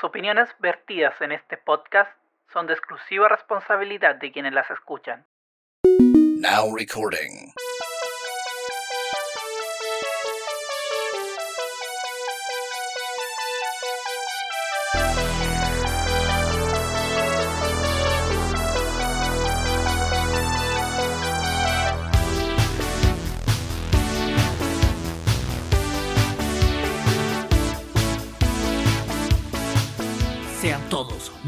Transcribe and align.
Las 0.00 0.08
opiniones 0.08 0.48
vertidas 0.60 1.20
en 1.20 1.30
este 1.30 1.58
podcast 1.58 2.10
son 2.54 2.66
de 2.66 2.72
exclusiva 2.72 3.28
responsabilidad 3.28 4.14
de 4.14 4.32
quienes 4.32 4.54
las 4.54 4.70
escuchan. 4.70 5.26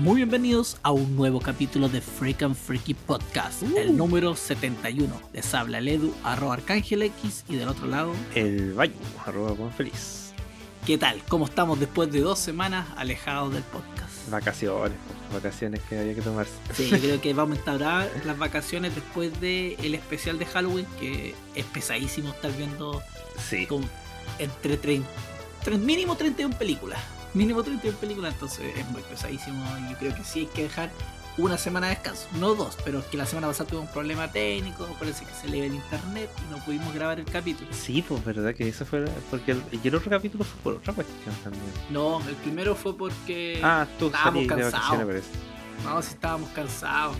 Muy 0.02 0.16
bienvenidos 0.16 0.78
a 0.82 0.90
un 0.90 1.14
nuevo 1.16 1.40
capítulo 1.40 1.88
de 1.88 2.00
Freak 2.00 2.42
and 2.42 2.56
Freaky 2.56 2.94
Podcast, 2.94 3.62
el 3.62 3.96
número 3.96 4.34
71. 4.34 5.08
Les 5.32 5.54
habla 5.54 5.78
el 5.78 5.88
Edu, 5.88 6.12
arroba 6.24 6.54
Arcángel 6.54 7.02
X, 7.02 7.44
y 7.48 7.54
del 7.56 7.68
otro 7.68 7.86
lado, 7.86 8.12
El 8.34 8.74
Bayo, 8.74 8.94
arroba 9.24 9.54
Juan 9.56 9.72
Feliz. 9.72 10.32
¿qué 10.86 10.98
tal? 10.98 11.22
¿Cómo 11.28 11.44
estamos 11.44 11.78
después 11.78 12.10
de 12.10 12.20
dos 12.20 12.40
semanas 12.40 12.88
alejados 12.96 13.54
del 13.54 13.62
podcast? 13.62 14.28
Vacaciones, 14.30 14.96
vacaciones 15.32 15.80
que 15.88 15.96
había 16.00 16.14
que 16.16 16.22
tomarse. 16.22 16.52
Sí, 16.74 16.88
yo 16.90 16.98
creo 16.98 17.20
que 17.20 17.32
vamos 17.34 17.52
a 17.52 17.56
instaurar 17.58 18.10
las 18.26 18.36
vacaciones 18.36 18.92
después 18.94 19.40
del 19.40 19.76
el 19.80 19.94
especial 19.94 20.38
de 20.40 20.46
Halloween, 20.46 20.86
que 20.98 21.34
es 21.54 21.64
pesadísimo 21.66 22.30
estar 22.30 22.50
viendo 22.56 23.00
Sí. 23.48 23.66
con 23.66 23.88
entre 24.40 24.76
30, 24.76 25.08
tre- 25.64 25.78
mínimo 25.78 26.16
31 26.16 26.56
películas. 26.58 26.98
Mínimo 27.34 27.62
31 27.62 27.96
películas, 27.98 28.34
entonces 28.34 28.76
es 28.76 28.88
muy 28.90 29.02
pesadísimo. 29.02 29.64
y 29.86 29.92
Yo 29.92 29.98
creo 29.98 30.14
que 30.14 30.24
sí 30.24 30.40
hay 30.40 30.46
que 30.46 30.62
dejar 30.64 30.90
una 31.38 31.56
semana 31.56 31.88
de 31.88 31.94
descanso. 31.94 32.26
No 32.38 32.54
dos, 32.54 32.76
pero 32.84 32.98
es 32.98 33.06
que 33.06 33.16
la 33.16 33.24
semana 33.24 33.46
pasada 33.46 33.70
tuve 33.70 33.80
un 33.80 33.86
problema 33.88 34.30
técnico, 34.30 34.84
parece 34.98 35.24
que 35.24 35.32
se 35.32 35.48
le 35.48 35.58
iba 35.58 35.66
el 35.66 35.74
internet 35.74 36.30
y 36.46 36.50
no 36.52 36.62
pudimos 36.62 36.92
grabar 36.92 37.18
el 37.20 37.24
capítulo. 37.24 37.70
Sí, 37.72 38.02
pues 38.06 38.22
verdad 38.24 38.54
que 38.54 38.68
eso 38.68 38.84
fue. 38.84 39.04
Porque 39.30 39.52
el, 39.52 39.62
y 39.82 39.88
el 39.88 39.94
otro 39.94 40.10
capítulo 40.10 40.44
fue 40.44 40.60
por 40.62 40.74
otra 40.74 40.92
cuestión 40.92 41.34
también. 41.42 41.64
No, 41.88 42.20
el 42.28 42.34
primero 42.36 42.74
fue 42.74 42.94
porque. 42.96 43.60
Ah, 43.62 43.86
tú 43.98 44.06
estábamos 44.06 44.46
cansados. 44.46 45.24
No, 45.84 46.02
si 46.02 46.10
estábamos 46.10 46.50
cansados. 46.50 47.16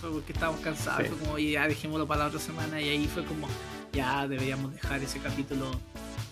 Fue 0.00 0.10
porque 0.10 0.32
estábamos 0.34 0.60
cansados. 0.60 1.02
Sí. 1.04 1.08
Fue 1.08 1.18
como, 1.20 1.32
"Oye, 1.32 1.52
ya 1.52 1.66
dejémoslo 1.66 2.06
para 2.06 2.20
la 2.24 2.26
otra 2.26 2.40
semana. 2.40 2.80
Y 2.82 2.88
ahí 2.90 3.06
fue 3.08 3.24
como, 3.24 3.48
ya 3.94 4.28
deberíamos 4.28 4.74
dejar 4.74 5.02
ese 5.02 5.18
capítulo 5.20 5.70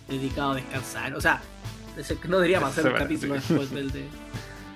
dedicado 0.06 0.52
a 0.52 0.54
descansar. 0.56 1.14
O 1.14 1.20
sea, 1.20 1.40
no 2.28 2.36
deberíamos 2.36 2.70
hacer 2.70 2.86
un 2.92 2.98
capítulo 2.98 3.34
después 3.34 3.70
del 3.70 3.90
de. 3.92 4.08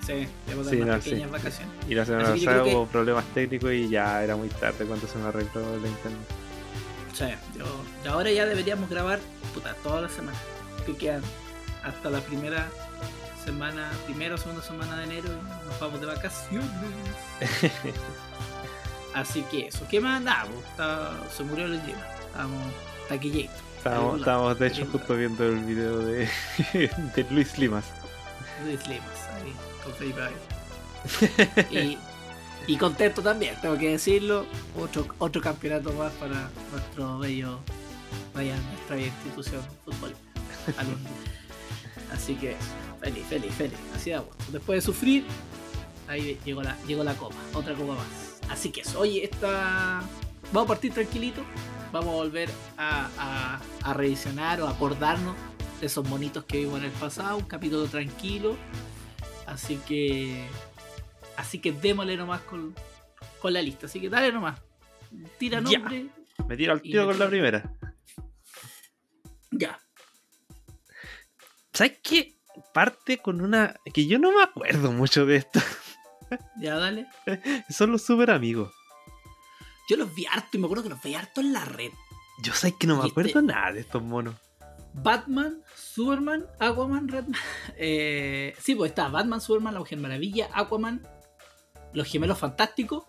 Sí, 0.06 0.28
debemos 0.46 0.68
Sí, 0.68 0.76
dar 0.78 0.84
unas 0.88 0.96
no, 0.98 1.02
sí. 1.02 1.10
pequeñas 1.10 1.30
vacaciones. 1.32 1.74
Y 1.88 1.94
la 1.94 2.04
semana 2.06 2.28
pasada 2.30 2.62
que- 2.64 2.74
hubo 2.74 2.86
problemas 2.86 3.24
técnicos 3.34 3.72
y 3.72 3.88
ya 3.88 4.22
era 4.22 4.36
muy 4.36 4.48
tarde 4.48 4.84
cuando 4.84 5.06
se 5.08 5.18
me 5.18 5.26
arregló 5.26 5.62
la 5.78 5.88
internet. 5.88 6.20
O 7.12 7.16
sea, 7.16 7.40
yo, 7.56 7.64
ahora 8.12 8.30
ya 8.30 8.46
deberíamos 8.46 8.88
grabar 8.88 9.18
puta, 9.54 9.74
toda 9.82 10.02
la 10.02 10.08
semana. 10.08 10.38
Que 10.84 10.94
quedan 10.96 11.22
hasta 11.82 12.10
la 12.10 12.20
primera 12.20 12.68
semana, 13.44 13.90
primera 14.06 14.34
o 14.34 14.38
segunda 14.38 14.62
semana 14.62 14.96
de 14.98 15.04
enero 15.04 15.28
nos 15.66 15.80
vamos 15.80 16.00
de 16.00 16.06
vacaciones. 16.06 16.68
Así 19.14 19.42
que 19.50 19.68
eso, 19.68 19.86
¿qué 19.88 20.00
más? 20.00 20.22
Está- 20.70 21.12
se 21.34 21.42
murió 21.42 21.64
el 21.66 21.74
idioma. 21.76 22.04
Estábamos 22.26 22.72
taquilletos. 23.08 23.56
Estábamos, 23.86 24.18
estábamos 24.18 24.58
de 24.58 24.66
hecho 24.66 24.86
justo 24.90 25.14
viendo 25.14 25.44
el 25.44 25.64
video 25.64 25.98
de, 25.98 26.28
de 27.14 27.26
Luis 27.30 27.56
Limas. 27.56 27.84
Luis 28.64 28.84
Limas, 28.88 29.28
ahí, 29.32 29.54
con 29.84 29.92
Felipe 29.94 30.20
Ávila. 30.22 31.70
y, 31.70 31.98
y 32.66 32.76
contento 32.78 33.22
también, 33.22 33.54
tengo 33.62 33.78
que 33.78 33.90
decirlo. 33.90 34.44
Otro, 34.76 35.06
otro 35.18 35.40
campeonato 35.40 35.92
más 35.92 36.12
para 36.14 36.50
nuestro 36.72 37.20
bello, 37.20 37.60
vaya, 38.34 38.56
nuestra 38.72 38.96
bella 38.96 39.06
institución 39.06 39.62
fútbol. 39.84 40.16
Así 42.12 42.34
que 42.34 42.56
feliz, 43.00 43.24
feliz, 43.28 43.54
feliz. 43.54 43.78
Así 43.94 44.10
da 44.10 44.18
gusto. 44.18 44.44
Después 44.50 44.78
de 44.78 44.80
sufrir, 44.80 45.24
ahí 46.08 46.40
llegó 46.44 46.64
la, 46.64 46.76
llegó 46.88 47.04
la 47.04 47.14
copa, 47.14 47.36
otra 47.52 47.74
copa 47.74 47.94
más. 47.94 48.40
Así 48.50 48.70
que 48.70 48.80
eso, 48.80 48.98
oye, 48.98 49.22
esta. 49.24 50.02
Vamos 50.52 50.64
a 50.64 50.68
partir 50.74 50.92
tranquilito. 50.92 51.42
Vamos 51.92 52.10
a 52.10 52.16
volver 52.16 52.50
a, 52.76 53.08
a, 53.18 53.60
a 53.90 53.94
revisionar 53.94 54.60
o 54.60 54.66
a 54.66 54.70
acordarnos 54.70 55.34
de 55.80 55.86
esos 55.86 56.06
monitos 56.08 56.44
que 56.44 56.58
vimos 56.58 56.78
en 56.80 56.86
el 56.86 56.90
pasado. 56.92 57.36
Un 57.38 57.44
capítulo 57.44 57.86
tranquilo. 57.86 58.56
Así 59.46 59.76
que. 59.86 60.46
Así 61.36 61.58
que 61.58 61.72
démosle 61.72 62.16
nomás 62.16 62.40
con, 62.42 62.74
con 63.40 63.52
la 63.52 63.62
lista. 63.62 63.86
Así 63.86 64.00
que 64.00 64.08
dale 64.08 64.32
nomás. 64.32 64.60
Tira 65.38 65.60
Ya. 65.64 65.78
nombre. 65.78 66.06
Me 66.48 66.56
tiro 66.56 66.72
al 66.72 66.82
tiro 66.82 67.06
con 67.06 67.18
la 67.18 67.28
primera. 67.28 67.72
Ya. 69.52 69.78
¿Sabes 71.72 71.98
qué? 72.02 72.36
Parte 72.74 73.18
con 73.18 73.40
una. 73.40 73.74
que 73.94 74.06
yo 74.06 74.18
no 74.18 74.32
me 74.32 74.42
acuerdo 74.42 74.92
mucho 74.92 75.24
de 75.26 75.36
esto. 75.36 75.60
Ya, 76.60 76.74
dale. 76.74 77.06
Son 77.70 77.92
los 77.92 78.02
super 78.04 78.32
amigos. 78.32 78.74
Yo 79.88 79.96
los 79.96 80.14
vi 80.14 80.26
harto 80.26 80.56
y 80.56 80.58
me 80.60 80.66
acuerdo 80.66 80.84
que 80.84 80.90
los 80.90 81.02
vi 81.02 81.14
harto 81.14 81.40
en 81.40 81.52
la 81.52 81.64
red. 81.64 81.92
Yo 82.42 82.52
sé 82.52 82.74
que 82.76 82.86
no 82.86 82.96
me 82.96 83.00
este- 83.08 83.10
acuerdo 83.12 83.42
nada 83.42 83.72
de 83.72 83.80
estos 83.80 84.02
monos. 84.02 84.34
Batman, 84.94 85.62
Superman, 85.74 86.46
Aquaman, 86.58 87.08
Redman. 87.08 87.38
Eh, 87.76 88.54
sí, 88.60 88.74
pues 88.74 88.90
está 88.92 89.08
Batman, 89.08 89.40
Superman, 89.40 89.74
la 89.74 89.80
Mujer 89.80 89.98
Maravilla, 89.98 90.48
Aquaman, 90.54 91.06
los 91.92 92.06
Gemelos 92.08 92.38
Fantásticos. 92.38 93.04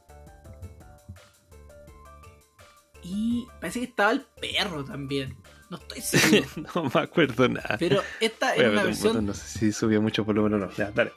Y 3.04 3.48
parece 3.62 3.80
que 3.80 3.86
estaba 3.86 4.12
el 4.12 4.22
perro 4.22 4.84
también. 4.84 5.38
No 5.70 5.78
estoy 5.78 6.02
seguro. 6.02 6.48
no 6.74 6.92
me 6.94 7.02
acuerdo 7.02 7.48
nada. 7.48 7.78
Pero 7.80 8.02
esta 8.20 8.52
Voy 8.52 8.60
era 8.60 8.70
una 8.72 8.84
versión. 8.84 9.08
botón, 9.14 9.26
no 9.28 9.34
sé 9.34 9.48
si 9.60 9.72
subió 9.72 10.02
mucho 10.02 10.26
volumen 10.26 10.54
o 10.56 10.58
no. 10.58 10.72
Ya, 10.72 10.92
dale. 10.92 11.14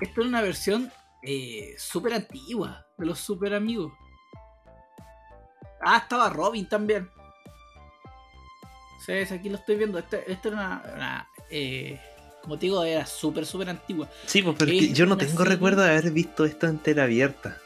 Esta 0.00 0.20
era 0.20 0.28
una 0.28 0.42
versión 0.42 0.90
eh, 1.22 1.74
súper 1.78 2.14
antigua 2.14 2.86
de 2.96 3.06
los 3.06 3.18
super 3.18 3.54
amigos. 3.54 3.92
Ah, 5.88 5.98
estaba 5.98 6.28
Robin 6.30 6.68
también. 6.68 7.08
Sí, 9.04 9.12
aquí 9.12 9.48
lo 9.48 9.56
estoy 9.56 9.76
viendo. 9.76 10.00
Esta, 10.00 10.16
esta 10.16 10.48
era 10.48 10.56
una. 10.56 10.82
una, 10.96 11.30
eh, 11.48 12.00
como 12.42 12.58
te 12.58 12.66
digo, 12.66 12.82
era 12.82 13.06
súper, 13.06 13.46
súper 13.46 13.70
antigua. 13.70 14.08
Sí, 14.26 14.42
pues, 14.42 14.56
pero 14.58 14.72
es 14.72 14.92
yo 14.92 15.06
no 15.06 15.16
tengo 15.16 15.38
serie- 15.38 15.54
recuerdo 15.54 15.82
de 15.82 15.90
haber 15.90 16.10
visto 16.10 16.44
esto 16.44 16.66
en 16.66 16.78
tela 16.78 17.04
abierta. 17.04 17.58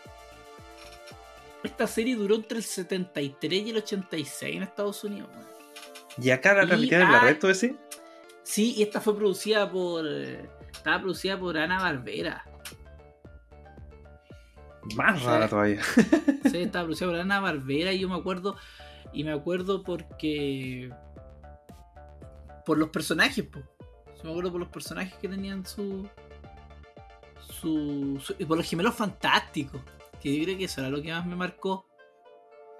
Esta 1.62 1.86
serie 1.86 2.14
duró 2.14 2.34
entre 2.34 2.58
el 2.58 2.64
73 2.64 3.62
y 3.66 3.70
el 3.70 3.76
86 3.78 4.56
en 4.56 4.62
Estados 4.64 5.02
Unidos. 5.02 5.30
weón. 5.34 5.48
¿Y 6.20 6.30
acá 6.30 6.52
la 6.52 6.66
transmitieron 6.66 7.06
en 7.06 7.12
la 7.12 7.20
ah, 7.20 7.24
red, 7.24 7.38
tú 7.38 7.46
decís? 7.46 7.72
Sí, 8.42 8.74
y 8.76 8.82
esta 8.82 9.00
fue 9.00 9.16
producida 9.16 9.70
por. 9.70 10.06
Estaba 10.06 11.00
producida 11.00 11.38
por 11.38 11.56
Ana 11.56 11.80
Barbera. 11.80 12.44
Más 14.96 15.22
rara 15.22 15.48
todavía. 15.48 15.80
Sí, 16.50 16.58
estaba 16.62 16.84
producida 16.86 17.08
por 17.08 17.18
Ana 17.20 17.40
Barbera 17.40 17.92
y 17.92 18.00
yo 18.00 18.08
me 18.08 18.16
acuerdo. 18.16 18.56
Y 19.12 19.24
me 19.24 19.32
acuerdo 19.32 19.82
porque. 19.82 20.90
Por 22.64 22.78
los 22.78 22.88
personajes, 22.90 23.44
po. 23.44 23.60
Sí, 24.14 24.20
Me 24.24 24.30
acuerdo 24.30 24.50
por 24.52 24.60
los 24.60 24.68
personajes 24.70 25.14
que 25.14 25.28
tenían 25.28 25.64
su. 25.66 26.08
Su. 27.40 28.18
su- 28.22 28.34
y 28.38 28.44
por 28.44 28.56
los 28.56 28.68
gemelos 28.68 28.94
fantásticos. 28.94 29.80
Que 30.20 30.36
yo 30.36 30.44
creo 30.44 30.58
que 30.58 30.64
eso 30.64 30.80
era 30.80 30.90
lo 30.90 31.02
que 31.02 31.10
más 31.12 31.26
me 31.26 31.36
marcó. 31.36 31.86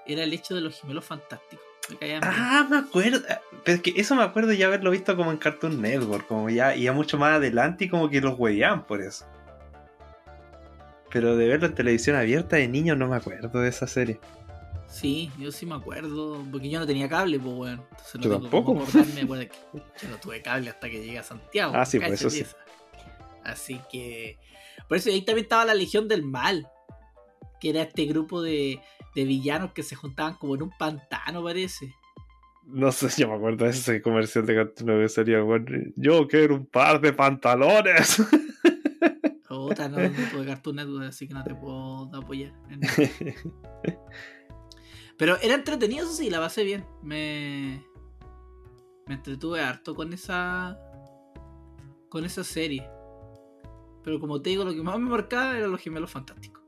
Era 0.07 0.25
el 0.25 0.33
hecho 0.33 0.55
de 0.55 0.61
los 0.61 0.81
gemelos 0.81 1.05
fantásticos. 1.05 1.65
Me 1.91 1.97
caían 1.97 2.21
bien. 2.21 2.33
Ah, 2.37 2.67
me 2.69 2.77
acuerdo. 2.79 3.21
Pero 3.65 3.77
es 3.77 3.83
que 3.83 3.93
eso 4.01 4.15
me 4.15 4.23
acuerdo 4.23 4.53
ya 4.53 4.67
haberlo 4.67 4.91
visto 4.91 5.17
como 5.17 5.31
en 5.31 5.39
Cartoon 5.39 5.81
Network, 5.81 6.27
como 6.27 6.49
ya, 6.51 6.75
ya 6.75 6.93
mucho 6.93 7.19
más 7.19 7.35
adelante 7.37 7.85
y 7.87 7.89
como 7.89 8.09
que 8.09 8.21
los 8.21 8.39
hueveaban 8.39 8.87
por 8.87 9.01
eso. 9.03 9.27
Pero 11.13 11.37
de 11.37 11.49
verlo 11.49 11.67
en 11.67 11.75
televisión 11.75 12.17
abierta 12.17 12.57
de 12.57 12.69
niño 12.69 12.95
no 12.97 13.09
me 13.09 13.17
acuerdo 13.17 13.61
de 13.61 13.69
esa 13.69 13.87
serie. 13.87 14.21
Sí, 14.87 15.31
yo 15.39 15.53
sí 15.53 15.67
me 15.67 15.77
acuerdo, 15.77 16.45
porque 16.51 16.69
yo 16.69 16.81
no 16.81 16.87
tenía 16.87 17.09
cable, 17.09 17.39
pues 17.39 17.55
bueno. 17.55 17.87
Entonces 17.91 18.15
no 18.17 18.23
Yo 18.23 18.29
tengo 18.31 18.41
tampoco. 18.43 18.65
cómo 18.73 18.83
acordarme, 18.83 19.25
bueno, 19.25 19.45
que 19.49 19.79
yo 20.03 20.09
no 20.11 20.17
tuve 20.19 20.43
cable 20.43 20.71
hasta 20.71 20.91
que 20.91 21.01
llegué 21.01 21.19
a 21.19 21.23
Santiago. 21.23 21.73
Ah, 21.77 21.85
sí, 21.87 21.99
pues, 21.99 22.11
cáchate 22.11 22.27
eso 22.41 22.51
sí. 22.51 22.57
Así 23.45 23.81
que. 23.91 24.39
Por 24.89 24.97
eso 24.97 25.11
ahí 25.11 25.23
también 25.23 25.45
estaba 25.45 25.65
la 25.65 25.75
Legión 25.75 26.09
del 26.09 26.23
Mal. 26.25 26.69
Que 27.61 27.71
era 27.71 27.83
este 27.83 28.05
grupo 28.07 28.43
de, 28.43 28.81
de 29.15 29.25
villanos 29.25 29.73
que 29.73 29.83
se 29.83 29.95
juntaban 29.95 30.35
como 30.35 30.55
en 30.55 30.63
un 30.63 30.71
pantano, 30.77 31.45
parece. 31.45 31.95
No 32.67 32.91
sé, 32.91 33.09
yo 33.17 33.29
me 33.29 33.35
acuerdo 33.35 33.65
de 33.65 33.71
ese 33.71 34.01
comercial 34.03 34.47
de 34.47 34.55
Cartoon 34.55 34.87
Network 34.87 35.05
que 35.05 35.09
salía, 35.09 35.41
bueno, 35.43 35.67
yo 35.97 36.27
quiero 36.27 36.55
un 36.57 36.67
par 36.67 37.01
de 37.01 37.13
pantalones. 37.13 38.23
Puta, 39.51 39.89
no, 39.89 39.99
no 39.99 40.09
tuve 40.33 40.47
Cartoon 40.47 40.77
Network, 40.77 41.07
así 41.09 41.27
que 41.29 41.35
no 41.35 41.43
te 41.45 41.55
puedo 41.55 42.09
apoyar. 42.15 42.53
en- 42.71 42.81
Pero 45.19 45.37
era 45.43 45.55
entretenido, 45.55 46.05
eso 46.07 46.15
sí, 46.15 46.31
la 46.31 46.39
pasé 46.39 46.65
bien. 46.65 46.85
Me. 47.03 47.85
Me 49.07 49.15
entretuve 49.15 49.61
harto 49.61 49.95
con 49.95 50.13
esa. 50.13 50.79
Con 52.09 52.25
esa 52.25 52.43
serie. 52.45 52.89
pero 54.03 54.19
como 54.19 54.41
te 54.41 54.51
digo, 54.51 54.65
lo 54.65 54.73
que 54.73 54.83
más 54.83 54.99
me 54.99 55.11
marcaba 55.11 55.57
eran 55.59 55.71
los 55.73 55.81
gemelos 55.81 56.11
fantásticos. 56.11 56.63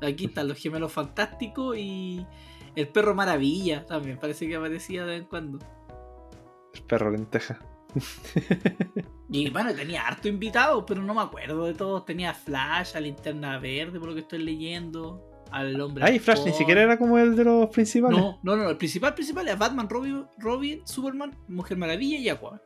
Aquí 0.00 0.26
están 0.26 0.48
los 0.48 0.56
gemelos 0.58 0.92
fantásticos 0.92 1.76
y 1.76 2.24
el 2.74 2.88
perro 2.88 3.14
maravilla 3.14 3.84
también, 3.86 4.18
parece 4.18 4.48
que 4.48 4.56
aparecía 4.56 5.02
de 5.04 5.10
vez 5.12 5.20
en 5.22 5.26
cuando. 5.28 5.58
El 6.74 6.82
perro 6.84 7.10
lenteja. 7.10 7.58
Y 9.30 9.50
bueno, 9.50 9.74
tenía 9.74 10.06
harto 10.06 10.26
invitado, 10.26 10.86
pero 10.86 11.02
no 11.02 11.12
me 11.12 11.20
acuerdo 11.20 11.66
de 11.66 11.74
todos. 11.74 12.06
Tenía 12.06 12.32
Flash, 12.32 12.96
a 12.96 13.00
Linterna 13.00 13.58
Verde, 13.58 13.98
por 14.00 14.08
lo 14.08 14.14
que 14.14 14.20
estoy 14.22 14.38
leyendo. 14.42 15.22
Al 15.50 15.78
hombre. 15.80 16.04
Ay, 16.06 16.18
Flash 16.18 16.44
ni 16.46 16.52
siquiera 16.52 16.82
era 16.82 16.98
como 16.98 17.18
el 17.18 17.34
de 17.36 17.44
los 17.44 17.68
principales. 17.68 18.18
No, 18.18 18.38
no, 18.42 18.56
no, 18.56 18.68
el 18.70 18.76
principal 18.78 19.14
principal 19.14 19.46
es 19.48 19.58
Batman, 19.58 19.88
Robin, 19.88 20.24
Robin, 20.38 20.80
Superman, 20.86 21.34
Mujer 21.48 21.76
Maravilla 21.78 22.18
y 22.18 22.28
Aquaman. 22.28 22.60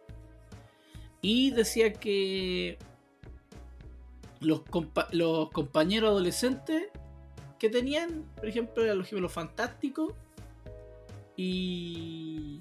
Y 1.20 1.50
decía 1.52 1.92
que 1.92 2.78
los, 4.40 4.64
compa- 4.64 5.08
los 5.12 5.50
compañeros 5.50 6.10
adolescentes 6.10 6.88
que 7.58 7.68
tenían, 7.68 8.24
por 8.36 8.46
ejemplo, 8.48 8.82
eran 8.84 8.98
los 8.98 9.08
gemelos 9.08 9.32
fantásticos 9.32 10.12
y 11.36 12.60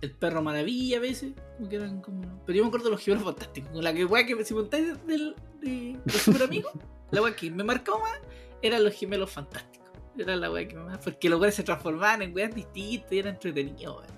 el 0.00 0.10
perro 0.12 0.42
maravilla 0.42 0.98
a 0.98 1.00
veces, 1.00 1.32
como 1.56 1.68
que 1.68 1.76
eran 1.76 2.00
como... 2.00 2.42
Pero 2.44 2.56
yo 2.56 2.62
me 2.62 2.68
acuerdo 2.68 2.86
de 2.86 2.90
los 2.92 3.00
gemelos 3.00 3.24
fantásticos, 3.24 3.70
con 3.70 3.84
la 3.84 3.92
que 3.92 4.04
wea 4.04 4.26
que 4.26 4.44
si 4.44 4.54
montáis 4.54 5.06
del, 5.06 5.34
de, 5.60 5.98
de 6.04 6.12
super 6.12 6.42
amigo, 6.42 6.70
la 7.10 7.22
wea 7.22 7.34
que 7.34 7.50
me 7.50 7.64
marcó 7.64 7.98
más 7.98 8.20
eran 8.62 8.84
los 8.84 8.94
gemelos 8.94 9.30
fantásticos. 9.30 9.90
Era 10.18 10.36
la 10.36 10.50
wea 10.50 10.66
que 10.66 10.76
más. 10.76 10.98
Porque 10.98 11.28
los 11.28 11.38
weones 11.38 11.54
se 11.54 11.62
transformaban 11.62 12.22
en 12.22 12.34
weas 12.34 12.54
distintas 12.54 13.12
y 13.12 13.18
era 13.18 13.30
entretenido, 13.30 13.96
weón. 13.96 14.16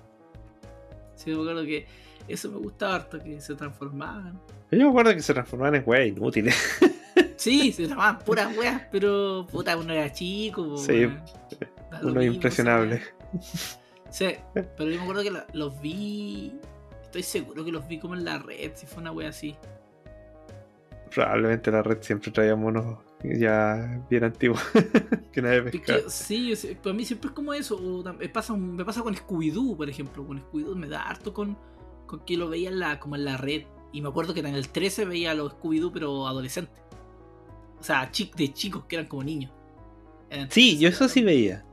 Sí, 1.15 1.31
me 1.31 1.41
acuerdo 1.41 1.63
que 1.63 1.85
eso 2.27 2.49
me 2.49 2.57
gustaba 2.57 2.95
harto, 2.95 3.19
que 3.21 3.41
se 3.41 3.55
transformaban. 3.55 4.39
Yo 4.71 4.77
me 4.77 4.89
acuerdo 4.89 5.13
que 5.13 5.21
se 5.21 5.33
transformaban 5.33 5.75
en 5.75 5.83
weas 5.85 6.07
inútiles. 6.07 6.55
Sí, 7.35 7.71
se 7.71 7.85
transformaban 7.85 8.19
puras 8.19 8.57
weas, 8.57 8.81
pero 8.91 9.47
puta, 9.49 9.77
uno 9.77 9.93
era 9.93 10.11
chico. 10.11 10.77
Sí, 10.77 11.07
Uno 12.01 12.21
impresionable. 12.21 13.01
Sí, 14.11 14.27
pero 14.53 14.89
yo 14.89 14.97
me 14.97 15.01
acuerdo 15.03 15.23
que 15.23 15.31
la- 15.31 15.47
los 15.53 15.79
vi. 15.81 16.53
Estoy 17.03 17.23
seguro 17.23 17.63
que 17.65 17.71
los 17.71 17.87
vi 17.87 17.99
como 17.99 18.15
en 18.15 18.23
la 18.25 18.37
red, 18.39 18.71
si 18.75 18.85
fue 18.85 19.01
una 19.01 19.11
wea 19.11 19.29
así. 19.29 19.55
Probablemente 21.13 21.71
la 21.71 21.81
red 21.81 21.97
siempre 22.01 22.31
traía 22.31 22.55
monos 22.55 22.99
ya 23.23 23.99
bien 24.09 24.23
antiguos 24.23 24.61
que 25.33 25.41
nadie 25.41 25.57
Es 25.57 25.63
pescaba. 25.71 25.99
sí, 26.07 26.49
yo 26.49 26.55
sé, 26.55 26.75
para 26.75 26.93
mí 26.93 27.03
siempre 27.03 27.29
es 27.29 27.33
como 27.35 27.53
eso. 27.53 27.77
o 27.77 28.03
me, 28.13 28.29
pasa, 28.29 28.55
me 28.55 28.85
pasa 28.85 29.01
con 29.01 29.15
Scooby-Doo, 29.15 29.75
por 29.75 29.89
ejemplo. 29.89 30.25
Con 30.25 30.39
Scooby-Doo 30.39 30.75
me 30.75 30.87
da 30.87 31.01
harto 31.03 31.33
con, 31.33 31.57
con 32.05 32.19
que 32.25 32.37
lo 32.37 32.47
veía 32.47 32.69
en 32.69 32.77
la, 32.79 32.99
como 32.99 33.15
en 33.15 33.25
la 33.25 33.37
red. 33.37 33.63
Y 33.91 34.01
me 34.01 34.09
acuerdo 34.09 34.35
que 34.35 34.41
en 34.41 34.47
el 34.47 34.69
13 34.69 35.05
veía 35.05 35.31
a 35.31 35.33
los 35.33 35.53
Scooby-Doo, 35.53 35.91
pero 35.91 36.27
adolescentes. 36.27 36.79
O 37.79 37.83
sea, 37.83 38.11
chi- 38.11 38.31
de 38.37 38.53
chicos 38.53 38.85
que 38.85 38.97
eran 38.97 39.07
como 39.07 39.23
niños. 39.23 39.51
Sí, 40.49 40.77
yo 40.77 40.89
13, 40.89 41.05
eso 41.05 41.09
sí 41.11 41.23
veía. 41.23 41.65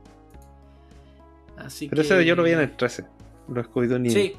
Así 1.57 1.89
Pero 1.89 2.01
que... 2.01 2.07
eso 2.07 2.21
yo 2.21 2.35
lo 2.35 2.43
veía 2.43 2.55
en 2.55 2.61
el 2.61 2.77
13. 2.77 3.05
Los 3.49 3.67
Scooby-Doo 3.67 3.99
ni. 3.99 4.09
Sí, 4.09 4.35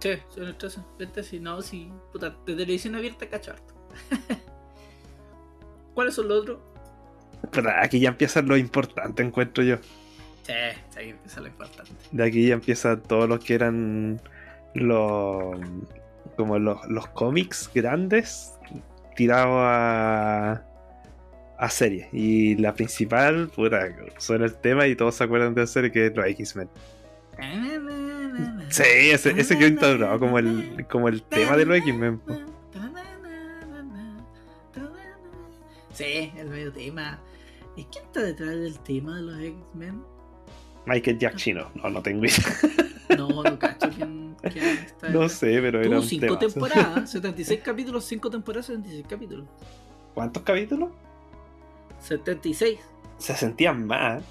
sí, 0.00 0.10
en 0.36 0.44
el 0.44 0.56
13. 0.56 0.80
Vete, 0.98 1.22
sí, 1.22 1.40
no, 1.40 1.60
sí. 1.62 1.90
Puta, 2.12 2.30
de 2.46 2.54
televisión 2.54 2.94
abierta 2.94 3.28
cacho 3.28 3.52
harto. 3.52 3.74
¿Cuáles 5.94 6.14
son 6.14 6.28
los 6.28 6.42
otros? 6.42 6.58
Pero 7.50 7.70
aquí 7.70 8.00
ya 8.00 8.10
empieza 8.10 8.42
lo 8.42 8.56
importante, 8.56 9.22
encuentro 9.22 9.62
yo. 9.62 9.76
Sí, 10.42 10.52
sí, 10.90 10.98
ahí 10.98 11.10
empieza 11.10 11.40
lo 11.40 11.48
importante. 11.48 11.92
De 12.12 12.24
aquí 12.24 12.48
ya 12.48 12.54
empieza 12.54 12.96
todo 13.00 13.26
lo 13.26 13.38
que 13.38 13.54
eran 13.54 14.20
los. 14.74 15.58
como 16.36 16.58
los, 16.58 16.86
los 16.88 17.06
cómics 17.08 17.70
grandes 17.74 18.52
tirados 19.16 19.58
a. 19.58 20.62
a 21.58 21.70
series. 21.70 22.08
Y 22.12 22.56
la 22.56 22.74
principal, 22.74 23.48
puta, 23.48 23.88
suena 24.18 24.44
el 24.44 24.56
tema 24.56 24.86
y 24.86 24.96
todos 24.96 25.14
se 25.14 25.24
acuerdan 25.24 25.54
de 25.54 25.62
la 25.62 25.66
serie 25.66 25.90
que 25.90 26.06
es 26.06 26.16
los 26.16 26.26
X-Men. 26.26 26.68
Sí, 28.70 28.82
ese, 29.10 29.30
ese 29.38 29.58
que 29.58 29.66
instaurado 29.66 30.18
como 30.18 30.38
el, 30.38 30.86
como 30.90 31.08
el 31.08 31.22
tema 31.22 31.56
de 31.56 31.66
los 31.66 31.76
X-Men. 31.78 32.20
Sí, 35.92 36.32
el 36.36 36.48
medio 36.50 36.72
tema. 36.72 37.18
¿Y 37.76 37.84
quién 37.84 38.04
está 38.04 38.22
detrás 38.22 38.50
del 38.50 38.78
tema 38.80 39.16
de 39.16 39.22
los 39.22 39.40
X-Men? 39.40 40.02
Michael 40.86 41.18
Giacchino. 41.18 41.70
No, 41.74 41.90
no 41.90 42.02
tengo 42.02 42.24
idea. 42.24 42.36
No, 43.16 43.28
no 43.28 43.56
cacho 43.56 43.88
quién, 43.94 44.34
quién 44.52 44.64
está 44.78 45.08
No 45.10 45.28
sé, 45.28 45.58
pero 45.62 45.80
era 45.80 46.00
un 46.00 46.02
5 46.02 46.26
tema. 46.26 46.38
temporadas, 46.40 47.08
76 47.12 47.60
capítulos, 47.62 48.04
5 48.04 48.30
temporadas, 48.30 48.66
76 48.66 49.06
capítulos. 49.08 49.46
¿Cuántos 50.12 50.42
capítulos? 50.42 50.90
76. 52.00 52.78
Se 53.18 53.34
sentían 53.34 53.86
más. 53.86 54.22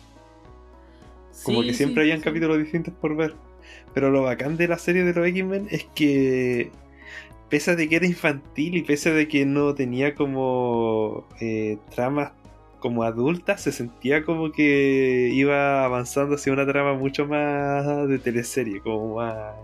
Como 1.43 1.61
Sí, 1.61 1.67
que 1.67 1.73
siempre 1.73 2.03
sí, 2.03 2.09
habían 2.11 2.19
sí. 2.19 2.23
capítulos 2.25 2.57
distintos 2.59 2.93
por 2.93 3.15
ver. 3.15 3.35
Pero 3.93 4.11
lo 4.11 4.23
bacán 4.23 4.57
de 4.57 4.67
la 4.67 4.77
serie 4.77 5.03
de 5.03 5.13
los 5.13 5.25
X-Men 5.27 5.67
es 5.71 5.85
que, 5.95 6.71
pese 7.49 7.71
a 7.71 7.75
de 7.75 7.87
que 7.89 7.95
era 7.97 8.05
infantil 8.05 8.75
y 8.77 8.81
pese 8.83 9.09
a 9.09 9.13
de 9.13 9.27
que 9.27 9.45
no 9.45 9.73
tenía 9.75 10.15
como 10.15 11.27
eh, 11.41 11.77
tramas 11.93 12.31
como 12.79 13.03
adultas, 13.03 13.61
se 13.61 13.71
sentía 13.71 14.23
como 14.23 14.51
que 14.51 15.29
iba 15.33 15.83
avanzando 15.85 16.35
hacia 16.35 16.53
una 16.53 16.67
trama 16.67 16.93
mucho 16.93 17.25
más 17.25 18.07
de 18.07 18.19
teleserie, 18.19 18.79
como 18.81 19.15
más. 19.15 19.55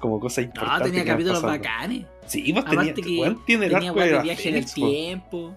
como 0.00 0.18
cosas 0.20 0.38
No, 0.46 0.50
importantes. 0.50 0.90
tenía 0.92 1.04
capítulos 1.04 1.42
bacanes. 1.42 2.06
Sí, 2.26 2.42
tenía, 2.42 2.60
Aparte 2.62 2.94
que 2.94 3.20
weón, 3.20 3.44
tiene 3.46 3.66
el 3.66 3.74
arco 3.76 4.00
de 4.00 4.22
viaje 4.22 4.48
en 4.48 4.56
el 4.56 4.66
tiempo. 4.72 5.54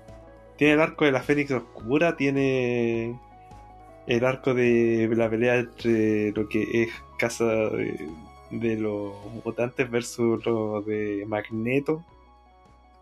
Tiene 0.57 0.73
el 0.73 0.81
arco 0.81 1.05
de 1.05 1.11
la 1.11 1.21
Fénix 1.21 1.51
Oscura, 1.51 2.17
tiene 2.17 3.19
el 4.07 4.25
arco 4.25 4.53
de 4.53 5.09
la 5.15 5.29
pelea 5.29 5.57
entre 5.57 6.31
lo 6.31 6.47
que 6.49 6.83
es 6.83 6.89
Casa 7.19 7.45
de, 7.45 8.09
de 8.51 8.75
los 8.77 9.13
mutantes 9.43 9.89
versus 9.89 10.45
lo 10.45 10.81
de 10.81 11.25
Magneto. 11.27 12.05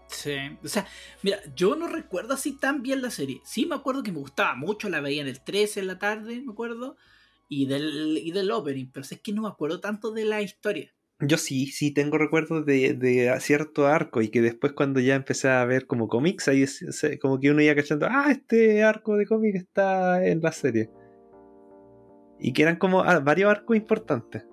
Sí, 0.08 0.36
o 0.64 0.68
sea, 0.68 0.88
mira, 1.24 1.40
yo 1.56 1.76
no 1.76 1.88
recuerdo 1.88 2.34
así 2.34 2.54
tan 2.58 2.82
bien 2.82 3.02
la 3.02 3.10
serie. 3.12 3.42
Sí 3.44 3.66
me 3.66 3.76
acuerdo 3.76 4.04
que 4.04 4.12
me 4.12 4.20
gustaba 4.20 4.56
mucho, 4.56 4.90
la 4.90 5.02
veía 5.02 5.22
en 5.22 5.28
el 5.28 5.42
13 5.42 5.82
en 5.82 5.88
la 5.88 6.00
tarde, 6.00 6.42
me 6.42 6.52
acuerdo, 6.54 6.96
y 7.50 7.66
del, 7.66 8.20
y 8.24 8.32
del 8.32 8.52
opening, 8.52 8.88
pero 8.92 9.06
es 9.10 9.20
que 9.22 9.34
no 9.34 9.44
me 9.44 9.50
acuerdo 9.50 9.80
tanto 9.82 10.12
de 10.12 10.26
la 10.26 10.42
historia. 10.42 10.95
Yo 11.28 11.38
sí, 11.38 11.68
sí 11.68 11.92
tengo 11.92 12.18
recuerdos 12.18 12.66
de, 12.66 12.94
de 12.94 13.34
cierto 13.40 13.88
arco 13.88 14.22
y 14.22 14.30
que 14.30 14.42
después 14.42 14.74
cuando 14.74 15.00
ya 15.00 15.16
empecé 15.16 15.50
a 15.50 15.64
ver 15.66 15.88
como 15.88 16.08
cómics, 16.08 16.48
ahí 16.48 16.64
es- 16.64 16.84
como 17.22 17.40
que 17.40 17.52
uno 17.52 17.62
iba 17.62 17.76
cachando, 17.76 18.08
ah, 18.10 18.28
este 18.32 18.84
arco 18.84 19.16
de 19.18 19.26
cómic 19.26 19.56
está 19.56 20.26
en 20.26 20.42
la 20.42 20.52
serie. 20.52 20.90
Y 22.40 22.54
que 22.54 22.64
eran 22.64 22.76
como 22.78 23.02
ah, 23.02 23.20
varios 23.20 23.50
arcos 23.52 23.78
importantes 23.78 24.46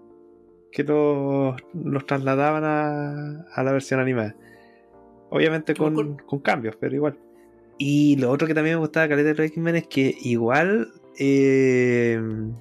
que 0.70 0.84
los, 0.84 1.56
los 1.74 2.06
trasladaban 2.06 2.64
a, 2.64 3.44
a 3.54 3.62
la 3.62 3.72
versión 3.72 4.00
animada. 4.00 4.34
Obviamente 5.30 5.74
con, 5.74 6.16
con 6.18 6.40
cambios, 6.40 6.76
pero 6.76 6.94
igual. 6.94 7.18
Y 7.78 8.16
lo 8.16 8.30
otro 8.30 8.46
que 8.46 8.54
también 8.54 8.76
me 8.76 8.80
gustaba 8.80 9.04
de 9.04 9.10
Caleta 9.10 9.34
de 9.42 9.46
X-Men 9.48 9.76
es 9.76 9.86
que 9.88 10.14
igual 10.22 10.88
eh, 11.18 12.20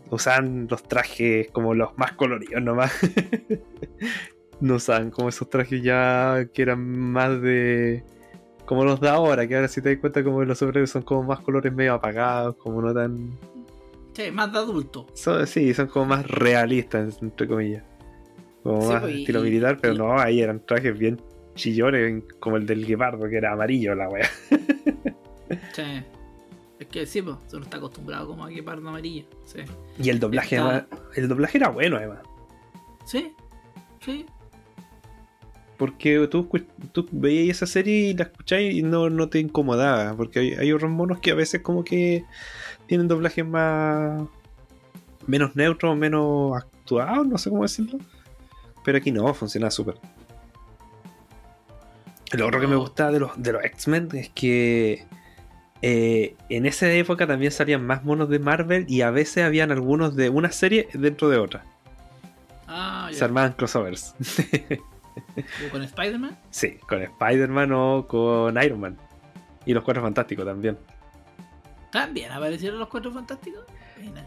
usaban 0.09 0.67
los 0.69 0.83
trajes 0.83 1.49
como 1.51 1.73
los 1.73 1.97
más 1.97 2.13
coloridos 2.13 2.61
nomás. 2.61 2.91
no 4.61 4.75
usaban 4.75 5.09
como 5.11 5.29
esos 5.29 5.49
trajes 5.49 5.81
ya 5.81 6.47
que 6.53 6.61
eran 6.61 6.79
más 7.11 7.41
de. 7.41 8.03
como 8.65 8.83
los 8.85 8.99
de 9.01 9.09
ahora, 9.09 9.47
que 9.47 9.55
ahora 9.55 9.67
si 9.67 9.81
te 9.81 9.89
das 9.89 9.99
cuenta 9.99 10.23
como 10.23 10.43
los 10.43 10.57
superhéroes 10.57 10.89
son 10.91 11.01
como 11.03 11.23
más 11.23 11.39
colores 11.39 11.73
medio 11.73 11.93
apagados, 11.93 12.55
como 12.57 12.81
no 12.81 12.93
tan. 12.93 13.37
Sí, 14.13 14.29
más 14.31 14.51
de 14.51 14.57
adulto. 14.59 15.07
Son, 15.13 15.47
sí, 15.47 15.73
son 15.73 15.87
como 15.87 16.05
más 16.07 16.27
realistas, 16.27 17.17
entre 17.21 17.47
comillas. 17.47 17.83
Como 18.61 18.81
Sí, 18.81 18.87
más 18.89 19.01
pues, 19.01 19.15
estilo 19.15 19.39
y- 19.39 19.43
militar, 19.49 19.77
pero 19.81 19.93
y- 19.93 19.97
no, 19.97 20.19
ahí 20.19 20.41
eran 20.41 20.65
trajes 20.65 20.97
bien 20.99 21.19
chillones, 21.55 22.23
como 22.39 22.57
el 22.57 22.65
del 22.65 22.85
guepardo, 22.85 23.27
que 23.29 23.37
era 23.37 23.53
amarillo 23.53 23.95
la 23.95 24.09
wea. 24.09 24.29
Sí. 25.73 25.83
Es 26.81 26.87
que 26.87 27.05
sí, 27.05 27.21
pues, 27.21 27.37
uno 27.53 27.61
está 27.63 27.77
acostumbrado 27.77 28.25
como 28.27 28.43
a 28.43 28.49
que 28.49 28.63
parda 28.63 28.89
amarilla. 28.89 29.23
Sí. 29.45 29.59
Y 29.99 30.09
el 30.09 30.19
doblaje, 30.19 30.55
Está- 30.55 30.69
además- 30.69 30.87
el 31.15 31.27
doblaje 31.27 31.57
era 31.59 31.69
bueno, 31.69 31.97
además. 31.97 32.19
Sí, 33.05 33.33
sí. 34.03 34.25
Porque 35.77 36.27
tú, 36.27 36.49
tú 36.91 37.07
veías 37.11 37.57
esa 37.57 37.67
serie 37.67 38.09
y 38.09 38.13
la 38.15 38.23
escucháis 38.23 38.73
y 38.75 38.81
no, 38.81 39.11
no 39.11 39.29
te 39.29 39.37
incomodaba. 39.39 40.15
Porque 40.15 40.39
hay, 40.39 40.53
hay 40.53 40.71
otros 40.73 40.89
monos 40.89 41.19
que 41.19 41.29
a 41.31 41.35
veces 41.35 41.61
como 41.61 41.83
que 41.83 42.25
tienen 42.87 43.07
doblajes 43.07 43.45
más... 43.45 44.23
menos 45.27 45.55
neutros, 45.55 45.95
menos 45.95 46.57
actuados, 46.57 47.27
no 47.27 47.37
sé 47.37 47.51
cómo 47.51 47.61
decirlo. 47.61 47.99
Pero 48.83 48.97
aquí 48.97 49.11
no, 49.11 49.31
funciona 49.35 49.69
súper. 49.69 49.95
Lo 52.33 52.47
otro 52.47 52.59
que 52.59 52.67
me 52.67 52.73
No. 52.73 52.79
gustaba 52.81 53.11
de 53.11 53.19
los, 53.19 53.31
de 53.41 53.51
los 53.53 53.63
X-Men 53.65 54.09
es 54.13 54.29
que 54.29 55.05
eh, 55.81 56.35
en 56.49 56.65
esa 56.65 56.91
época 56.91 57.25
también 57.27 57.51
salían 57.51 57.85
más 57.85 58.03
monos 58.03 58.29
de 58.29 58.39
Marvel 58.39 58.85
y 58.87 59.01
a 59.01 59.11
veces 59.11 59.43
habían 59.43 59.71
algunos 59.71 60.15
de 60.15 60.29
una 60.29 60.51
serie 60.51 60.87
dentro 60.93 61.29
de 61.29 61.37
otra. 61.37 61.65
Ah, 62.67 63.09
ya. 63.11 63.17
Se 63.17 63.23
armaban 63.25 63.53
crossovers. 63.53 64.15
¿O 65.67 65.69
con 65.71 65.81
Spider-Man? 65.83 66.37
Sí, 66.51 66.77
con 66.87 67.01
Spider-Man 67.01 67.71
o 67.73 68.07
con 68.07 68.61
Iron 68.63 68.79
Man. 68.79 68.97
Y 69.65 69.73
los 69.73 69.83
Cuatro 69.83 70.01
Fantásticos 70.01 70.45
también. 70.45 70.77
También 71.91 72.31
aparecieron 72.31 72.79
los 72.79 72.87
Cuatro 72.87 73.11
Fantásticos. 73.11 73.63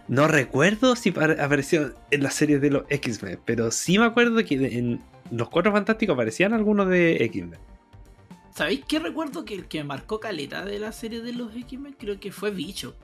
No 0.07 0.29
recuerdo 0.29 0.95
si 0.95 1.11
par- 1.11 1.41
apareció 1.41 1.95
en 2.13 2.23
la 2.23 2.31
serie 2.31 2.61
de 2.61 2.71
los 2.71 2.85
X-Men, 2.91 3.41
pero 3.45 3.71
sí 3.73 3.99
me 3.99 4.05
acuerdo 4.05 4.45
que 4.45 4.55
en 4.79 5.01
los 5.33 5.49
Cuatro 5.49 5.73
Fantásticos 5.73 6.15
aparecían 6.15 6.53
algunos 6.53 6.89
de 6.89 7.17
X-Men. 7.25 7.59
¿Sabéis 8.55 8.83
qué 8.87 8.99
recuerdo 9.01 9.45
que 9.45 9.55
el 9.55 9.67
que 9.67 9.79
me 9.79 9.85
marcó 9.85 10.21
caleta 10.21 10.65
de 10.65 10.79
la 10.79 10.93
serie 10.93 11.21
de 11.23 11.33
los 11.33 11.55
X-Men? 11.55 11.97
Creo 11.99 12.21
que 12.21 12.31
fue 12.31 12.51
Bicho. 12.51 12.95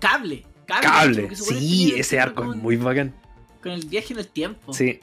Cable. 0.00 0.44
Cable. 0.66 1.34
Sí, 1.36 1.94
ese 1.96 2.18
arco 2.18 2.52
es 2.52 2.58
muy 2.60 2.76
bacán. 2.76 3.14
Con 3.62 3.72
el 3.72 3.86
viaje 3.86 4.12
en 4.12 4.18
el 4.18 4.26
tiempo. 4.26 4.72
Sí, 4.72 4.98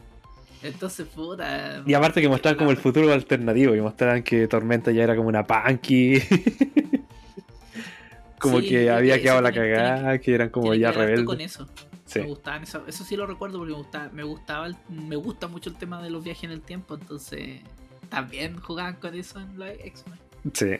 Entonces, 0.63 1.07
puta. 1.07 1.81
y 1.85 1.93
aparte 1.93 2.21
que 2.21 2.27
mostraban 2.27 2.57
como 2.57 2.71
el 2.71 2.77
futuro 2.77 3.11
alternativo, 3.13 3.71
que 3.73 3.81
mostraban 3.81 4.23
que 4.23 4.47
Tormenta 4.49 4.91
ya 4.91 5.03
era 5.03 5.15
como 5.15 5.29
una 5.29 5.45
punky. 5.47 6.19
como 8.39 8.59
Sí, 8.59 8.67
que 8.69 8.89
había 8.89 9.15
que 9.15 9.21
quedado 9.23 9.41
la 9.41 9.51
cagada, 9.53 10.17
que 10.19 10.33
eran 10.33 10.49
como 10.49 10.73
ya 10.73 10.89
harto 10.89 10.99
con 10.99 11.07
rebeldes. 11.07 11.51
eso. 11.53 11.67
Sí. 12.05 12.19
Me 12.19 12.25
gustaban 12.25 12.63
eso, 12.63 12.83
eso 12.87 13.03
sí 13.03 13.15
lo 13.15 13.27
recuerdo 13.27 13.59
porque 13.59 13.71
me 13.71 13.77
gustaba, 13.77 14.09
me 14.09 14.23
gustaba 14.23 14.67
me 14.89 15.15
gusta 15.15 15.47
mucho 15.47 15.69
el 15.69 15.75
tema 15.77 16.01
de 16.01 16.09
los 16.09 16.23
viajes 16.23 16.45
en 16.45 16.51
el 16.51 16.61
tiempo, 16.61 16.95
entonces 16.95 17.61
también 18.09 18.59
jugaban 18.59 18.95
con 18.95 19.13
eso 19.15 19.39
en 19.39 19.57
la 19.59 19.71
X-Men. 19.73 20.19
Sí. 20.53 20.79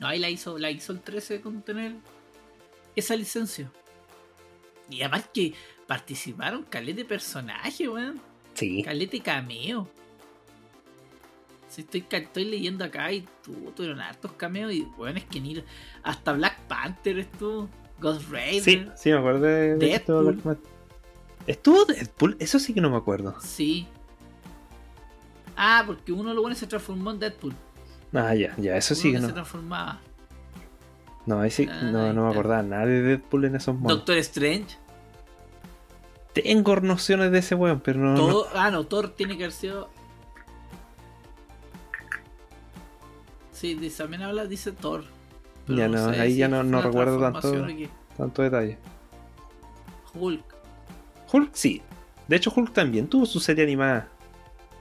No, 0.00 0.06
ahí 0.08 0.18
la 0.18 0.28
hizo, 0.30 0.58
la 0.58 0.70
hizo 0.70 0.92
el 0.92 1.00
13 1.00 1.40
con 1.40 1.62
tener 1.62 1.94
esa 2.96 3.16
licencia. 3.16 3.70
Y 4.90 5.00
además 5.00 5.28
que 5.32 5.54
participaron 5.86 6.64
calete 6.64 7.02
de 7.02 7.04
personajes, 7.04 7.88
weón. 7.88 8.20
Sí. 8.54 8.82
Calete 8.82 9.20
cameo. 9.20 9.88
Si 11.68 11.80
estoy, 11.80 12.04
estoy 12.10 12.44
leyendo 12.44 12.84
acá 12.84 13.10
y 13.10 13.26
tu- 13.42 13.72
tuvieron 13.72 14.00
hartos 14.00 14.32
cameos 14.32 14.72
y 14.72 14.82
weón 14.96 15.16
es 15.16 15.24
que 15.24 15.40
ni 15.40 15.62
hasta 16.02 16.32
Black 16.32 16.60
Panther 16.68 17.18
estuvo, 17.18 17.68
Ghost 18.00 18.28
Rider. 18.30 18.62
Sí, 18.62 18.86
sí, 18.96 19.10
me 19.10 19.18
acuerdo 19.18 19.40
de 19.40 19.76
Deadpool. 19.76 20.58
¿Estuvo 21.46 21.84
Deadpool? 21.84 22.36
Eso 22.38 22.58
sí 22.58 22.74
que 22.74 22.80
no 22.80 22.90
me 22.90 22.96
acuerdo. 22.96 23.34
Sí. 23.40 23.86
Ah, 25.56 25.82
porque 25.86 26.12
uno 26.12 26.28
de 26.30 26.34
los 26.34 26.42
buenos 26.42 26.58
se 26.58 26.66
transformó 26.66 27.10
en 27.12 27.18
Deadpool. 27.20 27.54
Ah, 28.12 28.34
ya, 28.34 28.54
ya, 28.56 28.76
eso 28.76 28.94
Uno 28.94 29.02
sí 29.02 29.08
que 29.10 29.14
que 29.16 29.20
se 29.22 29.26
no. 29.28 29.34
transformaba. 29.34 30.00
No, 31.26 31.40
ahí 31.40 31.50
sí, 31.50 31.66
Ah, 31.70 31.80
no, 31.84 32.12
no 32.12 32.24
me 32.26 32.30
acordaba 32.32 32.62
nada 32.62 32.86
de 32.86 33.02
Deadpool 33.02 33.46
en 33.46 33.56
esos 33.56 33.74
modos. 33.74 33.96
Doctor 33.98 34.16
Strange. 34.18 34.76
Tengo 36.32 36.76
nociones 36.80 37.30
de 37.30 37.38
ese 37.38 37.54
weón, 37.54 37.80
pero 37.80 38.00
no. 38.00 38.14
no- 38.14 38.44
Ah, 38.54 38.70
no, 38.70 38.84
Thor 38.84 39.10
tiene 39.10 39.36
que 39.38 39.44
haber 39.44 39.52
sido. 39.52 39.88
Sí, 43.52 43.74
dice- 43.74 44.02
también 44.02 44.22
habla, 44.22 44.46
dice 44.46 44.72
Thor. 44.72 45.04
Ya 45.68 45.88
no, 45.88 46.08
ahí 46.08 46.36
ya 46.36 46.48
no- 46.48 46.62
no 46.62 46.82
recuerdo 46.82 47.18
tanto. 47.20 47.66
Tanto 48.16 48.42
detalle. 48.42 48.78
Hulk, 50.14 50.44
Hulk 51.32 51.50
sí. 51.54 51.82
De 52.28 52.36
hecho, 52.36 52.52
Hulk 52.54 52.72
también 52.72 53.08
tuvo 53.08 53.26
su 53.26 53.40
serie 53.40 53.64
animada. 53.64 54.08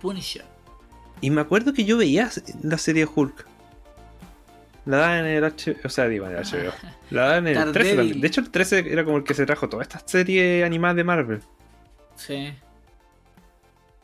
Punisher. 0.02 0.46
Y 1.24 1.30
me 1.30 1.40
acuerdo 1.40 1.72
que 1.72 1.86
yo 1.86 1.96
veía 1.96 2.30
la 2.64 2.78
serie 2.78 3.06
Hulk. 3.06 3.48
La 4.86 4.98
daban 4.98 5.20
en 5.20 5.38
el 5.38 5.44
H... 5.46 5.78
O 5.86 5.88
sea, 5.88 6.10
digo 6.10 6.28
en 6.28 6.36
el 6.36 6.44
HBO. 6.44 6.74
La 7.12 7.22
daban 7.22 7.48
en 7.48 7.56
el 7.56 7.72
13 7.72 7.72
Daredevil. 7.72 7.96
también. 7.96 8.22
De 8.22 8.28
hecho, 8.28 8.42
el 8.42 8.50
13 8.50 8.92
era 8.92 9.06
como 9.06 9.20
el 9.20 9.24
que 9.24 9.34
se 9.34 9.46
trajo 9.46 9.70
toda 9.70 9.84
esta 9.84 10.06
serie 10.06 10.66
animada 10.66 10.96
de 10.96 11.04
Marvel. 11.06 11.40
Sí. 12.18 12.54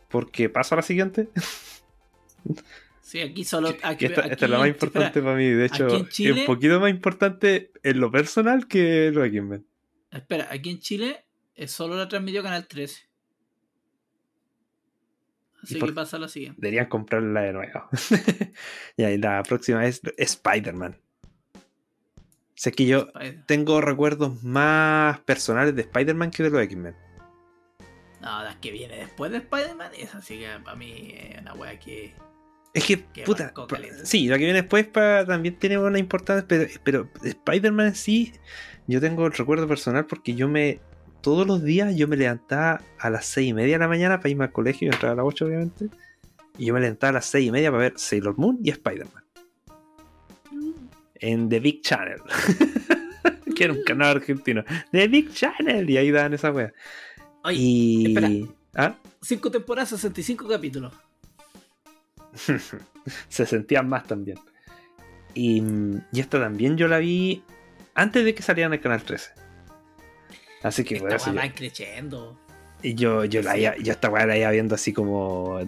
Porque 0.07 0.47
pasa 0.47 0.75
a 0.75 0.77
la 0.77 0.81
siguiente. 0.81 1.27
Sí, 3.01 3.19
aquí 3.19 3.43
solo. 3.43 3.75
Aquí, 3.83 4.05
esta, 4.05 4.21
esta 4.21 4.45
es 4.45 4.49
la 4.51 4.59
más 4.59 4.69
importante 4.69 5.07
espera, 5.07 5.25
para 5.25 5.35
mí. 5.35 5.49
De 5.49 5.65
hecho, 5.65 5.87
es 5.87 6.19
un 6.19 6.45
poquito 6.45 6.79
más 6.79 6.89
importante 6.89 7.73
en 7.83 7.99
lo 7.99 8.09
personal 8.11 8.65
que 8.65 9.11
lo 9.11 9.23
de 9.23 9.27
X-Men. 9.27 9.67
Espera, 10.09 10.47
aquí 10.49 10.69
en 10.69 10.79
Chile 10.79 11.25
es 11.53 11.71
solo 11.71 11.97
la 11.97 12.07
transmitió 12.07 12.41
Canal 12.43 12.65
13. 12.65 13.08
Así 15.63 15.75
¿Y 15.75 15.79
por- 15.79 15.89
que 15.89 15.95
pasa 15.95 16.17
la 16.19 16.27
siguiente. 16.27 16.59
Deberían 16.61 16.87
comprarla 16.87 17.41
de 17.41 17.53
nuevo. 17.53 17.83
y 18.97 19.03
ahí 19.03 19.17
la 19.17 19.43
próxima 19.43 19.85
es 19.85 20.01
Spider-Man. 20.17 20.97
Sé 22.55 22.71
que 22.71 22.85
yo 22.85 23.07
Spider- 23.07 23.45
tengo 23.45 23.81
recuerdos 23.81 24.43
más 24.43 25.19
personales 25.21 25.75
de 25.75 25.81
Spider-Man 25.83 26.31
que 26.31 26.43
de 26.43 26.49
los 26.49 26.61
X-Men. 26.61 26.95
No, 28.21 28.43
la 28.43 28.59
que 28.59 28.71
viene 28.71 28.97
después 28.97 29.31
de 29.31 29.37
Spider-Man, 29.37 29.91
esa 29.97 30.17
así 30.17 30.39
que 30.39 30.47
para 30.63 30.75
mí 30.75 31.13
es 31.17 31.41
una 31.41 31.53
wea 31.53 31.79
que. 31.79 32.13
Es 32.73 32.85
que, 32.85 33.03
Que 33.05 33.23
puta, 33.23 33.51
sí, 34.03 34.27
la 34.27 34.37
que 34.37 34.43
viene 34.43 34.61
después 34.61 34.85
pa- 34.87 35.25
también 35.25 35.57
tiene 35.57 35.77
una 35.79 35.97
importancia, 35.97 36.45
pero, 36.47 36.67
pero 36.83 37.09
Spider-Man 37.23 37.95
sí, 37.95 38.33
yo 38.87 38.99
tengo 39.01 39.25
el 39.25 39.33
recuerdo 39.33 39.67
personal 39.67 40.05
porque 40.05 40.35
yo 40.35 40.47
me, 40.47 40.79
todos 41.21 41.45
los 41.45 41.63
días 41.63 41.95
yo 41.95 42.07
me 42.07 42.17
levantaba 42.17 42.81
a 42.97 43.09
las 43.09 43.25
seis 43.25 43.49
y 43.49 43.53
media 43.53 43.75
de 43.75 43.79
la 43.79 43.87
mañana 43.87 44.17
para 44.19 44.29
irme 44.29 44.45
al 44.45 44.51
colegio, 44.51 44.87
yo 44.87 44.93
entraba 44.93 45.13
a 45.13 45.17
las 45.17 45.25
8 45.25 45.45
obviamente, 45.45 45.89
y 46.57 46.65
yo 46.65 46.73
me 46.73 46.79
levantaba 46.79 47.09
a 47.09 47.13
las 47.13 47.25
seis 47.25 47.47
y 47.47 47.51
media 47.51 47.71
para 47.71 47.83
ver 47.83 47.93
Sailor 47.97 48.37
Moon 48.37 48.59
y 48.63 48.69
Spider-Man. 48.69 49.23
En 51.15 51.49
The 51.49 51.59
Big 51.59 51.81
Channel. 51.81 52.21
que 53.55 53.63
era 53.65 53.73
un 53.73 53.83
canal 53.83 54.17
argentino. 54.17 54.63
The 54.91 55.07
Big 55.09 55.33
Channel. 55.33 55.89
Y 55.89 55.97
ahí 55.97 56.11
daban 56.11 56.33
esa 56.33 56.51
wea. 56.51 56.71
Oye, 57.43 57.57
Y... 57.57 58.07
espera. 58.07 58.29
¿Ah? 58.75 58.95
5 59.21 59.51
temporadas, 59.51 59.89
65 59.89 60.47
capítulos. 60.47 60.93
se 63.27 63.45
sentían 63.45 63.89
más 63.89 64.05
también. 64.05 64.39
Y, 65.33 65.61
y 66.13 66.19
esta 66.19 66.39
también 66.39 66.77
yo 66.77 66.87
la 66.87 66.99
vi 66.99 67.43
antes 67.95 68.23
de 68.23 68.33
que 68.33 68.41
saliera 68.41 68.67
en 68.67 68.73
el 68.73 68.79
canal 68.79 69.03
13. 69.03 69.31
Así 70.63 70.83
que 70.83 70.95
Esta 70.95 71.07
bueno, 71.07 71.23
wea 71.23 71.43
sí, 71.43 71.49
va 71.49 71.55
creciendo. 71.55 72.37
y 72.83 72.95
yo, 72.95 73.25
yo, 73.25 73.41
la 73.41 73.57
iba- 73.57 73.77
yo 73.77 73.91
esta 73.91 74.09
weá 74.09 74.25
la 74.25 74.37
iba 74.37 74.51
viendo 74.51 74.75
así 74.75 74.91
como 74.93 75.59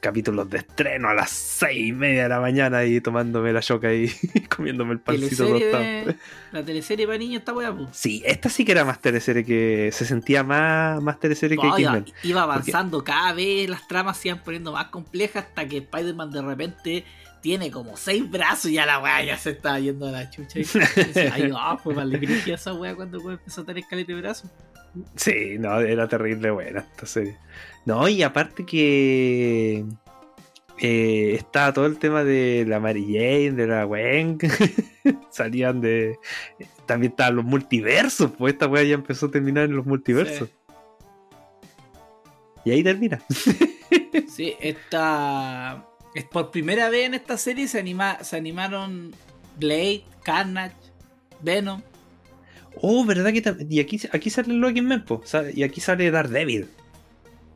capítulos 0.00 0.48
de 0.48 0.58
estreno 0.58 1.08
a 1.08 1.14
las 1.14 1.30
seis 1.30 1.88
y 1.88 1.92
media 1.92 2.22
de 2.24 2.28
la 2.28 2.38
mañana 2.38 2.84
y 2.84 3.00
tomándome 3.00 3.52
la 3.52 3.60
choca 3.60 3.92
y 3.92 4.08
comiéndome 4.56 4.92
el 4.92 5.00
pancito 5.00 5.44
tostado. 5.48 6.14
la 6.52 6.62
teleserie 6.64 7.04
para 7.04 7.18
niños 7.18 7.40
está 7.40 7.52
wea, 7.52 7.72
pues. 7.72 7.88
Sí, 7.92 8.22
esta 8.24 8.48
sí 8.48 8.64
que 8.64 8.70
era 8.72 8.84
más 8.84 9.00
teleserie 9.00 9.44
que. 9.44 9.90
Se 9.92 10.04
sentía 10.04 10.44
más, 10.44 11.02
más 11.02 11.18
teleserie 11.18 11.58
que 11.58 11.66
iba, 11.80 12.04
iba 12.22 12.42
avanzando 12.42 13.02
cada 13.02 13.32
vez, 13.32 13.68
las 13.68 13.88
tramas 13.88 14.18
se 14.18 14.28
iban 14.28 14.40
poniendo 14.44 14.70
más 14.72 14.86
complejas 14.86 15.46
hasta 15.46 15.66
que 15.66 15.78
Spider-Man 15.78 16.30
de 16.30 16.42
repente 16.42 17.04
tiene 17.42 17.70
como 17.70 17.96
seis 17.96 18.30
brazos 18.30 18.70
y 18.70 18.74
ya 18.74 18.86
la 18.86 19.00
weá 19.00 19.22
ya 19.22 19.36
se 19.36 19.50
está 19.50 19.78
yendo 19.78 20.06
a 20.06 20.12
la 20.12 20.30
chucha. 20.30 20.60
Y 20.60 20.64
Ay, 21.32 21.48
no, 21.50 21.78
fue 21.82 21.94
más 21.94 22.04
alegría 22.04 22.54
esa 22.54 22.72
weá 22.72 22.94
cuando 22.94 23.20
weá 23.20 23.34
empezó 23.34 23.60
a 23.60 23.64
tener 23.64 23.84
caleta 23.84 24.12
de 24.12 24.20
brazos. 24.20 24.50
Sí, 25.16 25.56
no, 25.58 25.80
era 25.80 26.06
terrible 26.06 26.50
buena 26.50 26.80
esta 26.80 27.06
serie. 27.06 27.36
No, 27.84 28.08
y 28.08 28.22
aparte 28.22 28.64
que 28.64 29.84
eh, 30.78 31.34
estaba 31.34 31.72
todo 31.72 31.86
el 31.86 31.98
tema 31.98 32.22
de 32.24 32.64
la 32.66 32.78
Mary 32.78 33.04
Jane, 33.06 33.52
de 33.52 33.66
la 33.66 33.84
Gwen, 33.84 34.38
salían 35.30 35.80
de... 35.80 36.16
También 36.86 37.12
estaban 37.12 37.36
los 37.36 37.44
multiversos, 37.44 38.30
pues 38.38 38.52
esta 38.52 38.68
weá 38.68 38.84
ya 38.84 38.94
empezó 38.94 39.26
a 39.26 39.30
terminar 39.30 39.64
en 39.64 39.76
los 39.76 39.86
multiversos. 39.86 40.48
Y 42.64 42.70
ahí 42.70 42.82
termina. 42.82 43.20
Sí, 44.28 44.54
esta. 44.60 45.86
Es 46.14 46.24
por 46.24 46.50
primera 46.50 46.90
vez 46.90 47.06
en 47.06 47.14
esta 47.14 47.38
serie 47.38 47.68
se, 47.68 47.78
anima, 47.78 48.22
se 48.22 48.36
animaron 48.36 49.12
Blade, 49.58 50.04
Carnage, 50.22 50.76
Venom. 51.40 51.82
Oh, 52.80 53.04
¿verdad 53.04 53.32
que 53.32 53.66
Y 53.68 53.80
aquí, 53.80 54.00
aquí 54.12 54.30
sale 54.30 54.52
Loki 54.52 54.78
en 54.80 54.86
Mempo, 54.86 55.22
y 55.54 55.62
aquí 55.62 55.80
sale 55.80 56.10
Daredevil. 56.10 56.68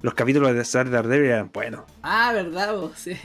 Los 0.02 0.14
capítulos 0.14 0.52
de 0.52 0.90
Daredevil 0.90 1.30
eran 1.30 1.50
buenos. 1.52 1.82
Ah, 2.02 2.32
¿verdad? 2.32 2.74
vos? 2.76 2.92
Sí. 2.96 3.16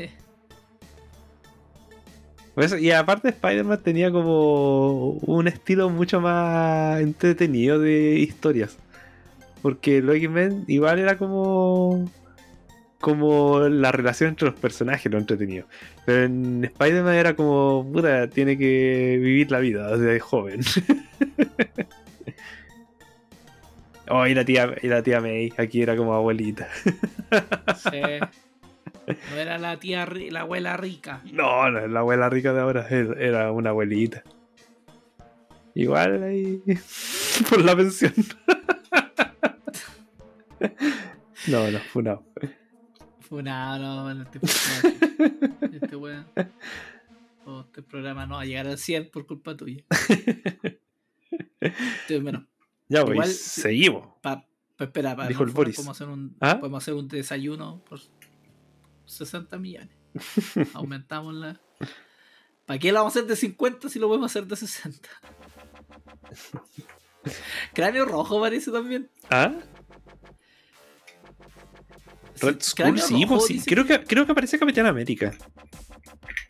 Pues, 2.56 2.80
y 2.82 2.92
aparte 2.92 3.30
Spider-Man 3.30 3.82
tenía 3.82 4.12
como 4.12 5.12
un 5.12 5.48
estilo 5.48 5.90
mucho 5.90 6.20
más 6.20 7.00
entretenido 7.00 7.80
de 7.80 8.20
historias. 8.20 8.78
Porque 9.62 10.02
lo 10.02 10.14
X-Men 10.14 10.66
igual 10.68 11.00
era 11.00 11.18
como 11.18 12.10
como 13.02 13.68
la 13.68 13.92
relación 13.92 14.30
entre 14.30 14.48
los 14.48 14.60
personajes 14.60 15.12
lo 15.12 15.18
entretenido. 15.18 15.68
Pero 16.06 16.24
en 16.24 16.64
Spider-Man 16.64 17.16
era 17.16 17.36
como, 17.36 17.90
puta, 17.92 18.30
tiene 18.30 18.58
que 18.58 19.20
vivir 19.22 19.52
la 19.52 19.60
vida 19.60 19.98
desde 19.98 20.20
joven. 20.20 20.62
oh, 24.10 24.26
y 24.26 24.34
la 24.34 24.46
tía, 24.46 24.74
y 24.82 24.88
la 24.88 25.04
tía 25.04 25.20
May, 25.20 25.52
aquí 25.58 25.82
era 25.82 25.98
como 25.98 26.14
abuelita. 26.14 26.70
sí. 27.78 28.02
No 29.08 29.38
era 29.38 29.58
la 29.58 29.78
tía, 29.78 30.08
la 30.30 30.42
abuela 30.42 30.78
rica. 30.78 31.22
No, 31.32 31.70
no, 31.70 31.88
la 31.88 32.02
abuela 32.02 32.30
rica 32.30 32.54
de 32.54 32.62
ahora 32.62 32.88
era 32.90 33.20
era 33.20 33.52
una 33.52 33.72
abuelita. 33.72 34.24
Igual 35.74 36.24
ahí. 36.24 36.62
por 37.50 37.64
la 37.64 37.76
pensión. 37.76 38.14
no, 41.48 41.72
no, 41.72 41.80
fue 41.80 42.02
una. 42.02 42.20
Funado, 43.32 44.14
no, 44.14 44.22
este. 44.24 44.40
Este 45.72 45.96
weón. 45.96 46.28
O 47.46 47.62
este 47.62 47.82
programa 47.82 48.26
no 48.26 48.36
va 48.36 48.42
a 48.42 48.46
llegar 48.46 48.68
al 48.68 48.78
100 48.78 49.10
por 49.10 49.26
culpa 49.26 49.56
tuya. 49.56 49.86
Este, 51.62 52.20
bueno, 52.20 52.46
Ya, 52.90 53.04
pues, 53.06 53.14
Igual- 53.16 53.30
seguimos. 53.30 54.08
pa, 54.22 54.46
pa- 54.76 54.84
espera, 54.84 55.16
para 55.16 55.30
Dijo 55.30 55.44
no 55.44 55.48
el 55.50 55.54
Boris. 55.56 55.76
podemos 55.78 55.96
hacer 55.96 56.10
un 56.10 56.36
¿Ah? 56.42 56.60
podemos 56.60 56.84
hacer 56.84 56.94
un 56.94 57.08
desayuno 57.08 57.82
por 57.88 58.00
60 59.06 59.58
millones. 59.60 59.96
Aumentamos 60.74 61.34
la. 61.34 61.62
¿Para 62.66 62.80
qué 62.80 62.92
lo 62.92 63.00
vamos 63.00 63.16
a 63.16 63.20
hacer 63.20 63.30
de 63.30 63.38
50 63.38 63.88
si 63.88 63.98
lo 63.98 64.08
podemos 64.10 64.30
hacer 64.30 64.46
de 64.46 64.58
60? 64.58 65.08
Cráneo 67.74 68.04
rojo 68.06 68.42
parece 68.42 68.72
también. 68.72 69.10
¿Ah? 69.30 69.54
Red 72.42 72.58
Sí, 72.60 72.70
Skull, 72.72 72.84
Cráneo 72.84 73.08
sí, 73.08 73.14
Rojo 73.24 73.28
pues 73.36 73.46
sí. 73.46 73.54
dice- 73.56 73.70
Creo 73.70 73.86
que, 73.86 74.04
creo 74.04 74.26
que 74.26 74.32
aparece 74.32 74.60
Capitán 74.60 74.86
América. 74.88 75.34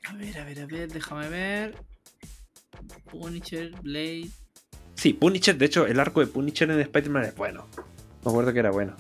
A 0.08 0.14
ver, 0.14 0.38
a 0.40 0.44
ver, 0.46 0.60
a 0.62 0.66
ver, 0.66 0.92
déjame 0.92 1.30
ver. 1.30 1.76
Punisher, 3.10 3.72
Blade. 3.82 4.30
Sí, 4.96 5.14
Punisher, 5.14 5.58
de 5.58 5.66
hecho, 5.66 5.86
el 5.88 6.00
arco 6.00 6.20
de 6.20 6.28
Punisher 6.28 6.70
en 6.72 6.80
Spider-Man 6.80 7.24
es 7.26 7.36
bueno. 7.36 7.68
Me 8.24 8.32
acuerdo 8.32 8.54
que 8.54 8.60
era 8.60 8.72
bueno. 8.72 8.96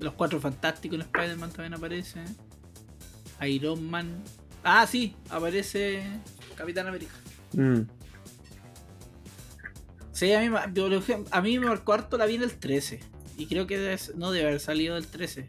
Los 0.00 0.14
cuatro 0.14 0.40
fantásticos 0.40 0.96
en 0.96 1.02
Spider-Man 1.02 1.50
también 1.50 1.74
aparece. 1.74 2.22
Iron 3.46 3.88
Man. 3.88 4.22
Ah, 4.62 4.86
sí, 4.86 5.16
aparece 5.30 6.02
Capitán 6.56 6.86
América. 6.86 7.12
Mm. 7.52 7.80
Sí, 10.12 10.32
a 10.32 10.40
mí, 10.40 10.56
a 11.30 11.40
mí 11.40 11.58
me 11.58 11.66
marcó 11.66 11.92
harto 11.92 12.16
la 12.16 12.26
vi 12.26 12.36
en 12.36 12.42
el 12.44 12.54
13. 12.56 13.00
Y 13.36 13.46
creo 13.46 13.66
que 13.66 13.78
debe- 13.78 14.14
no 14.16 14.30
debe 14.30 14.48
haber 14.48 14.60
salido 14.60 14.94
del 14.94 15.06
13. 15.06 15.48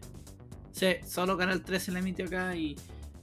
Sí, 0.72 0.88
solo 1.08 1.38
Canal 1.38 1.64
13 1.64 1.92
la 1.92 2.00
emitió 2.00 2.26
acá 2.26 2.56
y 2.56 2.76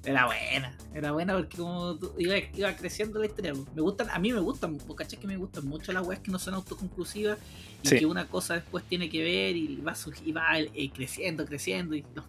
era 0.04 0.26
buena. 0.26 0.76
Era 0.94 1.12
buena 1.12 1.34
porque 1.36 1.56
como 1.56 1.98
iba, 2.18 2.34
iba 2.54 2.74
creciendo 2.76 3.18
la 3.20 3.26
historia. 3.26 3.52
Me 3.74 3.82
gustan, 3.82 4.08
a 4.10 4.18
mí 4.18 4.32
me 4.32 4.40
gustan, 4.40 4.78
cachai 4.96 5.18
que 5.20 5.26
me 5.26 5.36
gustan 5.36 5.66
mucho 5.66 5.92
las 5.92 6.06
weas 6.06 6.20
que 6.20 6.30
no 6.30 6.38
son 6.38 6.54
autoconclusivas 6.54 7.38
y 7.82 7.88
Sí. 7.88 7.98
que 7.98 8.06
una 8.06 8.26
cosa 8.28 8.54
después 8.54 8.84
tiene 8.84 9.10
que 9.10 9.22
ver 9.22 9.56
y 9.56 9.76
va, 9.76 9.94
y 10.24 10.32
va 10.32 10.58
eh, 10.60 10.90
creciendo, 10.94 11.44
creciendo 11.44 11.94
y 11.94 12.02
no, 12.14 12.24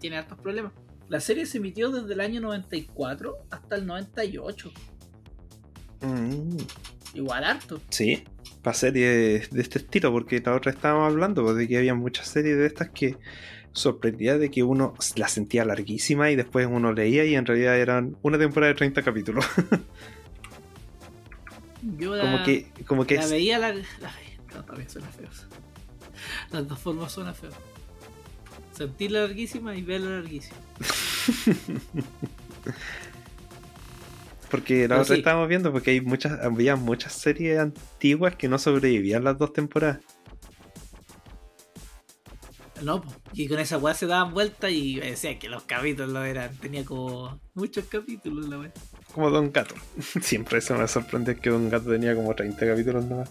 tiene 0.00 0.16
hartos 0.16 0.38
problemas. 0.38 0.72
La 1.08 1.20
serie 1.20 1.44
se 1.46 1.58
emitió 1.58 1.90
desde 1.90 2.12
el 2.14 2.20
año 2.20 2.40
94 2.40 3.36
hasta 3.50 3.76
el 3.76 3.86
98. 3.86 4.72
Mm. 6.00 6.56
Igual 7.14 7.44
harto. 7.44 7.80
Sí, 7.90 8.24
para 8.62 8.74
series 8.74 9.50
de 9.50 9.62
este 9.62 9.78
estilo, 9.78 10.10
porque 10.12 10.40
la 10.44 10.54
otra 10.54 10.72
estábamos 10.72 11.10
hablando 11.12 11.42
pues, 11.44 11.56
de 11.56 11.68
que 11.68 11.78
había 11.78 11.94
muchas 11.94 12.26
series 12.28 12.56
de 12.58 12.66
estas 12.66 12.90
que 12.90 13.16
sorprendía 13.72 14.36
de 14.38 14.50
que 14.50 14.62
uno 14.62 14.94
las 15.16 15.32
sentía 15.32 15.64
larguísimas 15.64 16.30
y 16.30 16.36
después 16.36 16.66
uno 16.70 16.92
leía 16.92 17.24
y 17.24 17.34
en 17.34 17.44
realidad 17.46 17.76
eran 17.78 18.16
una 18.22 18.38
temporada 18.38 18.72
de 18.72 18.76
30 18.78 19.02
capítulos. 19.02 19.44
Yo 21.98 22.14
la- 22.16 22.22
como 22.24 22.42
que, 22.44 22.66
como 22.86 23.06
que 23.06 23.16
La 23.16 23.24
es- 23.24 23.30
veía 23.30 23.58
la. 23.58 23.74
la 23.74 23.82
no, 24.54 24.64
también 24.64 24.88
suena 24.88 25.08
feo. 25.08 25.28
Las 26.52 26.66
dos 26.68 26.78
formas 26.78 27.10
suena 27.12 27.34
feo. 27.34 27.50
Sentirla 28.72 29.20
larguísima 29.22 29.74
y 29.76 29.82
verla 29.82 30.10
larguísima. 30.20 30.56
porque 34.54 34.84
otra 34.84 35.04
sí. 35.04 35.14
estábamos 35.14 35.48
viendo 35.48 35.72
porque 35.72 35.90
hay 35.90 36.00
muchas, 36.00 36.40
había 36.40 36.76
muchas 36.76 37.12
series 37.12 37.58
antiguas 37.58 38.36
que 38.36 38.46
no 38.46 38.56
sobrevivían 38.56 39.24
las 39.24 39.36
dos 39.36 39.52
temporadas. 39.52 39.98
No, 42.80 43.02
y 43.32 43.48
con 43.48 43.58
esa 43.58 43.78
weá 43.78 43.94
se 43.94 44.06
daban 44.06 44.32
vueltas 44.32 44.70
y 44.70 45.00
decía 45.00 45.40
que 45.40 45.48
los 45.48 45.64
capítulos 45.64 46.24
eran. 46.24 46.54
Tenía 46.58 46.84
como 46.84 47.40
muchos 47.54 47.86
capítulos 47.86 48.48
la 48.48 48.60
weá. 48.60 48.72
Como 49.12 49.28
Don 49.28 49.50
Gato. 49.50 49.74
Siempre 50.22 50.58
eso 50.58 50.76
me 50.76 50.86
sorprende 50.86 51.34
que 51.34 51.50
Don 51.50 51.68
Gato 51.68 51.90
tenía 51.90 52.14
como 52.14 52.32
30 52.32 52.64
capítulos 52.64 53.04
nomás. 53.06 53.30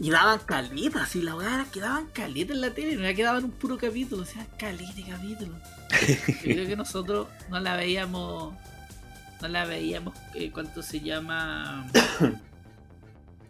Y 0.00 0.10
daban 0.10 0.40
caletas, 0.40 1.16
y 1.16 1.22
la 1.22 1.34
weá 1.34 1.54
era 1.54 1.64
que 1.64 1.80
daban 1.80 2.08
caletas 2.08 2.56
en 2.56 2.60
la 2.60 2.74
tele, 2.74 2.94
no 2.96 3.04
era 3.04 3.14
que 3.14 3.22
daban 3.22 3.44
un 3.44 3.52
puro 3.52 3.78
capítulo, 3.78 4.22
o 4.22 4.26
sea, 4.26 4.46
caleta 4.58 4.92
de 4.92 5.02
capítulo. 5.04 5.54
Yo 6.44 6.52
creo 6.54 6.66
que 6.66 6.76
nosotros 6.76 7.26
no 7.48 7.58
la 7.58 7.74
veíamos, 7.74 8.54
no 9.40 9.48
la 9.48 9.64
veíamos, 9.64 10.16
eh, 10.34 10.50
¿cuánto 10.50 10.82
se 10.82 11.00
llama? 11.00 11.86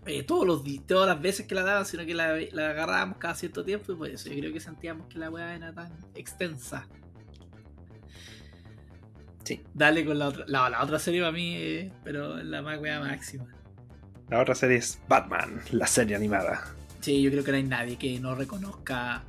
Eh, 0.06 0.22
todos 0.22 0.46
los 0.46 0.64
todas 0.86 1.06
las 1.06 1.20
veces 1.20 1.46
que 1.46 1.54
la 1.54 1.62
daban, 1.62 1.84
sino 1.84 2.06
que 2.06 2.14
la, 2.14 2.30
agarrábamos 2.70 3.18
cada 3.18 3.34
cierto 3.34 3.62
tiempo 3.62 3.92
y 3.92 3.94
por 3.94 4.08
eso 4.08 4.30
yo 4.30 4.36
creo 4.36 4.54
que 4.54 4.60
sentíamos 4.60 5.06
que 5.06 5.18
la 5.18 5.28
weá 5.28 5.54
era 5.54 5.70
tan 5.74 5.92
extensa. 6.14 6.88
Sí. 9.44 9.60
Dale 9.74 10.06
con 10.06 10.18
la 10.18 10.28
otra, 10.28 10.46
la, 10.48 10.70
la 10.70 10.82
otra 10.82 10.98
serie 10.98 11.20
para 11.20 11.32
mí, 11.32 11.56
eh, 11.56 11.92
pero 12.04 12.42
la 12.42 12.62
más 12.62 12.80
weá 12.80 13.00
máxima. 13.00 13.48
La 14.30 14.40
otra 14.40 14.54
serie 14.54 14.78
es 14.78 14.98
Batman, 15.08 15.60
la 15.72 15.86
serie 15.86 16.16
animada. 16.16 16.74
Sí, 17.00 17.20
yo 17.20 17.30
creo 17.30 17.44
que 17.44 17.50
no 17.50 17.56
hay 17.58 17.64
nadie 17.64 17.96
que 17.98 18.18
no 18.18 18.34
reconozca 18.34 19.24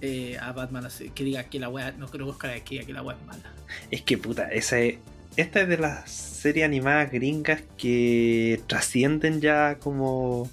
eh, 0.00 0.38
a 0.40 0.52
Batman 0.52 0.86
así, 0.86 1.10
que 1.10 1.24
diga 1.24 1.44
que 1.44 1.58
la 1.58 1.68
weá, 1.68 1.92
no 1.92 2.06
nadie 2.48 2.64
que 2.64 2.76
diga 2.76 2.86
que 2.86 2.92
la 2.94 3.02
weá 3.02 3.18
es 3.18 3.26
mala. 3.26 3.52
Es 3.90 4.00
que 4.00 4.16
puta, 4.16 4.50
esa 4.50 4.78
es, 4.78 4.98
esta 5.36 5.60
es 5.60 5.68
de 5.68 5.78
las 5.78 6.10
series 6.10 6.64
animadas 6.64 7.10
gringas 7.10 7.62
que 7.76 8.62
trascienden 8.66 9.40
ya 9.40 9.76
como 9.78 10.48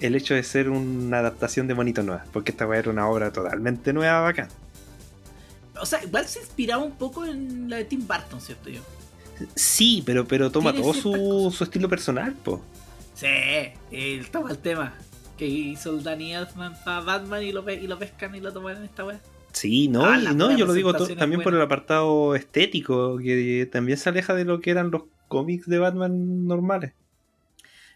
el 0.00 0.14
hecho 0.14 0.34
de 0.34 0.42
ser 0.42 0.68
una 0.68 1.18
adaptación 1.18 1.66
de 1.66 1.74
Monito 1.74 2.02
Nueva, 2.02 2.24
porque 2.32 2.52
esta 2.52 2.66
weá 2.66 2.78
era 2.78 2.90
una 2.90 3.08
obra 3.08 3.32
totalmente 3.32 3.92
nueva, 3.92 4.20
bacán. 4.20 4.48
O 5.80 5.86
sea, 5.86 6.02
igual 6.02 6.26
se 6.26 6.40
inspiraba 6.40 6.82
un 6.82 6.92
poco 6.92 7.24
en 7.24 7.70
la 7.70 7.76
de 7.76 7.84
Tim 7.84 8.06
Burton, 8.06 8.40
¿cierto 8.40 8.68
yo? 8.68 8.80
Sí, 9.54 10.02
pero, 10.04 10.26
pero 10.26 10.50
toma 10.50 10.72
todo 10.72 10.92
su, 10.92 11.52
su 11.56 11.64
estilo 11.64 11.88
personal, 11.88 12.32
po. 12.32 12.60
Sí, 13.14 13.26
él 13.90 14.28
toma 14.30 14.50
el 14.50 14.58
tema. 14.58 14.94
Que 15.36 15.46
hizo 15.46 15.90
el 15.90 16.02
Danny 16.02 16.34
Elfman 16.34 16.76
para 16.84 17.00
Batman 17.00 17.42
y 17.44 17.52
lo, 17.52 17.68
y 17.70 17.86
lo 17.86 17.96
pescan 17.96 18.34
y 18.34 18.40
lo 18.40 18.52
toman 18.52 18.78
en 18.78 18.84
esta 18.84 19.04
weá. 19.04 19.20
Sí, 19.52 19.88
no, 19.88 20.04
Ah, 20.04 20.18
y 20.20 20.34
no, 20.34 20.56
yo 20.56 20.66
lo 20.66 20.72
digo 20.72 20.92
también 20.94 21.42
por 21.42 21.54
el 21.54 21.60
apartado 21.60 22.34
estético, 22.34 23.18
que 23.18 23.68
también 23.70 23.98
se 23.98 24.08
aleja 24.08 24.34
de 24.34 24.44
lo 24.44 24.60
que 24.60 24.70
eran 24.70 24.90
los 24.90 25.04
cómics 25.26 25.66
de 25.66 25.78
Batman 25.78 26.46
normales. 26.46 26.92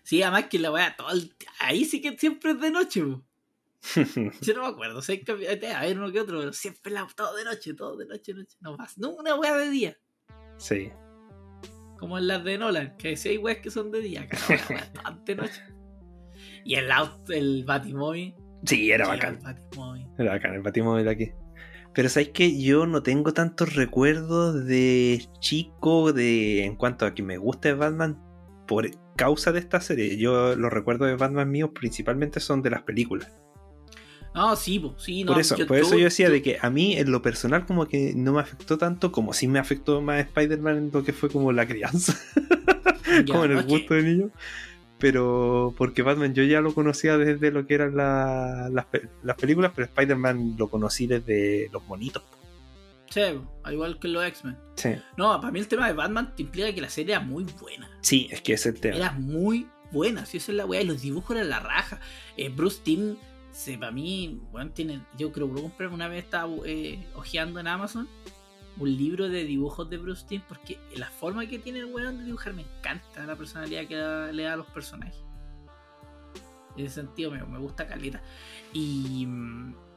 Sí, 0.02 0.22
además 0.22 0.46
que 0.46 0.58
la 0.58 0.72
weá, 0.72 0.96
todo 0.96 1.10
el- 1.12 1.32
ahí 1.60 1.84
sí 1.84 2.00
que 2.00 2.16
siempre 2.18 2.52
es 2.52 2.60
de 2.60 2.70
noche. 2.70 3.00
Yo 4.40 4.54
no 4.54 4.62
me 4.62 4.68
acuerdo, 4.68 5.02
sé 5.02 5.20
que 5.20 5.32
a 5.32 5.80
ver 5.82 5.98
uno 5.98 6.10
que 6.10 6.20
otro, 6.20 6.38
pero 6.38 6.52
siempre 6.52 6.92
la, 6.92 7.06
todo 7.14 7.36
de 7.36 7.44
noche, 7.44 7.74
todo 7.74 7.96
de 7.96 8.06
noche, 8.06 8.34
noche. 8.34 8.56
No 8.60 8.76
pasa, 8.76 8.94
no 8.98 9.10
una 9.10 9.34
weá 9.36 9.56
de 9.56 9.70
día. 9.70 9.96
sí. 10.56 10.90
Como 11.98 12.18
en 12.18 12.26
las 12.26 12.42
de 12.42 12.58
Nolan, 12.58 12.96
que 12.96 13.16
si 13.16 13.28
hay 13.28 13.38
weas 13.38 13.58
que 13.58 13.70
son 13.70 13.92
de 13.92 14.00
día, 14.00 14.26
toda 14.28 15.16
de 15.24 15.34
noche. 15.36 15.62
Y 16.64 16.74
el 16.74 16.90
auto, 16.90 17.32
el 17.32 17.62
Batimóvil. 17.64 18.34
Sí, 18.66 18.90
era 18.90 19.04
sí, 19.04 19.10
bacán. 19.12 19.38
Era 20.18 20.32
bacán 20.32 20.54
el 20.54 20.62
Batimóvil 20.62 21.06
aquí. 21.06 21.30
Pero 21.94 22.08
sabéis 22.08 22.30
que 22.30 22.60
yo 22.60 22.86
no 22.86 23.02
tengo 23.02 23.32
tantos 23.34 23.74
recuerdos 23.74 24.64
de 24.64 25.26
chico 25.40 26.12
de 26.12 26.64
en 26.64 26.76
cuanto 26.76 27.04
a 27.04 27.14
que 27.14 27.22
me 27.22 27.36
guste 27.36 27.74
Batman 27.74 28.18
por 28.66 28.88
causa 29.16 29.52
de 29.52 29.58
esta 29.58 29.80
serie. 29.80 30.16
Yo 30.16 30.56
los 30.56 30.72
recuerdos 30.72 31.08
de 31.08 31.16
Batman 31.16 31.50
míos 31.50 31.70
principalmente 31.74 32.40
son 32.40 32.62
de 32.62 32.70
las 32.70 32.82
películas. 32.82 33.30
No, 34.34 34.56
sí, 34.56 34.82
sí, 34.96 35.24
no. 35.24 35.32
por 35.32 35.40
eso, 35.42 35.56
por 35.66 35.76
eso 35.76 35.94
yo 35.98 36.04
decía 36.04 36.28
yo- 36.28 36.32
de 36.32 36.40
que 36.40 36.56
a 36.62 36.70
mí 36.70 36.96
en 36.96 37.12
lo 37.12 37.20
personal 37.20 37.66
como 37.66 37.86
que 37.86 38.14
no 38.16 38.32
me 38.32 38.40
afectó 38.40 38.78
tanto 38.78 39.12
como 39.12 39.34
sí 39.34 39.46
me 39.46 39.58
afectó 39.58 40.00
más 40.00 40.20
Spider-Man 40.20 40.76
en 40.78 40.90
lo 40.90 41.04
que 41.04 41.12
fue 41.12 41.28
como 41.28 41.52
la 41.52 41.66
crianza, 41.66 42.18
ya, 43.26 43.30
como 43.30 43.44
en 43.44 43.50
el 43.52 43.64
gusto 43.64 43.92
de 43.92 44.02
niño. 44.02 44.30
Pero 45.02 45.74
porque 45.76 46.02
Batman 46.02 46.32
yo 46.32 46.44
ya 46.44 46.60
lo 46.60 46.72
conocía 46.74 47.18
desde 47.18 47.50
lo 47.50 47.66
que 47.66 47.74
eran 47.74 47.96
la- 47.96 48.68
las, 48.72 48.86
las 49.24 49.36
películas, 49.36 49.72
pero 49.74 49.86
Spider-Man 49.86 50.54
lo 50.56 50.68
conocí 50.70 51.08
desde 51.08 51.68
los 51.72 51.84
monitos. 51.88 52.22
Sí, 53.10 53.20
al 53.64 53.72
igual 53.74 53.98
que 53.98 54.06
los 54.06 54.24
X-Men. 54.24 54.56
Sí. 54.76 54.90
No, 55.16 55.40
para 55.40 55.50
mí 55.52 55.58
el 55.58 55.66
tema 55.66 55.88
de 55.88 55.92
Batman 55.92 56.32
te 56.36 56.42
implica 56.42 56.72
que 56.72 56.80
la 56.80 56.88
serie 56.88 57.16
era 57.16 57.24
muy 57.24 57.44
buena. 57.60 57.90
Sí, 58.00 58.28
es 58.30 58.40
que 58.42 58.52
es 58.52 58.64
el 58.64 58.78
tema. 58.78 58.96
Era 58.96 59.10
muy 59.10 59.66
buena, 59.90 60.24
si 60.24 60.36
esa 60.36 60.52
es 60.52 60.56
la 60.56 60.66
weá. 60.66 60.80
Y 60.82 60.86
los 60.86 61.02
dibujos 61.02 61.36
eran 61.36 61.50
la 61.50 61.58
raja. 61.58 61.98
Eh, 62.36 62.48
Bruce 62.48 62.80
Timm, 62.84 63.16
se, 63.50 63.76
para 63.76 63.90
mí, 63.90 64.40
bueno, 64.52 64.70
tiene, 64.70 65.02
yo 65.18 65.32
creo 65.32 65.48
que 65.48 65.54
lo 65.54 65.62
compré 65.62 65.88
una 65.88 66.06
vez, 66.06 66.24
estaba 66.24 66.50
eh, 66.64 67.04
ojeando 67.16 67.58
en 67.58 67.66
Amazon 67.66 68.08
un 68.78 68.96
libro 68.96 69.28
de 69.28 69.44
dibujos 69.44 69.88
de 69.90 69.98
Bruce 69.98 70.24
Timm 70.26 70.42
porque 70.48 70.78
la 70.96 71.08
forma 71.10 71.46
que 71.46 71.58
tiene 71.58 71.80
el 71.80 71.86
weón 71.86 72.18
de 72.18 72.24
dibujar 72.24 72.54
me 72.54 72.62
encanta 72.62 73.24
la 73.26 73.36
personalidad 73.36 73.86
que 73.86 74.32
le 74.32 74.42
da 74.44 74.54
a 74.54 74.56
los 74.56 74.66
personajes. 74.68 75.16
En 76.76 76.86
ese 76.86 76.94
sentido 77.02 77.30
me, 77.30 77.42
me 77.44 77.58
gusta 77.58 77.86
caleta. 77.86 78.22
Y, 78.72 79.28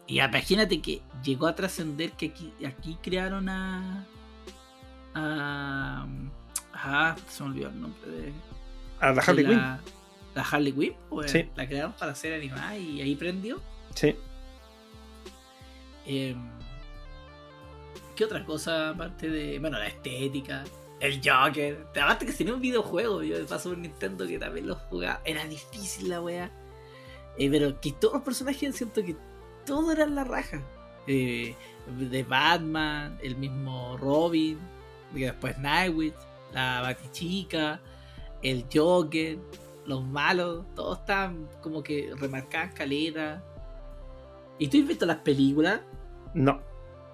y 0.08 0.20
imagínate 0.22 0.82
que 0.82 1.02
llegó 1.24 1.48
a 1.48 1.56
trascender 1.56 2.12
que 2.12 2.28
aquí, 2.28 2.54
aquí 2.66 2.98
crearon 3.02 3.48
a. 3.48 4.06
a. 5.14 6.06
Ah, 6.74 7.16
se 7.30 7.44
me 7.44 7.50
olvidó 7.50 7.70
el 7.70 7.82
nombre 7.82 8.12
de. 8.12 8.34
A 9.00 9.12
la 9.14 9.22
Harley 9.22 9.46
Quinn. 9.46 9.58
la, 9.58 9.80
la 10.36 10.42
Harley 10.42 10.74
Quinn, 10.74 10.94
pues, 11.10 11.32
Sí. 11.32 11.46
la 11.56 11.66
crearon 11.68 11.94
para 11.94 12.14
ser 12.14 12.34
animada 12.34 12.78
y 12.78 13.02
ahí 13.02 13.16
prendió. 13.16 13.62
Sí. 13.94 14.16
Eh, 16.06 16.36
¿Qué 18.16 18.26
otra 18.26 18.46
cosa 18.46 18.90
aparte 18.90 19.30
de. 19.30 19.60
Bueno, 19.60 19.78
la 19.78 19.88
estética. 19.88 20.64
El 21.00 21.22
Joker. 21.24 21.88
Aparte 22.02 22.26
que 22.26 22.34
tenía 22.34 22.54
un 22.54 22.62
videojuego. 22.62 23.24
Yo 23.24 23.38
de 23.38 23.46
paso 23.46 23.76
Nintendo 23.76 24.26
que 24.26 24.40
también 24.40 24.68
lo 24.68 24.76
jugaba. 24.76 25.22
Era 25.26 25.46
difícil 25.46 26.10
la 26.10 26.22
wea. 26.22 26.52
Eh, 27.38 27.50
pero 27.50 27.80
que 27.82 27.92
todos 27.92 28.16
los 28.16 28.24
personajes 28.24 28.76
siento 28.76 29.04
que 29.04 29.16
todos 29.66 29.94
eran 29.94 30.16
la 30.16 30.24
raja. 30.24 30.62
Eh, 31.08 31.56
de 32.00 32.24
Batman, 32.24 33.20
el 33.22 33.36
mismo 33.36 33.98
Robin, 33.98 34.58
que 35.14 35.26
después 35.26 35.58
Nightwitch, 35.60 36.16
la 36.54 36.82
Batichica, 36.82 37.80
el 38.42 38.66
Joker, 38.74 39.38
los 39.86 40.04
malos, 40.04 40.66
todos 40.76 41.00
estaban 41.00 41.48
como 41.62 41.84
que 41.84 42.12
remarcaban 42.18 42.72
caleta. 42.72 43.44
¿Y 44.58 44.68
tú 44.68 44.78
has 44.80 44.88
visto 44.88 45.06
las 45.06 45.18
películas? 45.18 45.82
No. 46.34 46.62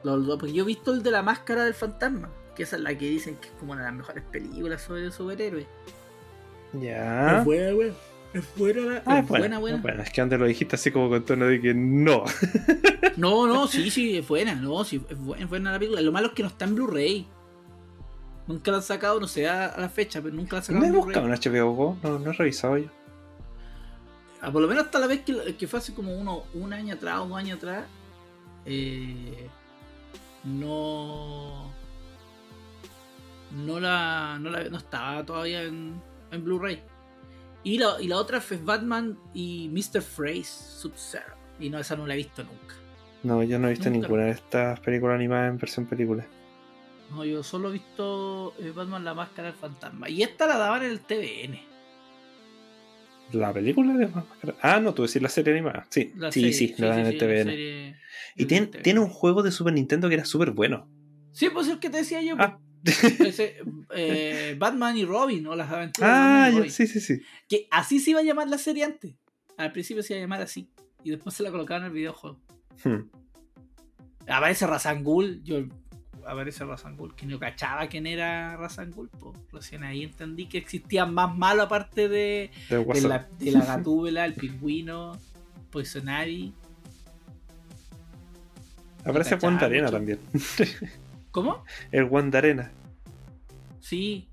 Los 0.03 0.25
dos, 0.25 0.39
porque 0.39 0.53
yo 0.53 0.63
he 0.63 0.67
visto 0.67 0.93
el 0.93 1.03
de 1.03 1.11
la 1.11 1.21
máscara 1.21 1.63
del 1.65 1.73
fantasma, 1.73 2.29
que 2.55 2.63
esa 2.63 2.75
es 2.77 2.81
la 2.81 2.97
que 2.97 3.07
dicen 3.09 3.35
que 3.37 3.47
es 3.47 3.53
como 3.59 3.73
una 3.73 3.81
de 3.81 3.87
las 3.87 3.95
mejores 3.95 4.23
películas 4.31 4.81
sobre 4.81 5.11
superhéroes. 5.11 5.67
Ya. 6.73 7.39
Es 7.39 7.45
buena, 7.45 7.75
weón. 7.75 7.93
Es 8.33 8.45
buena, 8.55 9.03
Ah, 9.05 9.19
es 9.19 9.27
buena, 9.27 9.59
buena, 9.59 9.77
buena. 9.81 10.03
es 10.03 10.09
que 10.09 10.21
antes 10.21 10.39
lo 10.39 10.45
dijiste 10.45 10.75
así 10.77 10.89
como 10.89 11.09
con 11.09 11.23
tono 11.25 11.45
de 11.47 11.59
que 11.59 11.73
no. 11.73 12.23
No, 13.17 13.45
no, 13.45 13.67
sí, 13.67 13.91
sí, 13.91 14.17
es 14.17 14.25
buena, 14.27 14.55
no, 14.55 14.85
sí, 14.85 15.03
es 15.09 15.17
buena, 15.19 15.43
es 15.43 15.49
buena 15.49 15.71
la 15.73 15.79
película. 15.79 16.01
Lo 16.01 16.13
malo 16.13 16.27
es 16.27 16.33
que 16.33 16.43
no 16.43 16.47
está 16.49 16.63
en 16.63 16.75
Blu-ray. 16.75 17.27
Nunca 18.47 18.71
la 18.71 18.77
han 18.77 18.83
sacado, 18.83 19.19
no 19.19 19.27
sé 19.27 19.49
a 19.49 19.65
a 19.67 19.79
la 19.81 19.89
fecha, 19.89 20.21
pero 20.21 20.33
nunca 20.33 20.53
la 20.55 20.57
han 20.59 20.63
sacado 20.63 20.79
No 20.79 20.85
he 20.85 20.89
en 20.89 20.95
buscado 21.05 21.25
un 21.25 21.31
HBO 21.33 21.73
Go, 21.73 21.97
no, 22.03 22.19
no 22.19 22.31
he 22.31 22.33
revisado 22.33 22.77
yo. 22.77 22.87
Ah, 24.41 24.49
por 24.51 24.61
lo 24.61 24.67
menos 24.69 24.85
hasta 24.85 24.97
la 24.97 25.07
vez 25.07 25.21
que, 25.21 25.55
que 25.57 25.67
fue 25.67 25.79
hace 25.79 25.93
como 25.93 26.15
uno, 26.17 26.43
un 26.53 26.71
año 26.73 26.95
atrás 26.95 27.19
o 27.19 27.27
dos 27.27 27.37
años 27.37 27.57
atrás, 27.57 27.83
eh, 28.65 29.49
no, 30.43 31.71
no 33.51 33.79
la, 33.79 34.37
no 34.39 34.49
la- 34.49 34.69
no 34.69 34.77
estaba 34.77 35.25
todavía 35.25 35.63
en, 35.63 36.01
en 36.31 36.43
Blu-ray. 36.43 36.81
Y 37.63 37.77
la, 37.77 38.01
y 38.01 38.07
la 38.07 38.17
otra 38.17 38.41
fue 38.41 38.57
Batman 38.57 39.17
y 39.33 39.69
Mr. 39.69 40.01
Freeze 40.01 40.49
Sub-Zero. 40.79 41.35
Y 41.59 41.69
no, 41.69 41.77
esa 41.79 41.95
no 41.95 42.07
la 42.07 42.15
he 42.15 42.17
visto 42.17 42.43
nunca. 42.43 42.75
No, 43.23 43.43
yo 43.43 43.59
no 43.59 43.67
he 43.67 43.71
visto 43.71 43.89
Nunca. 43.91 44.07
ninguna 44.07 44.23
de 44.25 44.31
estas 44.31 44.79
películas 44.79 45.13
animadas 45.15 45.51
en 45.51 45.57
versión 45.59 45.85
película. 45.85 46.25
No, 47.11 47.23
yo 47.23 47.43
solo 47.43 47.69
he 47.69 47.73
visto 47.73 48.55
eh, 48.57 48.71
Batman 48.75 49.03
la 49.05 49.13
máscara 49.13 49.49
del 49.49 49.57
fantasma. 49.57 50.09
Y 50.09 50.23
esta 50.23 50.47
la 50.47 50.57
daban 50.57 50.81
en 50.83 50.89
el 50.91 51.01
TVN. 51.01 51.59
¿La 53.33 53.53
película 53.53 53.93
de 53.93 54.07
Máscara? 54.07 54.55
Ah, 54.61 54.79
no, 54.79 54.93
tú 54.93 55.03
decís 55.03 55.21
la 55.21 55.29
serie 55.29 55.53
animada. 55.53 55.85
Sí, 55.89 56.11
La 56.15 56.31
sí, 56.31 56.41
serie, 56.41 56.53
sí, 56.53 56.75
la 56.77 56.87
dan 56.87 56.99
en 56.99 57.05
el 57.07 57.13
la 57.17 57.19
TVN. 57.19 57.43
serie 57.49 57.95
Y 58.35 58.41
en 58.43 58.47
tiene, 58.47 58.67
tiene 58.67 58.99
un 58.99 59.09
juego 59.09 59.43
de 59.43 59.51
Super 59.51 59.73
Nintendo 59.73 60.07
que 60.09 60.15
era 60.15 60.25
súper 60.25 60.51
bueno. 60.51 60.89
Sí, 61.33 61.49
pues 61.49 61.67
es 61.67 61.73
el 61.73 61.79
que 61.79 61.89
te 61.89 61.97
decía 61.97 62.21
yo. 62.21 62.35
Ah. 62.39 62.59
pues. 62.83 63.03
Ese, 63.21 63.57
eh, 63.95 64.55
Batman 64.57 64.97
y 64.97 65.05
Robin, 65.05 65.45
o 65.47 65.55
las 65.55 65.69
aventuras 65.71 66.09
de 66.09 66.15
Ah, 66.15 66.19
Batman 66.19 66.49
y 66.49 66.51
ya, 66.53 66.57
Robin. 66.59 66.71
sí, 66.71 66.87
sí, 66.87 66.99
sí. 66.99 67.21
Que 67.47 67.67
así 67.71 67.99
se 67.99 68.11
iba 68.11 68.19
a 68.19 68.23
llamar 68.23 68.49
la 68.49 68.57
serie 68.57 68.83
antes. 68.83 69.15
Al 69.57 69.71
principio 69.71 70.01
se 70.03 70.13
iba 70.13 70.19
a 70.19 70.23
llamar 70.23 70.41
así. 70.41 70.69
Y 71.03 71.11
después 71.11 71.35
se 71.35 71.43
la 71.43 71.51
colocaron 71.51 71.83
en 71.83 71.87
el 71.91 71.93
videojuego. 71.97 72.39
Hmm. 72.83 73.09
Aparece 74.27 74.65
Razangul. 74.67 75.41
Yo 75.43 75.63
aparece 76.27 76.65
Razangul, 76.65 77.15
que 77.15 77.25
no 77.25 77.39
cachaba 77.39 77.87
quién 77.87 78.07
era 78.07 78.57
Razangul. 78.57 79.09
Pues 79.09 79.35
recién 79.51 79.83
ahí 79.83 80.03
entendí 80.03 80.47
que 80.47 80.57
existían 80.57 81.13
más 81.13 81.35
malos 81.35 81.65
aparte 81.65 82.09
de, 82.09 82.51
De 82.69 82.83
de 82.83 83.01
la, 83.01 83.27
de 83.39 83.51
la 83.51 83.65
gatúbela, 83.65 84.25
el 84.25 84.33
pingüino, 84.33 85.17
Poison 85.69 86.07
Ivy. 86.07 86.53
Aparece 89.03 89.37
Juan 89.37 89.63
Arena 89.63 89.89
también. 89.89 90.19
¿Cómo? 91.31 91.63
El 91.91 92.07
Juan 92.07 92.33
Arena. 92.35 92.71
Sí, 93.79 94.27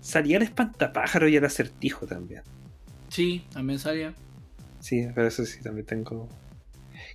Salía 0.00 0.38
el 0.38 0.42
espantapájaro 0.42 1.28
y 1.28 1.36
el 1.36 1.44
acertijo 1.44 2.06
también. 2.06 2.42
sí, 3.08 3.44
también 3.52 3.78
salía. 3.78 4.14
Sí, 4.80 5.06
pero 5.14 5.26
eso 5.26 5.44
sí, 5.44 5.60
también 5.62 5.84
tengo. 5.86 6.28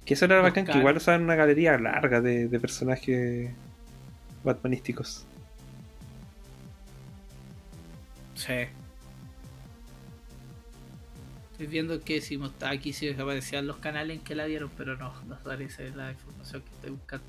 Que 0.06 0.16
eso 0.16 0.26
era 0.26 0.42
bacán, 0.42 0.66
que 0.66 0.78
igual 0.78 0.98
usaban 0.98 1.24
una 1.24 1.36
galería 1.36 1.78
larga 1.78 2.20
de, 2.20 2.48
de 2.48 2.60
personajes 2.60 3.52
batmanísticos. 4.44 5.26
Sí. 8.36 8.68
Estoy 11.52 11.68
viendo 11.68 12.02
que 12.02 12.20
si 12.20 12.36
está 12.36 12.72
aquí, 12.72 12.92
si 12.92 13.10
aparecían 13.10 13.68
los 13.68 13.78
canales 13.78 14.18
en 14.18 14.24
que 14.24 14.36
la 14.36 14.46
dieron, 14.46 14.70
pero 14.76 14.98
no, 14.98 15.13
no 15.28 15.36
aparece 15.36 15.92
la 15.92 16.12
información 16.12 16.62
que 16.63 16.70
estoy 16.70 16.89
buscando. 16.92 17.26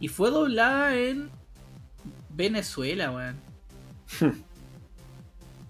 Y 0.00 0.08
fue 0.08 0.30
doblada 0.30 0.96
en 0.96 1.30
Venezuela, 2.30 3.10
weón. 3.12 3.36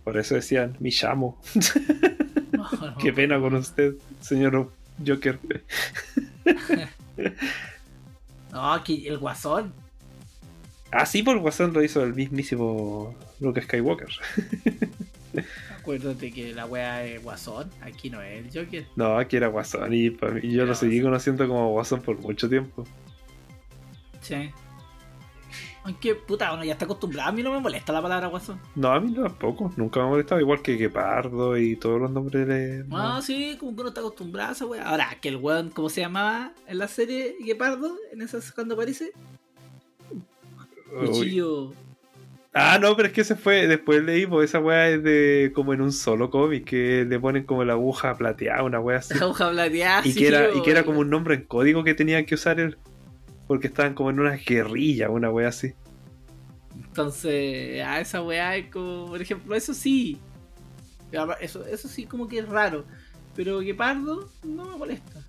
Por 0.04 0.16
eso 0.16 0.34
decían, 0.34 0.76
mi 0.80 0.90
llamo. 0.90 1.40
No, 2.50 2.68
no. 2.72 2.96
Qué 2.96 3.12
pena 3.12 3.38
con 3.38 3.54
usted, 3.54 3.94
señor 4.20 4.72
Joker. 5.06 5.38
No, 8.52 8.72
aquí 8.72 9.06
el 9.06 9.18
guasón. 9.18 9.72
Ah, 10.90 11.06
sí, 11.06 11.22
por 11.22 11.38
Guasón 11.38 11.72
lo 11.72 11.84
hizo 11.84 12.02
el 12.02 12.14
mismísimo 12.14 13.14
Luke 13.38 13.62
Skywalker. 13.62 14.08
Acuérdate 15.78 16.32
que 16.32 16.52
la 16.52 16.66
wea 16.66 17.04
es 17.04 17.22
guasón. 17.22 17.70
Aquí 17.80 18.10
no 18.10 18.20
es 18.20 18.44
el 18.44 18.50
Joker. 18.64 18.86
No, 18.96 19.16
aquí 19.16 19.36
era 19.36 19.46
Guasón 19.46 19.94
y, 19.94 20.10
pa' 20.10 20.30
mí- 20.30 20.40
yo 20.50 20.62
Era 20.62 20.66
lo 20.66 20.74
seguí 20.74 20.96
Guasón. 20.96 21.10
conociendo 21.12 21.46
como 21.48 21.70
Guasón 21.70 22.02
por 22.02 22.18
mucho 22.18 22.48
tiempo. 22.48 22.84
Sí. 24.20 24.50
Aunque, 25.90 26.14
puta, 26.14 26.52
uno 26.52 26.62
ya 26.62 26.74
está 26.74 26.84
acostumbrado. 26.84 27.30
A 27.30 27.32
mí 27.32 27.42
no 27.42 27.52
me 27.52 27.58
molesta 27.58 27.92
la 27.92 28.00
palabra 28.00 28.28
guasón. 28.28 28.60
No, 28.76 28.92
a 28.92 29.00
mí 29.00 29.12
tampoco, 29.12 29.72
nunca 29.76 29.98
me 29.98 30.06
ha 30.06 30.08
molestado, 30.10 30.40
igual 30.40 30.62
que 30.62 30.76
Guepardo 30.76 31.58
y 31.58 31.74
todos 31.74 32.00
los 32.00 32.10
nombres 32.12 32.46
de... 32.46 32.84
Ah, 32.92 33.20
sí, 33.20 33.56
como 33.58 33.74
que 33.74 33.80
uno 33.80 33.88
está 33.88 34.00
acostumbrado 34.00 34.50
a 34.50 34.52
esa 34.52 34.66
wea. 34.66 34.88
Ahora, 34.88 35.16
que 35.20 35.28
el 35.28 35.36
weón, 35.36 35.70
¿cómo 35.70 35.88
se 35.88 36.00
llamaba 36.00 36.52
en 36.68 36.78
la 36.78 36.86
serie 36.86 37.34
Guepardo? 37.44 37.96
En 38.12 38.22
esas 38.22 38.52
cuando 38.52 38.74
aparece. 38.74 39.10
Uy. 40.92 41.06
Cuchillo. 41.08 41.72
Ah, 42.52 42.78
no, 42.80 42.94
pero 42.96 43.08
es 43.08 43.14
que 43.14 43.20
ese 43.22 43.34
fue, 43.34 43.66
después 43.66 44.02
leí, 44.04 44.26
pues 44.26 44.50
esa 44.50 44.60
weá 44.60 44.90
es 44.90 45.02
de 45.02 45.50
como 45.54 45.72
en 45.72 45.80
un 45.80 45.92
solo 45.92 46.30
cómic, 46.30 46.64
que 46.64 47.04
le 47.08 47.18
ponen 47.18 47.44
como 47.44 47.64
la 47.64 47.72
aguja 47.74 48.16
plateada, 48.16 48.62
una 48.62 48.80
weá 48.80 48.98
así. 48.98 49.14
La 49.18 49.26
hoja 49.26 49.50
plateada. 49.50 50.02
y, 50.04 50.12
sí, 50.12 50.18
que 50.18 50.28
era, 50.28 50.54
y 50.54 50.62
que 50.62 50.70
era 50.70 50.84
como 50.84 51.00
un 51.00 51.10
nombre 51.10 51.34
en 51.34 51.44
código 51.44 51.82
que 51.82 51.94
tenía 51.94 52.24
que 52.26 52.34
usar 52.34 52.58
él, 52.58 52.76
porque 53.50 53.66
estaban 53.66 53.94
como 53.94 54.10
en 54.10 54.20
una 54.20 54.36
guerrilla, 54.36 55.10
una 55.10 55.28
weá 55.28 55.48
así. 55.48 55.72
Entonces, 56.76 57.82
a 57.82 57.98
esa 58.00 58.22
weá 58.22 58.54
es 58.54 58.70
como, 58.70 59.06
por 59.06 59.20
ejemplo, 59.20 59.56
eso 59.56 59.74
sí. 59.74 60.18
Eso, 61.40 61.66
eso 61.66 61.88
sí, 61.88 62.06
como 62.06 62.28
que 62.28 62.38
es 62.38 62.48
raro. 62.48 62.84
Pero 63.34 63.58
Guepardo 63.58 64.28
no 64.44 64.66
me 64.66 64.76
molesta. 64.76 65.24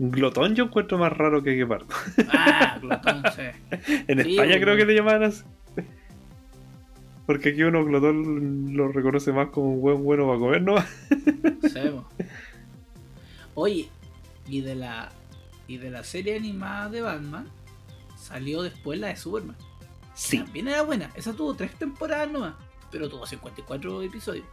Glotón 0.00 0.56
yo 0.56 0.64
encuentro 0.64 0.98
más 0.98 1.12
raro 1.12 1.44
que 1.44 1.52
Guepardo. 1.52 1.86
Ah, 2.30 2.78
glotón, 2.82 3.22
sí. 3.36 3.42
En 4.08 4.24
Sí, 4.24 4.32
España 4.32 4.58
creo 4.58 4.76
que 4.76 4.84
le 4.84 4.96
llamaban 4.96 5.22
así. 5.22 5.44
Porque 7.26 7.50
aquí 7.50 7.62
uno 7.62 7.84
glotón 7.84 8.74
lo 8.74 8.88
reconoce 8.90 9.32
más 9.32 9.50
como 9.50 9.70
un 9.74 9.80
buen 9.80 10.02
bueno 10.02 10.26
para 10.26 10.38
comer, 10.40 10.62
¿no? 10.62 10.74
Sabemos. 11.68 12.06
Oye, 13.54 13.88
y 14.48 14.62
de 14.62 14.74
la 14.74 15.12
y 15.68 15.78
de 15.78 15.90
la 15.90 16.04
serie 16.04 16.36
animada 16.36 16.88
de 16.90 17.00
Batman 17.02 17.48
salió 18.18 18.62
después 18.62 18.98
la 18.98 19.08
de 19.08 19.16
Superman. 19.16 19.56
Sí. 20.14 20.38
También 20.38 20.68
era 20.68 20.82
buena. 20.82 21.10
Esa 21.14 21.32
tuvo 21.32 21.54
tres 21.54 21.72
temporadas 21.74 22.30
nomás, 22.30 22.54
pero 22.90 23.08
tuvo 23.08 23.26
54 23.26 24.02
episodios. 24.02 24.46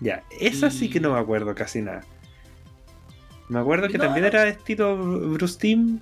Ya, 0.00 0.22
esa 0.30 0.70
sí 0.70 0.90
que 0.90 1.00
no 1.00 1.14
me 1.14 1.18
acuerdo 1.18 1.54
casi 1.54 1.80
nada. 1.82 2.04
Me 3.48 3.58
acuerdo 3.58 3.88
que 3.88 3.98
No, 3.98 4.04
también 4.04 4.22
no. 4.22 4.28
era 4.28 4.46
estilo 4.48 4.96
Bruce 4.96 5.58
Timm, 5.58 6.00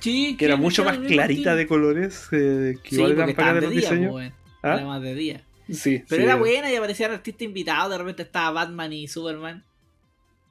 Sí, 0.00 0.36
que 0.36 0.44
era 0.44 0.54
mucho 0.56 0.84
más 0.84 0.96
clarita 0.98 1.56
de 1.56 1.66
colores, 1.66 2.28
eh, 2.30 2.76
que 2.84 2.90
Sí, 2.90 2.96
igual 2.96 3.12
eran 3.12 3.34
para 3.34 3.54
de 3.54 3.60
los 3.62 3.70
día, 3.70 3.80
diseños. 3.80 4.12
pues. 4.12 4.32
¿Ah? 4.62 4.74
Era 4.76 4.86
más 4.86 5.02
de 5.02 5.14
día. 5.14 5.44
Sí, 5.70 6.04
Pero 6.08 6.20
sí. 6.22 6.24
era 6.26 6.36
buena 6.36 6.70
y 6.70 6.76
aparecían 6.76 7.10
artistas 7.10 7.42
invitados. 7.42 7.90
De 7.90 7.98
repente 7.98 8.22
estaba 8.22 8.50
Batman 8.52 8.92
y 8.92 9.08
Superman 9.08 9.64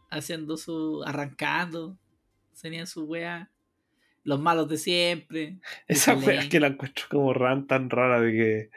haciendo 0.10 0.58
su. 0.58 1.02
arrancando. 1.06 1.96
Tenían 2.62 2.88
su 2.88 3.06
wea. 3.06 3.50
Los 4.24 4.40
malos 4.40 4.68
de 4.68 4.78
siempre. 4.78 5.58
Esa 5.88 6.16
wea 6.16 6.28
Wayne. 6.28 6.50
que 6.50 6.60
la 6.60 6.68
encuentro 6.68 7.06
como 7.10 7.34
ran 7.34 7.66
tan 7.68 7.90
rara 7.90 8.20
de 8.20 8.32
que 8.32 8.70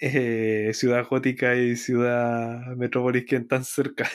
eh, 0.00 0.72
Ciudad 0.74 1.06
Gótica 1.08 1.56
y 1.56 1.76
Ciudad 1.76 2.74
Metrópolis 2.76 3.24
queden 3.26 3.48
tan 3.48 3.64
cerca. 3.64 4.08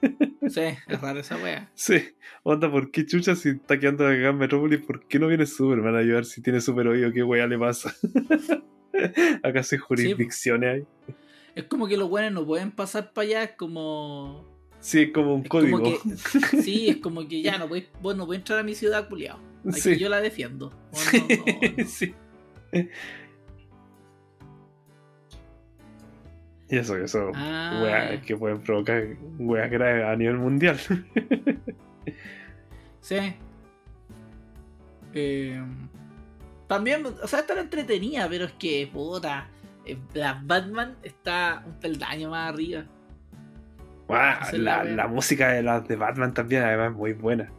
Sí, 0.46 0.60
es 0.60 1.00
raro 1.00 1.20
esa 1.20 1.38
wea. 1.38 1.70
sí, 1.72 1.94
onda, 2.42 2.70
¿por 2.70 2.90
qué 2.90 3.06
chucha 3.06 3.34
si 3.34 3.48
está 3.48 3.78
quedando 3.80 4.06
acá 4.06 4.28
en 4.28 4.36
Metrópolis? 4.36 4.80
¿Por 4.80 5.08
qué 5.08 5.18
no 5.18 5.26
viene 5.26 5.46
Superman 5.46 5.96
a 5.96 6.00
ayudar 6.00 6.26
si 6.26 6.42
tiene 6.42 6.60
super 6.60 6.86
oído? 6.86 7.10
¿Qué 7.12 7.22
wea 7.22 7.46
le 7.46 7.58
pasa? 7.58 7.94
¿Acaso 9.42 9.74
hay 9.74 9.78
jurisdicciones 9.78 10.70
ahí? 10.74 11.14
Es 11.54 11.64
como 11.64 11.86
que 11.86 11.96
los 11.96 12.10
buenos 12.10 12.32
no 12.32 12.46
pueden 12.46 12.72
pasar 12.72 13.14
para 13.14 13.26
allá. 13.26 13.42
Es 13.44 13.50
como. 13.52 14.53
Sí, 14.84 15.00
es 15.04 15.12
como 15.12 15.34
un 15.36 15.42
es 15.44 15.48
código. 15.48 15.78
como 15.80 15.92
que. 16.02 16.16
Sí, 16.62 16.90
es 16.90 16.98
como 16.98 17.26
que 17.26 17.40
ya 17.40 17.56
no 17.56 17.68
podéis. 17.68 17.86
Vos 18.02 18.14
no 18.16 18.26
podés 18.26 18.40
entrar 18.40 18.58
a 18.58 18.62
mi 18.62 18.74
ciudad, 18.74 19.08
culiao. 19.08 19.38
Aquí 19.66 19.80
Sí. 19.80 19.96
yo 19.98 20.10
la 20.10 20.20
defiendo. 20.20 20.70
Oh, 20.92 20.98
no, 21.12 21.26
no, 21.28 21.76
no. 21.78 21.84
sí. 21.86 22.14
Y 26.70 26.78
eso, 26.78 26.96
eso, 26.96 27.30
Ah. 27.34 27.80
weas 27.82 28.22
que 28.24 28.36
pueden 28.36 28.60
provocar 28.60 29.04
weas 29.38 29.70
graves 29.70 30.04
a 30.04 30.16
nivel 30.16 30.36
mundial. 30.38 30.78
Sí. 33.00 33.16
Eh, 35.14 35.62
también, 36.66 37.04
o 37.06 37.26
sea, 37.28 37.40
está 37.40 37.58
entretenida, 37.60 38.26
pero 38.30 38.46
es 38.46 38.52
que, 38.52 38.88
puta, 38.92 39.48
eh, 39.84 39.98
la 40.14 40.40
Batman 40.42 40.96
está 41.02 41.62
un 41.66 41.74
peldaño 41.80 42.30
más 42.30 42.50
arriba. 42.52 42.84
La 44.08 44.84
la, 44.84 45.08
música 45.08 45.48
de 45.48 45.62
las 45.62 45.86
de 45.88 45.96
Batman 45.96 46.34
también, 46.34 46.62
además, 46.62 46.90
es 46.90 46.96
muy 46.96 47.12
buena. 47.14 47.50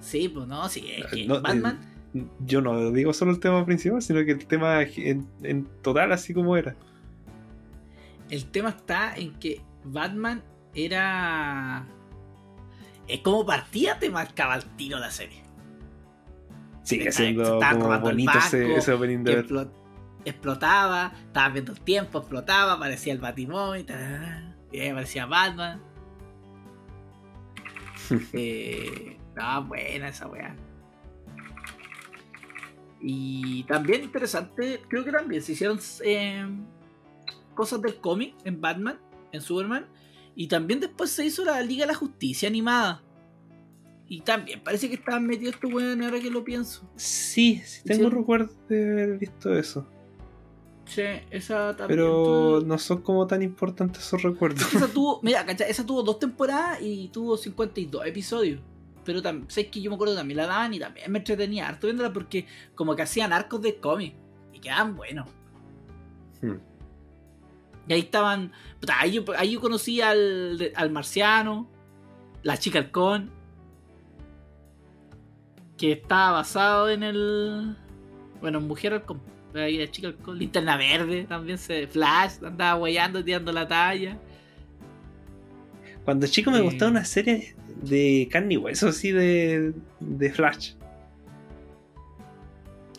Sí, 0.00 0.28
pues 0.28 0.46
no, 0.46 0.68
sí, 0.68 0.86
es 0.96 1.06
que 1.06 1.26
No, 1.26 1.40
Batman, 1.40 1.78
Yo 2.40 2.60
no 2.60 2.90
digo 2.92 3.12
solo 3.12 3.30
el 3.32 3.40
tema 3.40 3.64
principal, 3.64 4.02
sino 4.02 4.24
que 4.24 4.32
el 4.32 4.46
tema 4.46 4.82
en, 4.82 5.26
en 5.42 5.66
total, 5.82 6.12
así 6.12 6.32
como 6.34 6.56
era. 6.56 6.74
el 8.30 8.44
tema 8.46 8.70
está 8.70 9.14
en 9.16 9.32
que 9.38 9.60
Batman 9.84 10.42
era. 10.74 11.86
Es 13.08 13.20
como 13.20 13.46
partía, 13.46 13.98
te 13.98 14.10
marcaba 14.10 14.56
el 14.56 14.64
tiro 14.76 14.98
la 14.98 15.10
serie. 15.10 15.42
Sigue 16.82 17.08
Está- 17.08 17.22
siendo 17.22 17.60
como 17.60 17.98
bonito 18.00 18.32
ese, 18.38 18.62
banco, 18.64 18.78
ese 18.78 18.92
opening 18.92 19.24
de 19.24 19.68
explotaba, 20.24 21.12
estabas 21.26 21.52
viendo 21.52 21.72
el 21.72 21.80
tiempo, 21.80 22.18
explotaba, 22.18 22.72
aparecía 22.72 23.12
el 23.12 23.20
Batimóvil, 23.20 23.86
tarará, 23.86 24.55
y 24.72 24.80
ahí 24.80 24.88
aparecía 24.88 25.26
Batman. 25.26 25.82
eh, 28.32 29.16
estaba 29.28 29.60
buena 29.60 30.08
esa 30.08 30.26
weá. 30.28 30.54
Y 33.00 33.64
también 33.64 34.04
interesante, 34.04 34.80
creo 34.88 35.04
que 35.04 35.12
también 35.12 35.42
se 35.42 35.52
hicieron 35.52 35.78
eh, 36.04 36.46
cosas 37.54 37.80
del 37.82 37.96
cómic 37.96 38.34
en 38.44 38.60
Batman, 38.60 38.98
en 39.32 39.40
Superman, 39.40 39.86
y 40.34 40.48
también 40.48 40.80
después 40.80 41.10
se 41.10 41.24
hizo 41.24 41.44
la 41.44 41.60
Liga 41.62 41.86
de 41.86 41.92
la 41.92 41.98
Justicia 41.98 42.48
animada. 42.48 43.02
Y 44.08 44.20
también 44.20 44.62
parece 44.62 44.88
que 44.88 44.94
estaban 44.94 45.26
metidos 45.26 45.54
estos 45.54 45.72
weones 45.72 46.06
ahora 46.06 46.20
que 46.20 46.30
lo 46.30 46.44
pienso. 46.44 46.88
Sí, 46.96 47.60
sí, 47.64 47.82
tengo 47.84 48.08
Sí. 48.08 48.16
recuerdo 48.16 48.52
de 48.68 48.82
haber 48.92 49.18
visto 49.18 49.52
eso. 49.56 49.86
Sí, 50.86 51.02
esa 51.30 51.76
también. 51.76 51.98
Pero 51.98 52.12
tuvo- 52.24 52.60
no 52.64 52.78
son 52.78 53.02
como 53.02 53.26
tan 53.26 53.42
importantes 53.42 54.02
esos 54.06 54.22
recuerdos. 54.22 54.72
Esa 54.72 54.88
tuvo, 54.92 55.20
mira, 55.22 55.44
¿cachai? 55.44 55.70
Esa 55.70 55.84
tuvo 55.84 56.02
dos 56.02 56.18
temporadas 56.18 56.80
y 56.80 57.08
tuvo 57.08 57.36
52 57.36 58.06
episodios. 58.06 58.60
Pero 59.04 59.22
también, 59.22 59.50
sé 59.50 59.68
que 59.68 59.80
yo 59.80 59.90
me 59.90 59.94
acuerdo 59.96 60.14
que 60.14 60.18
también 60.18 60.38
la 60.38 60.46
daban 60.46 60.74
y 60.74 60.78
también 60.80 61.10
me 61.12 61.18
entretenía 61.18 61.68
harto 61.68 61.86
viéndola 61.86 62.12
porque 62.12 62.46
como 62.74 62.96
que 62.96 63.02
hacían 63.02 63.32
arcos 63.32 63.62
de 63.62 63.76
cómic 63.76 64.14
y 64.52 64.58
quedaban 64.58 64.96
buenos. 64.96 65.28
Hmm. 66.42 66.56
Y 67.88 67.92
ahí 67.92 68.00
estaban, 68.00 68.52
ahí 68.98 69.12
yo, 69.12 69.24
ahí 69.36 69.52
yo 69.52 69.60
conocí 69.60 70.00
al, 70.00 70.72
al 70.74 70.90
marciano, 70.90 71.68
la 72.42 72.56
chica 72.58 72.80
halcón, 72.80 73.30
que 75.76 75.92
estaba 75.92 76.32
basado 76.32 76.88
en 76.90 77.02
el, 77.04 77.76
bueno, 78.40 78.60
mujer 78.60 78.92
halcón, 78.94 79.20
ahí 79.58 79.78
la 79.78 79.90
chica 79.90 80.08
halcón, 80.08 80.38
linterna 80.38 80.76
verde, 80.76 81.24
también 81.24 81.58
se, 81.58 81.86
Flash, 81.86 82.44
andaba 82.44 82.74
guayando, 82.78 83.24
tirando 83.24 83.52
la 83.52 83.66
talla. 83.66 84.18
Cuando 86.04 86.26
chico 86.26 86.50
me 86.50 86.58
Eh. 86.58 86.62
gustaba 86.62 86.90
una 86.90 87.04
serie 87.04 87.54
de 87.82 88.28
carne 88.30 88.54
y 88.54 88.56
hueso, 88.56 88.88
así 88.88 89.12
de, 89.12 89.72
de 90.00 90.32
Flash. 90.32 90.72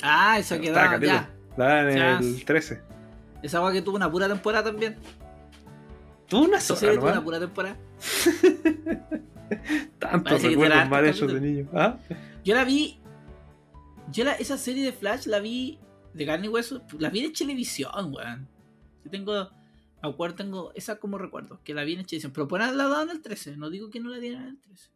Ah, 0.02 0.40
quedaba, 0.48 0.92
caleta. 0.92 1.14
ya. 1.14 1.30
La 1.58 1.92
en 1.92 1.98
Ya. 1.98 2.18
el 2.20 2.46
13. 2.46 2.82
Esa 3.42 3.62
weá 3.64 3.74
que 3.74 3.82
tuvo 3.82 3.96
una 3.96 4.12
pura 4.12 4.28
temporada 4.28 4.66
también. 4.66 4.96
Tuvo 6.28 6.46
una 6.46 6.58
Esa 6.58 6.68
sola, 6.76 6.80
serie 6.80 6.98
tuvo 6.98 7.10
una 7.12 7.24
pura 7.24 7.40
temporada. 7.40 7.78
Tantos 10.00 10.44
recuerdos 10.44 10.90
mal 10.90 11.06
hechos 11.06 11.34
de 11.34 11.42
niño. 11.42 11.68
¿Ah? 11.74 11.98
Yo 12.44 12.56
la 12.56 12.64
vi. 12.64 13.00
Yo 14.12 14.24
la, 14.24 14.34
esa 14.34 14.58
serie 14.58 14.86
de 14.86 14.92
Flash 14.92 15.26
la 15.26 15.40
vi 15.40 15.80
de 16.18 16.26
carne 16.26 16.48
y 16.48 16.50
hueso. 16.50 16.84
La 17.00 17.10
vi 17.10 17.26
en 17.26 17.34
televisión, 17.34 18.14
weón. 18.14 18.48
Yo 19.06 19.12
tengo. 19.12 19.50
Me 20.04 20.10
acuerdo, 20.10 20.36
tengo 20.36 20.72
esa 20.76 21.00
como 21.00 21.18
recuerdo. 21.18 21.60
Que 21.64 21.74
la 21.74 21.84
vi 21.84 21.94
en 21.94 22.06
televisión. 22.06 22.32
Pero 22.34 22.48
por 22.48 22.60
la 22.60 22.72
daban 22.72 23.10
en 23.10 23.16
el 23.16 23.22
13. 23.22 23.58
No 23.58 23.70
digo 23.70 23.90
que 23.90 24.00
no 24.00 24.10
la 24.10 24.18
dieran 24.20 24.44
en 24.44 24.50
el 24.50 24.60
13. 24.62 24.90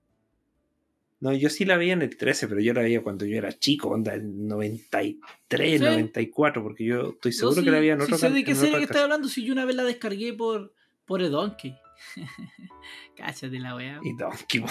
No, 1.21 1.31
yo 1.33 1.49
sí 1.51 1.65
la 1.65 1.77
veía 1.77 1.93
en 1.93 2.01
el 2.01 2.17
13, 2.17 2.47
pero 2.47 2.61
yo 2.61 2.73
la 2.73 2.81
veía 2.81 3.03
cuando 3.03 3.25
yo 3.25 3.37
era 3.37 3.53
chico, 3.53 3.89
onda, 3.89 4.15
el 4.15 4.47
93, 4.47 5.79
Sí. 5.79 5.85
94, 5.85 6.63
porque 6.63 6.83
yo 6.83 7.09
estoy 7.11 7.31
seguro 7.31 7.61
que 7.63 7.69
la 7.69 7.77
sí- 7.77 7.81
veía 7.81 7.93
en 7.93 7.99
sí 7.99 8.03
otro 8.05 8.17
sé 8.17 8.25
can- 8.25 8.33
de 8.33 8.43
qué 8.43 8.51
en 8.51 8.57
serie 8.57 8.77
que 8.77 8.83
estás 8.85 9.03
hablando. 9.03 9.27
Si 9.27 9.43
yo 9.45 9.53
una 9.53 9.65
vez 9.65 9.75
la 9.75 9.83
descargué 9.83 10.33
por. 10.33 10.73
Por 11.05 11.27
Donkey. 11.29 11.75
Cállate 13.15 13.59
la 13.59 13.75
weá. 13.75 13.99
Y 14.03 14.13
Donkey, 14.15 14.63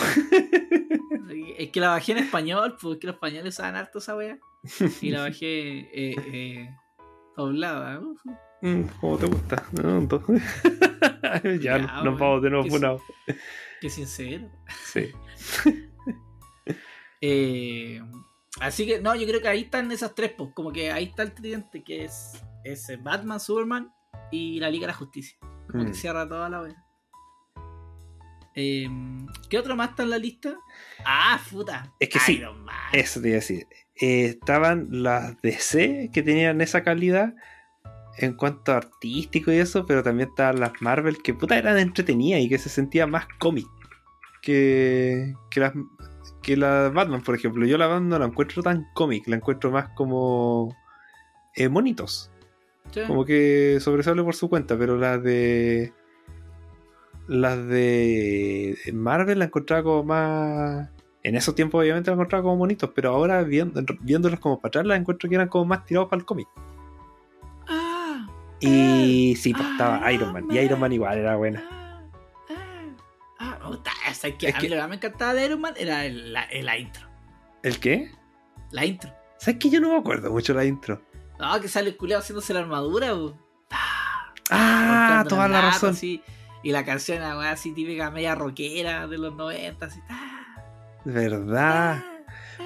Es 1.58 1.70
que 1.70 1.80
la 1.80 1.90
bajé 1.90 2.12
en 2.12 2.18
español, 2.18 2.76
porque 2.80 3.06
los 3.06 3.14
españoles 3.14 3.54
usaban 3.54 3.76
harto 3.76 3.98
esa 3.98 4.16
weá. 4.16 4.38
Y 5.00 5.10
la 5.10 5.22
bajé 5.28 5.78
eh, 5.92 6.14
eh, 6.32 6.76
doblada. 7.36 8.00
Mm, 8.62 8.82
¿Cómo 9.00 9.16
te 9.18 9.26
gusta? 9.26 9.64
No, 9.72 10.00
ya, 11.44 11.56
Ya, 11.60 11.78
nos 11.78 12.02
bueno, 12.02 12.16
vamos 12.18 12.42
de 12.42 12.50
nuevo 12.50 12.64
que 12.64 12.70
funados. 12.70 13.02
Qué 13.80 13.88
sincero. 13.90 14.50
Sí. 14.84 15.10
Eh, 17.20 18.00
así 18.60 18.86
que, 18.86 19.00
no, 19.00 19.14
yo 19.14 19.26
creo 19.26 19.40
que 19.40 19.48
ahí 19.48 19.62
están 19.62 19.90
esas 19.92 20.14
tres, 20.14 20.32
pues. 20.36 20.50
Como 20.54 20.72
que 20.72 20.90
ahí 20.92 21.04
está 21.04 21.22
el 21.22 21.32
tridente, 21.32 21.82
que 21.82 22.04
es, 22.04 22.42
es 22.64 22.86
Batman, 23.02 23.40
Superman 23.40 23.92
y 24.30 24.60
la 24.60 24.70
Liga 24.70 24.82
de 24.86 24.92
la 24.92 24.98
Justicia. 24.98 25.38
Como 25.70 25.84
que 25.84 25.90
Mm. 25.90 25.94
cierra 25.94 26.28
toda 26.28 26.48
la 26.50 26.62
wea. 26.62 26.84
Eh, 28.56 28.88
¿Qué 29.48 29.58
otro 29.58 29.76
más 29.76 29.90
está 29.90 30.02
en 30.02 30.10
la 30.10 30.18
lista? 30.18 30.58
Ah, 31.04 31.40
puta. 31.50 31.94
Es 32.00 32.08
que 32.08 32.18
sí, 32.18 32.34
Iron 32.34 32.64
Man. 32.64 32.74
Eso 32.92 33.20
te 33.20 33.28
iba 33.28 33.36
a 33.36 33.40
decir. 33.40 33.66
Eh, 34.00 34.26
estaban 34.26 34.88
las 34.90 35.40
DC 35.42 36.10
que 36.12 36.22
tenían 36.22 36.60
esa 36.60 36.82
calidad 36.82 37.34
en 38.18 38.34
cuanto 38.34 38.72
a 38.72 38.78
artístico 38.78 39.52
y 39.52 39.58
eso, 39.58 39.86
pero 39.86 40.02
también 40.02 40.30
estaban 40.30 40.60
las 40.60 40.72
Marvel 40.80 41.22
que 41.22 41.34
puta 41.34 41.56
eran 41.56 41.78
entretenidas 41.78 42.40
y 42.40 42.48
que 42.48 42.58
se 42.58 42.68
sentía 42.68 43.06
más 43.06 43.26
cómic 43.38 43.66
que, 44.42 45.34
que 45.50 45.60
las 45.60 45.72
que 46.42 46.56
la 46.56 46.88
Batman, 46.88 47.22
por 47.22 47.34
ejemplo. 47.34 47.66
Yo 47.66 47.78
la 47.78 47.86
Batman 47.86 48.08
no 48.08 48.18
la 48.18 48.26
encuentro 48.26 48.62
tan 48.62 48.86
cómic, 48.94 49.26
la 49.28 49.36
encuentro 49.36 49.70
más 49.70 49.90
como 49.94 50.74
eh, 51.54 51.68
monitos. 51.68 52.30
Sí. 52.92 53.02
Como 53.06 53.24
que 53.24 53.78
sobresale 53.80 54.22
por 54.22 54.34
su 54.34 54.48
cuenta, 54.48 54.78
pero 54.78 54.96
las 54.96 55.22
de. 55.22 55.92
Las 57.28 57.64
de 57.68 58.76
Marvel 58.92 59.38
la 59.38 59.44
encontraba 59.46 59.82
como 59.82 60.04
más. 60.04 60.90
En 61.22 61.36
esos 61.36 61.54
tiempos, 61.54 61.80
obviamente, 61.82 62.10
la 62.10 62.14
encontraba 62.14 62.42
como 62.44 62.56
bonitos, 62.56 62.90
pero 62.94 63.10
ahora 63.10 63.42
viendo, 63.42 63.82
viéndolos 64.00 64.40
como 64.40 64.58
para 64.60 64.68
atrás, 64.70 64.86
las 64.86 64.98
encuentro 64.98 65.28
que 65.28 65.34
eran 65.34 65.48
como 65.48 65.66
más 65.66 65.84
tirados 65.84 66.08
para 66.08 66.20
el 66.20 66.24
cómic. 66.26 66.48
Ah, 67.68 68.26
Y 68.60 69.36
sí, 69.36 69.52
pues 69.52 69.66
ah, 69.66 69.70
estaba 69.72 70.12
Iron 70.12 70.32
Man. 70.32 70.46
Y 70.50 70.58
Iron 70.58 70.80
Man 70.80 70.92
igual 70.92 71.18
era 71.18 71.36
buena. 71.36 71.62
ah, 71.70 72.00
ah, 73.38 73.58
ah, 73.62 73.68
gusta. 73.68 73.90
O 74.10 74.14
sea, 74.14 74.36
que 74.36 74.48
Es 74.48 74.54
a 74.54 74.60
mí 74.60 74.68
lo 74.68 74.76
que 74.80 74.86
me 74.88 74.94
encantaba 74.96 75.34
de 75.34 75.44
Iron 75.44 75.60
Man 75.60 75.74
era 75.76 76.04
el- 76.06 76.32
la, 76.32 76.44
el- 76.44 76.66
la 76.66 76.78
intro. 76.78 77.06
¿El 77.62 77.78
qué? 77.78 78.10
La 78.70 78.84
intro. 78.86 79.12
¿Sabes 79.38 79.58
que 79.60 79.68
yo 79.70 79.80
no 79.80 79.90
me 79.90 79.96
acuerdo 79.98 80.30
mucho 80.30 80.54
la 80.54 80.64
intro? 80.64 81.02
No, 81.38 81.60
que 81.60 81.68
sale 81.68 81.90
el 81.90 81.96
culiao 81.96 82.20
haciéndose 82.20 82.52
la 82.54 82.60
armadura, 82.60 83.12
bu. 83.14 83.34
Ah, 84.50 84.96
golpeando 85.22 85.28
toda 85.28 85.48
la 85.48 85.60
razón. 85.62 85.90
así. 85.90 86.22
Y 86.62 86.72
la 86.72 86.84
canción, 86.84 87.22
así 87.22 87.72
típica, 87.72 88.10
media 88.10 88.34
rockera 88.34 89.06
de 89.06 89.16
los 89.18 89.34
90, 89.34 89.86
así. 89.86 90.00
¿Verdad? 91.04 92.04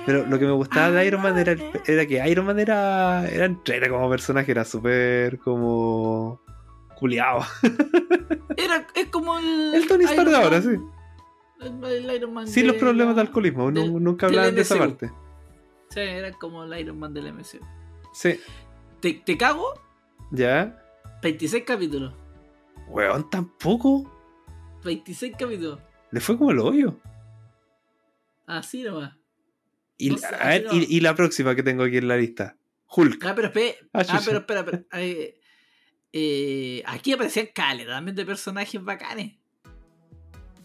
Pero 0.06 0.26
lo 0.26 0.38
que 0.38 0.44
me 0.44 0.52
gustaba 0.52 0.90
de 0.90 1.06
Iron 1.06 1.22
Man 1.22 1.38
era, 1.38 1.52
el- 1.52 1.62
era 1.86 2.06
que 2.06 2.28
Iron 2.28 2.46
Man 2.46 2.58
era, 2.58 3.26
era 3.28 3.46
entrete 3.46 3.88
como 3.88 4.10
personaje, 4.10 4.50
era 4.50 4.64
súper 4.64 5.38
como 5.38 6.40
culiado. 6.96 7.40
Era, 8.56 8.86
es 8.94 9.06
como 9.06 9.36
el. 9.38 9.74
El 9.74 9.86
Tony 9.88 10.04
Stark 10.04 10.28
de 10.28 10.36
ahora, 10.36 10.62
sí. 10.62 10.76
El, 11.60 11.84
el 11.84 12.14
Iron 12.16 12.32
Man 12.32 12.46
Sin 12.46 12.66
los 12.68 12.76
problemas 12.76 13.14
de 13.16 13.22
alcoholismo, 13.22 13.70
del- 13.72 14.02
nunca 14.02 14.26
hablaban 14.26 14.54
de 14.54 14.60
esa 14.62 14.78
parte. 14.78 15.10
Sí, 15.90 16.00
era 16.00 16.30
como 16.32 16.62
el 16.64 16.78
Iron 16.78 16.98
Man 16.98 17.12
del 17.12 17.32
MCU. 17.32 17.58
Sí, 18.12 18.38
¿Te, 19.00 19.14
te 19.14 19.36
cago? 19.36 19.74
ya. 20.30 20.80
26 21.22 21.64
capítulos. 21.64 22.14
Weón, 22.88 23.28
tampoco. 23.30 24.10
26 24.84 25.34
capítulos. 25.38 25.80
Le 26.10 26.20
fue 26.20 26.36
como 26.38 26.50
el 26.52 26.58
hoyo. 26.60 26.94
Así 28.46 28.82
nomás. 28.82 29.14
Y, 29.96 30.10
No 30.10 30.18
sé, 30.18 30.26
a 30.26 30.48
ver, 30.48 30.66
así 30.66 30.76
no. 30.76 30.82
y, 30.82 30.86
y 30.96 31.00
la 31.00 31.14
próxima 31.14 31.54
que 31.54 31.62
tengo 31.62 31.84
aquí 31.84 31.96
en 31.98 32.08
la 32.08 32.16
lista. 32.16 32.56
Hulk. 32.96 33.24
Ah, 33.24 33.32
pero 33.34 33.48
espera. 33.48 33.74
Ah, 33.92 34.02
Ah, 34.08 34.20
pero 34.24 34.38
espera, 34.38 34.60
espera. 34.60 34.82
Eh, 35.00 35.40
eh, 36.12 36.82
aquí 36.86 37.12
aparecían 37.12 37.48
cales 37.54 37.86
también 37.86 38.14
de 38.16 38.24
personajes 38.24 38.82
bacanes. 38.82 39.34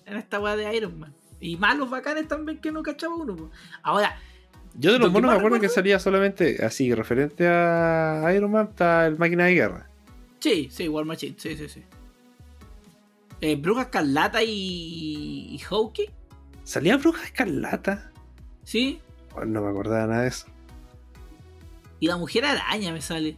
En 0.05 0.17
esta 0.17 0.39
weá 0.39 0.55
de 0.55 0.75
Iron 0.75 0.99
Man. 0.99 1.13
Y 1.39 1.55
malos 1.57 1.89
bacanes 1.89 2.27
también 2.27 2.59
que 2.59 2.71
no 2.71 2.83
cachaba 2.83 3.15
uno. 3.15 3.35
po. 3.35 3.51
Ahora, 3.83 4.19
Yo 4.75 4.91
de 4.93 4.99
los 4.99 5.11
monos 5.11 5.31
me 5.31 5.37
acuerdo 5.37 5.59
que 5.59 5.69
salía 5.69 5.97
solamente 5.99 6.63
así, 6.65 6.93
referente 6.93 7.47
a 7.47 8.31
Iron 8.35 8.51
Man, 8.51 8.67
está 8.71 9.07
el 9.07 9.17
máquina 9.17 9.45
de 9.45 9.53
guerra. 9.53 9.89
Sí, 10.39 10.67
sí, 10.71 10.87
War 10.87 11.05
Machine, 11.05 11.35
sí, 11.37 11.55
sí, 11.57 11.67
sí. 11.69 11.83
Eh, 13.41 13.55
Bruja 13.55 13.83
Escarlata 13.83 14.43
y. 14.43 15.47
y 15.51 15.57
Hawkeye, 15.59 16.11
¿Salía 16.69 16.97
Bruja 16.97 17.23
Escarlata? 17.23 18.11
sí. 18.63 19.01
Oh, 19.33 19.43
no 19.43 19.59
me 19.59 19.69
acordaba 19.69 20.05
nada 20.05 20.21
de 20.21 20.27
eso. 20.27 20.45
Y 21.99 22.05
la 22.05 22.15
Mujer 22.15 22.45
Araña 22.45 22.91
me 22.91 23.01
sale. 23.01 23.37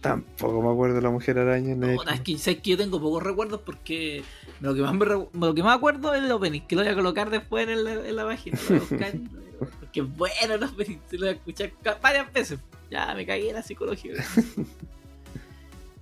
Tampoco 0.00 0.62
me 0.62 0.70
acuerdo 0.70 0.94
de 0.96 1.02
la 1.02 1.10
Mujer 1.10 1.38
Araña. 1.38 1.76
Puta, 1.94 2.14
es 2.14 2.22
que 2.22 2.70
yo 2.70 2.78
tengo 2.78 2.98
pocos 2.98 3.22
recuerdos 3.22 3.60
porque 3.66 4.22
lo 4.62 4.74
que 4.74 4.80
más 4.80 4.94
me, 4.94 5.04
lo 5.04 5.54
que 5.54 5.62
más 5.62 5.76
acuerdo 5.76 6.14
es 6.14 6.22
el 6.22 6.32
opening, 6.32 6.62
que 6.62 6.74
lo 6.74 6.80
voy 6.80 6.90
a 6.90 6.94
colocar 6.94 7.28
después 7.28 7.68
en 7.68 7.84
la, 7.84 7.92
en 7.92 8.16
la 8.16 8.24
página. 8.24 8.58
porque 9.78 10.00
es 10.00 10.16
bueno 10.16 10.54
el 10.54 10.62
opening, 10.62 10.98
se 11.06 11.16
lo 11.16 11.26
voy 11.26 11.28
a 11.28 11.32
escuchar 11.32 11.72
varias 12.00 12.32
veces. 12.32 12.60
Ya 12.90 13.14
me 13.14 13.26
cagué 13.26 13.50
en 13.50 13.56
la 13.56 13.62
psicología. 13.62 14.14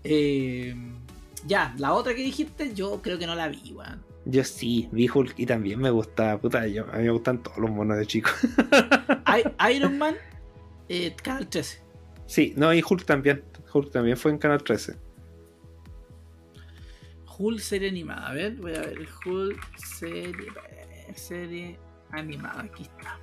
Eh, 0.05 0.75
ya, 1.45 1.75
la 1.77 1.93
otra 1.93 2.15
que 2.15 2.23
dijiste, 2.23 2.73
yo 2.73 3.03
creo 3.03 3.19
que 3.19 3.27
no 3.27 3.35
la 3.35 3.49
vi, 3.49 3.73
weón. 3.73 4.01
Yo 4.31 4.45
sí, 4.45 4.91
vi 4.93 5.09
Hulk 5.09 5.39
y 5.39 5.47
también 5.47 5.81
me 5.81 5.89
gustaba. 5.89 6.39
Puta, 6.39 6.67
yo, 6.67 6.85
a 6.93 6.99
mí 6.99 7.05
me 7.05 7.11
gustan 7.11 7.43
todos 7.43 7.57
los 7.57 7.71
monos 7.71 7.97
de 7.97 8.05
chico. 8.05 8.29
Iron 9.75 9.97
Man, 9.97 10.17
eh, 10.91 11.17
Canal 11.23 11.49
13. 11.49 11.81
Sí, 12.27 12.53
no, 12.55 12.75
y 12.75 12.85
Hulk 12.87 13.07
también. 13.07 13.43
Hulk 13.73 13.91
también 13.91 14.19
fue 14.19 14.31
en 14.31 14.37
Canal 14.37 14.63
13. 14.63 14.97
Hulk 17.39 17.59
serie 17.59 17.89
animada. 17.89 18.29
A 18.29 18.35
ver, 18.35 18.57
voy 18.57 18.75
a 18.75 18.81
ver. 18.81 19.09
Hulk 19.25 19.79
serie, 19.79 20.49
serie 21.15 21.79
animada. 22.11 22.65
Aquí 22.65 22.83
está. 22.83 23.19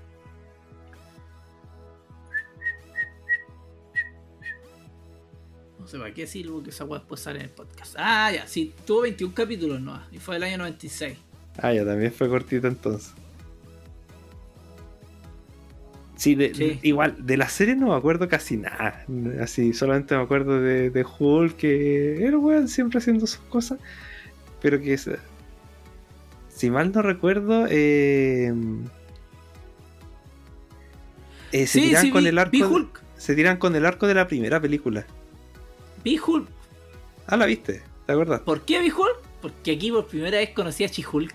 No 5.85 5.89
sé 5.91 5.99
para 5.99 6.11
qué 6.15 6.25
sirvo 6.25 6.63
que 6.63 6.71
esa 6.71 6.83
weá 6.83 6.97
después 6.97 7.21
sale 7.21 7.37
en 7.37 7.45
el 7.45 7.51
podcast. 7.51 7.93
Ah, 7.99 8.31
ya, 8.33 8.47
sí, 8.47 8.73
tuvo 8.87 9.01
21 9.01 9.35
capítulos, 9.35 9.79
¿no? 9.79 10.01
Y 10.11 10.17
fue 10.17 10.33
del 10.33 10.43
año 10.45 10.57
96. 10.57 11.15
Ah, 11.59 11.71
ya 11.73 11.85
también 11.85 12.11
fue 12.11 12.27
cortito 12.27 12.67
entonces. 12.67 13.13
Sí, 16.15 16.33
de- 16.33 16.55
Sí. 16.55 16.79
igual, 16.81 17.23
de 17.23 17.37
la 17.37 17.47
serie 17.49 17.75
no 17.75 17.89
me 17.89 17.93
acuerdo 17.95 18.27
casi 18.27 18.57
nada. 18.57 19.05
Así, 19.39 19.73
solamente 19.73 20.17
me 20.17 20.23
acuerdo 20.23 20.59
de, 20.59 20.89
de 20.89 21.05
Hulk, 21.19 21.55
que 21.55 22.25
era 22.25 22.35
weón 22.39 22.67
siempre 22.67 22.97
haciendo 22.97 23.27
sus 23.27 23.41
cosas. 23.41 23.77
Pero 24.63 24.81
que 24.81 24.97
si 26.49 26.71
mal 26.71 26.91
no 26.93 27.03
recuerdo, 27.03 27.67
eh, 27.69 28.51
eh, 31.51 31.67
se 31.67 31.79
Sí, 31.79 31.81
tiran 31.89 32.01
sí, 32.01 32.09
con 32.09 32.23
vi, 32.23 32.29
el 32.29 32.39
arco. 32.39 32.51
vi 32.53 32.61
de- 32.61 32.65
Hulk. 32.69 33.01
se 33.17 33.35
tiran 33.35 33.57
con 33.57 33.75
el 33.75 33.85
arco 33.85 34.07
de 34.07 34.15
la 34.15 34.27
primera 34.27 34.59
película. 34.59 35.05
Vi 36.05 36.17
Hulk. 36.25 36.47
Ah, 37.27 37.35
la 37.35 37.45
viste, 37.45 37.81
¿te 38.05 38.11
acuerdas? 38.13 38.39
¿Por 38.41 38.61
qué 38.61 38.79
vi 38.79 38.89
Hulk? 38.91 39.19
Porque 39.41 39.71
aquí 39.71 39.91
por 39.91 40.05
primera 40.07 40.37
vez 40.37 40.51
conocí 40.51 40.83
a 40.83 40.87
She-Hulk. 40.87 41.33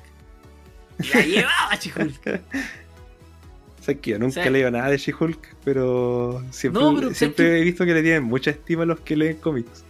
Y 1.02 1.08
la 1.08 1.20
llevaba 1.26 1.68
a 1.70 1.76
She-Hulk. 1.76 2.20
O 3.80 3.82
sea, 3.82 3.94
que 3.96 4.10
yo 4.12 4.18
nunca 4.18 4.42
Sí. 4.42 4.48
he 4.48 4.50
leído 4.50 4.70
nada 4.70 4.88
de 4.88 4.96
She-Hulk, 4.98 5.56
pero 5.64 6.42
siempre, 6.50 6.82
No, 6.82 6.94
pero 6.94 7.12
siempre 7.14 7.44
que- 7.46 7.58
he 7.58 7.62
visto 7.64 7.84
que 7.84 7.92
le 7.94 8.02
tienen 8.02 8.22
mucha 8.22 8.50
estima 8.50 8.84
a 8.84 8.86
los 8.86 9.00
que 9.00 9.16
leen 9.16 9.36
cómics. 9.36 9.84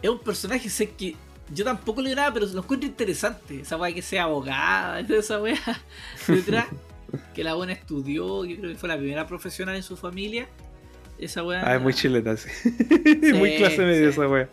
Es 0.00 0.10
un 0.10 0.18
personaje, 0.18 0.68
sé 0.68 0.90
que 0.90 1.14
yo 1.54 1.64
tampoco 1.64 2.00
leo 2.02 2.16
nada, 2.16 2.32
pero 2.32 2.46
lo 2.46 2.60
encuentro 2.62 2.88
interesante. 2.88 3.60
Esa 3.60 3.76
weá 3.76 3.94
que 3.94 4.02
sea 4.02 4.24
abogada, 4.24 5.00
esa 5.08 5.40
weá 5.40 5.58
que 7.34 7.44
la 7.44 7.54
buena 7.54 7.72
estudió, 7.74 8.44
yo 8.44 8.56
creo 8.56 8.70
que 8.72 8.78
fue 8.78 8.88
la 8.88 8.96
primera 8.96 9.26
profesional 9.26 9.76
en 9.76 9.82
su 9.82 9.96
familia. 9.96 10.48
Esa 11.24 11.42
weá. 11.44 11.62
Ah, 11.64 11.76
es 11.76 11.80
muy 11.82 11.94
chileta, 11.94 12.36
sí. 12.36 12.48
muy 13.34 13.56
clase 13.56 13.78
media 13.78 14.10
sí. 14.10 14.18
esa 14.18 14.28
wea. 14.28 14.48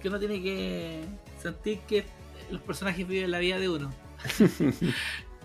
Que 0.00 0.08
uno 0.08 0.18
tiene 0.18 0.40
que 0.42 1.00
sentir 1.42 1.80
que 1.88 2.04
los 2.50 2.60
personajes 2.60 3.06
viven 3.06 3.30
la 3.30 3.38
vida 3.40 3.58
de 3.58 3.68
uno. 3.68 3.92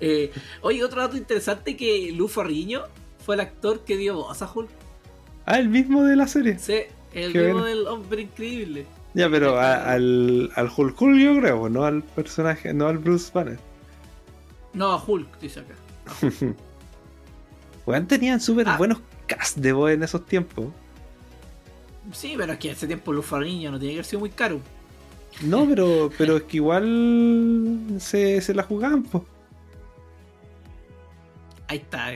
Eh, 0.04 0.32
oye, 0.62 0.84
otro 0.84 1.00
dato 1.00 1.16
interesante 1.16 1.78
que 1.78 2.12
Lu 2.12 2.28
Ferriño 2.28 2.82
fue 3.24 3.36
el 3.36 3.42
actor 3.42 3.82
que 3.86 3.98
dio 3.98 4.16
voz 4.16 4.42
a 4.42 4.52
Hulk. 4.52 4.68
Ah, 5.46 5.60
el 5.60 5.70
mismo 5.70 6.04
de 6.04 6.16
la 6.16 6.26
serie. 6.28 6.58
Sí, 6.58 6.80
el 7.14 7.32
Qué 7.32 7.38
mismo 7.38 7.60
bueno. 7.60 7.66
del 7.68 7.86
hombre 7.86 8.24
increíble. 8.24 8.88
Ya, 9.14 9.30
pero 9.30 9.60
a- 9.60 9.92
al, 9.94 10.50
al 10.56 10.72
Hulk 10.76 11.00
Hulk 11.00 11.20
yo 11.20 11.40
creo, 11.40 11.70
no 11.70 11.84
al 11.86 12.02
personaje, 12.02 12.74
no 12.74 12.88
al 12.88 12.98
Bruce 12.98 13.30
Banner. 13.32 13.60
No, 14.74 14.92
a 14.92 15.04
Hulk, 15.06 15.40
dice 15.40 15.60
acá. 15.60 15.76
Weón, 17.86 18.08
tenían 18.08 18.40
súper 18.42 18.70
Ah. 18.70 18.78
buenos 18.78 19.02
de 19.56 19.74
voz 19.74 19.92
en 19.92 20.04
esos 20.04 20.26
tiempos. 20.26 20.68
Sí, 22.14 22.34
pero 22.38 22.54
es 22.54 22.60
que 22.60 22.70
en 22.70 22.74
ese 22.76 22.88
tiempo 22.88 23.14
Lu 23.14 23.22
Ferriño 23.22 23.72
no 23.72 23.80
tiene 23.80 23.94
que 23.94 24.00
haber 24.00 24.06
sido 24.06 24.20
muy 24.20 24.30
caro. 24.32 24.60
No, 25.42 25.66
pero, 25.70 26.12
pero 26.18 26.38
es 26.38 26.44
que 26.44 26.58
igual 26.58 27.96
se, 28.00 28.42
se 28.42 28.54
la 28.54 28.64
jugaban, 28.64 29.04
po. 29.04 29.26
Ahí 31.68 31.78
está. 31.78 32.12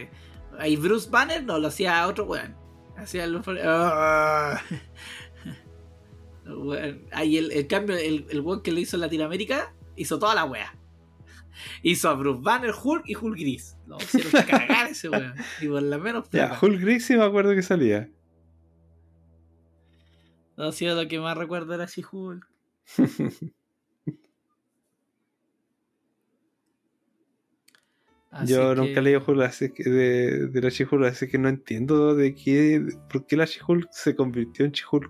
Ahí 0.60 0.76
Bruce 0.76 1.10
Banner 1.10 1.44
no 1.44 1.60
lo 1.60 1.68
hacía 1.68 2.08
otro 2.08 2.26
weón. 2.26 2.56
Hacía 2.98 3.28
Ferriño. 3.42 3.64
Ah. 3.66 4.62
Ahí 7.12 7.38
el, 7.38 7.52
el 7.52 7.68
cambio, 7.68 7.98
el, 7.98 8.28
el 8.30 8.42
weón 8.42 8.62
que 8.62 8.72
le 8.72 8.82
hizo 8.82 8.98
en 8.98 9.02
Latinoamérica 9.02 9.74
hizo 9.96 10.20
toda 10.20 10.36
la 10.36 10.46
wea. 10.46 10.76
Hizo 11.84 12.10
a 12.10 12.14
Bruce 12.16 12.42
Banner, 12.44 12.72
Hulk 12.84 13.04
y 13.08 13.16
Hulk 13.16 13.38
Gris. 13.40 13.78
No, 13.88 13.98
hicieron 13.98 14.32
cagar 14.32 14.88
ese 14.90 15.10
weón. 15.10 15.34
Y 15.62 15.68
por 15.68 15.82
la 15.82 15.98
menos 15.98 16.30
Ya. 16.32 16.58
Hulk 16.62 16.80
Gris 16.82 17.06
sí 17.06 17.16
me 17.16 17.24
acuerdo 17.24 17.54
que 17.56 17.62
salía. 17.64 18.10
No, 20.58 20.72
sí, 20.72 20.86
lo 20.88 21.08
que 21.08 21.20
más 21.20 21.38
recuerdo 21.38 21.74
era 21.74 21.84
así 21.86 22.04
Hulk. 22.10 22.48
Así 28.32 28.52
Yo 28.54 28.70
que- 28.76 28.82
nunca 28.82 29.02
leí 29.02 29.16
Hulk 29.16 29.42
así 29.44 29.72
que 29.72 29.90
de, 29.90 30.48
de 30.48 30.62
la 30.62 30.70
She-Hulk, 30.70 31.06
así 31.06 31.28
que 31.28 31.38
no 31.38 31.48
entiendo 31.48 32.16
de 32.16 32.36
qué, 32.36 32.86
por 33.10 33.26
qué 33.26 33.38
la 33.38 33.46
She-Hulk 33.46 33.88
se 33.92 34.16
convirtió 34.16 34.66
en 34.66 34.72
She-Hulk. 34.74 35.10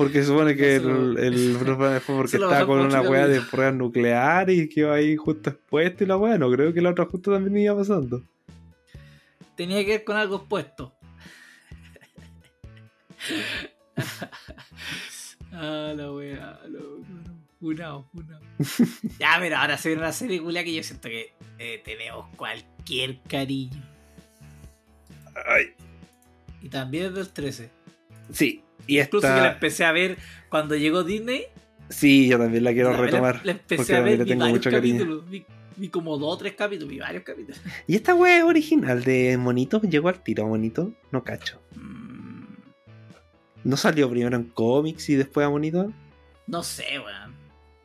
Porque 0.00 0.20
se 0.20 0.28
supone 0.28 0.56
que 0.56 0.76
el, 0.76 1.18
el 1.18 1.56
fue 2.00 2.16
porque 2.16 2.38
estaba 2.38 2.64
con 2.64 2.80
una 2.80 3.02
weá 3.02 3.28
de 3.28 3.42
pruebas 3.42 3.74
nucleares 3.74 4.56
y 4.56 4.66
quedó 4.66 4.94
ahí 4.94 5.14
justo 5.14 5.50
expuesto 5.50 6.04
y 6.04 6.06
la 6.06 6.16
weá. 6.16 6.38
No 6.38 6.50
creo 6.50 6.72
que 6.72 6.80
la 6.80 6.88
otra 6.88 7.04
justo 7.04 7.30
también 7.30 7.58
iba 7.58 7.76
pasando. 7.76 8.22
tenía 9.56 9.84
que 9.84 9.90
ver 9.90 10.04
con 10.04 10.16
algo 10.16 10.36
expuesto. 10.36 10.94
ah, 15.52 15.92
la 15.94 16.12
wea, 16.12 16.58
loco. 16.66 17.04
Funao, 17.60 18.08
funao. 18.10 18.40
ya, 19.18 19.36
pero 19.38 19.58
ahora 19.58 19.76
se 19.76 19.90
viene 19.90 20.00
una 20.00 20.12
serie 20.12 20.42
que 20.64 20.74
yo 20.74 20.82
siento 20.82 21.10
que 21.10 21.34
eh, 21.58 21.82
tenemos 21.84 22.24
cualquier 22.36 23.20
cariño. 23.28 23.84
Ay, 25.46 25.74
Y 26.62 26.70
también 26.70 27.08
es 27.08 27.14
del 27.14 27.28
13. 27.28 27.79
Sí, 28.32 28.62
y 28.86 29.00
Incluso 29.00 29.26
que 29.26 29.32
la 29.32 29.36
esta. 29.38 29.52
empecé 29.52 29.84
a 29.84 29.92
ver 29.92 30.16
cuando 30.48 30.74
llegó 30.76 31.04
Disney. 31.04 31.44
Sí, 31.88 32.28
yo 32.28 32.38
también 32.38 32.64
la 32.64 32.72
quiero 32.72 32.92
la- 32.92 32.98
retomar. 32.98 33.40
La, 33.44 33.52
empecé 33.52 33.96
a 33.96 34.00
ver, 34.00 34.18
le 34.18 34.24
tengo 34.24 34.46
mucho 34.46 34.70
cariño. 34.70 34.98
capítulos. 35.00 35.30
Vi, 35.30 35.44
vi 35.76 35.88
como 35.88 36.16
dos 36.18 36.34
o 36.34 36.38
tres 36.38 36.54
capítulos, 36.54 36.88
vi 36.90 36.98
varios 36.98 37.22
capítulos. 37.24 37.60
¿Y 37.86 37.94
esta 37.96 38.14
weá 38.14 38.38
es 38.38 38.44
original 38.44 39.02
de 39.04 39.36
Monito? 39.36 39.80
¿Llegó 39.82 40.08
al 40.08 40.22
tiro 40.22 40.44
a 40.44 40.48
Monito? 40.48 40.92
No 41.10 41.22
cacho. 41.24 41.60
Mm, 41.76 42.44
¿No 43.64 43.76
salió 43.76 44.08
primero 44.10 44.36
en 44.36 44.44
cómics 44.44 45.08
y 45.10 45.16
después 45.16 45.46
a 45.46 45.50
Monito? 45.50 45.92
no 46.46 46.62
sé, 46.64 46.98
weón. 46.98 47.38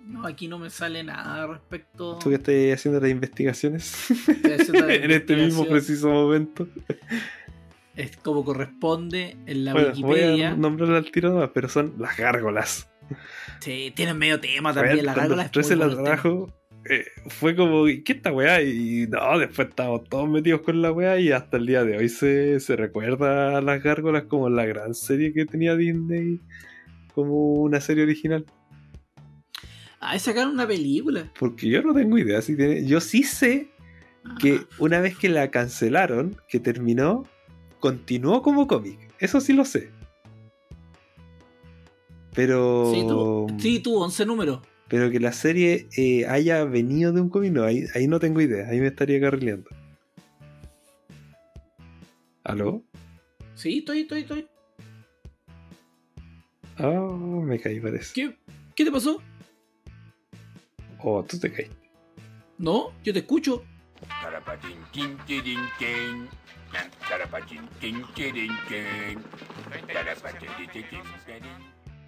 No, 0.08 0.26
aquí 0.28 0.48
no 0.48 0.60
me 0.60 0.70
sale 0.70 1.04
nada 1.04 1.48
respecto. 1.48 2.20
¿Tú 2.20 2.30
que 2.30 2.36
estás 2.36 2.80
haciendo 2.80 3.00
las 3.00 3.10
investigaciones? 3.10 4.12
Estoy 4.12 4.52
haciendo 4.54 4.88
en 4.90 5.10
este 5.12 5.36
mismo 5.36 5.66
preciso 5.66 6.10
momento. 6.10 6.68
Es 7.96 8.18
como 8.18 8.44
corresponde 8.44 9.38
en 9.46 9.66
la 9.66 9.74
Bueno, 9.74 9.92
voy 10.02 10.20
Wikipedia. 10.20 10.52
a 10.52 10.56
nombrarla 10.56 10.98
al 10.98 11.12
tiro 11.12 11.30
nomás, 11.30 11.52
pero 11.54 11.70
son 11.70 11.94
las 11.98 12.18
gárgolas. 12.18 12.92
Sí, 13.62 13.94
tienen 13.96 14.18
medio 14.18 14.40
tema 14.40 14.74
también. 14.74 15.06
La 15.06 15.14
cuando 15.14 15.36
gárgola 15.36 15.42
el 15.44 15.46
es 15.48 15.52
13 15.52 15.76
muy 15.76 15.86
la 15.96 16.04
trajo, 16.04 16.54
eh, 16.90 17.06
fue 17.28 17.56
como, 17.56 17.86
¿qué 17.86 18.04
esta 18.14 18.34
weá? 18.34 18.62
Y 18.62 19.08
no, 19.08 19.40
después 19.40 19.70
estábamos 19.70 20.04
todos 20.10 20.30
metidos 20.30 20.62
con 20.62 20.82
la 20.82 20.92
weá 20.92 21.20
y 21.20 21.32
hasta 21.32 21.58
el 21.58 21.66
día 21.68 21.84
de 21.84 21.98
hoy 21.98 22.10
se, 22.10 22.60
se 22.60 22.76
recuerda 22.76 23.58
a 23.58 23.62
las 23.62 23.82
gárgolas 23.82 24.24
como 24.24 24.50
la 24.50 24.66
gran 24.66 24.94
serie 24.94 25.34
que 25.34 25.46
tenía 25.46 25.76
Disney 25.76 26.42
como 27.14 27.54
una 27.54 27.80
serie 27.80 28.04
original. 28.04 28.46
Ah, 30.00 30.20
sacaron 30.20 30.52
una 30.54 30.68
película. 30.68 31.32
Porque 31.40 31.70
yo 31.70 31.82
no 31.82 31.94
tengo 31.94 32.18
idea 32.18 32.42
si 32.42 32.56
tiene. 32.56 32.86
Yo 32.86 33.00
sí 33.00 33.24
sé 33.24 33.70
que 34.40 34.56
Ah, 34.56 34.66
una 34.80 35.00
vez 35.00 35.18
que 35.18 35.30
la 35.30 35.50
cancelaron, 35.50 36.36
que 36.50 36.60
terminó, 36.60 37.24
continuó 37.86 38.42
como 38.42 38.66
cómic. 38.66 38.98
Eso 39.20 39.40
sí 39.40 39.54
lo 39.54 39.64
sé. 39.64 39.92
Pero. 42.34 42.92
Sí, 42.92 43.02
tuvo, 43.08 43.48
sí, 43.60 43.80
tuvo 43.80 44.04
11 44.06 44.26
números. 44.26 44.60
Pero 44.88 45.12
que 45.12 45.20
la 45.20 45.32
serie 45.32 45.88
eh, 45.96 46.26
haya 46.26 46.64
venido 46.64 47.14
de 47.14 47.22
un 47.22 47.30
cómic, 47.30 47.52
no, 47.52 47.64
ahí, 47.64 47.86
ahí 47.94 48.08
no 48.08 48.20
tengo 48.20 48.42
idea. 48.42 48.68
Ahí 48.70 48.80
me 48.80 48.88
estaría 48.88 49.22
carrileando. 49.22 49.70
¿Aló? 52.44 52.82
Sí, 53.54 53.78
estoy, 53.78 54.02
estoy, 54.02 54.22
estoy. 54.22 54.48
Oh, 56.80 57.44
me 57.44 57.60
caí, 57.60 57.80
parece. 57.80 58.14
¿Qué, 58.16 58.36
¿Qué 58.76 58.84
te 58.84 58.92
pasó? 58.92 59.22
Oh, 61.04 61.24
tú 61.24 61.38
te 61.38 61.52
caíste. 61.52 61.76
No, 62.58 62.94
yo 63.04 63.14
te 63.14 63.20
escucho. 63.20 63.64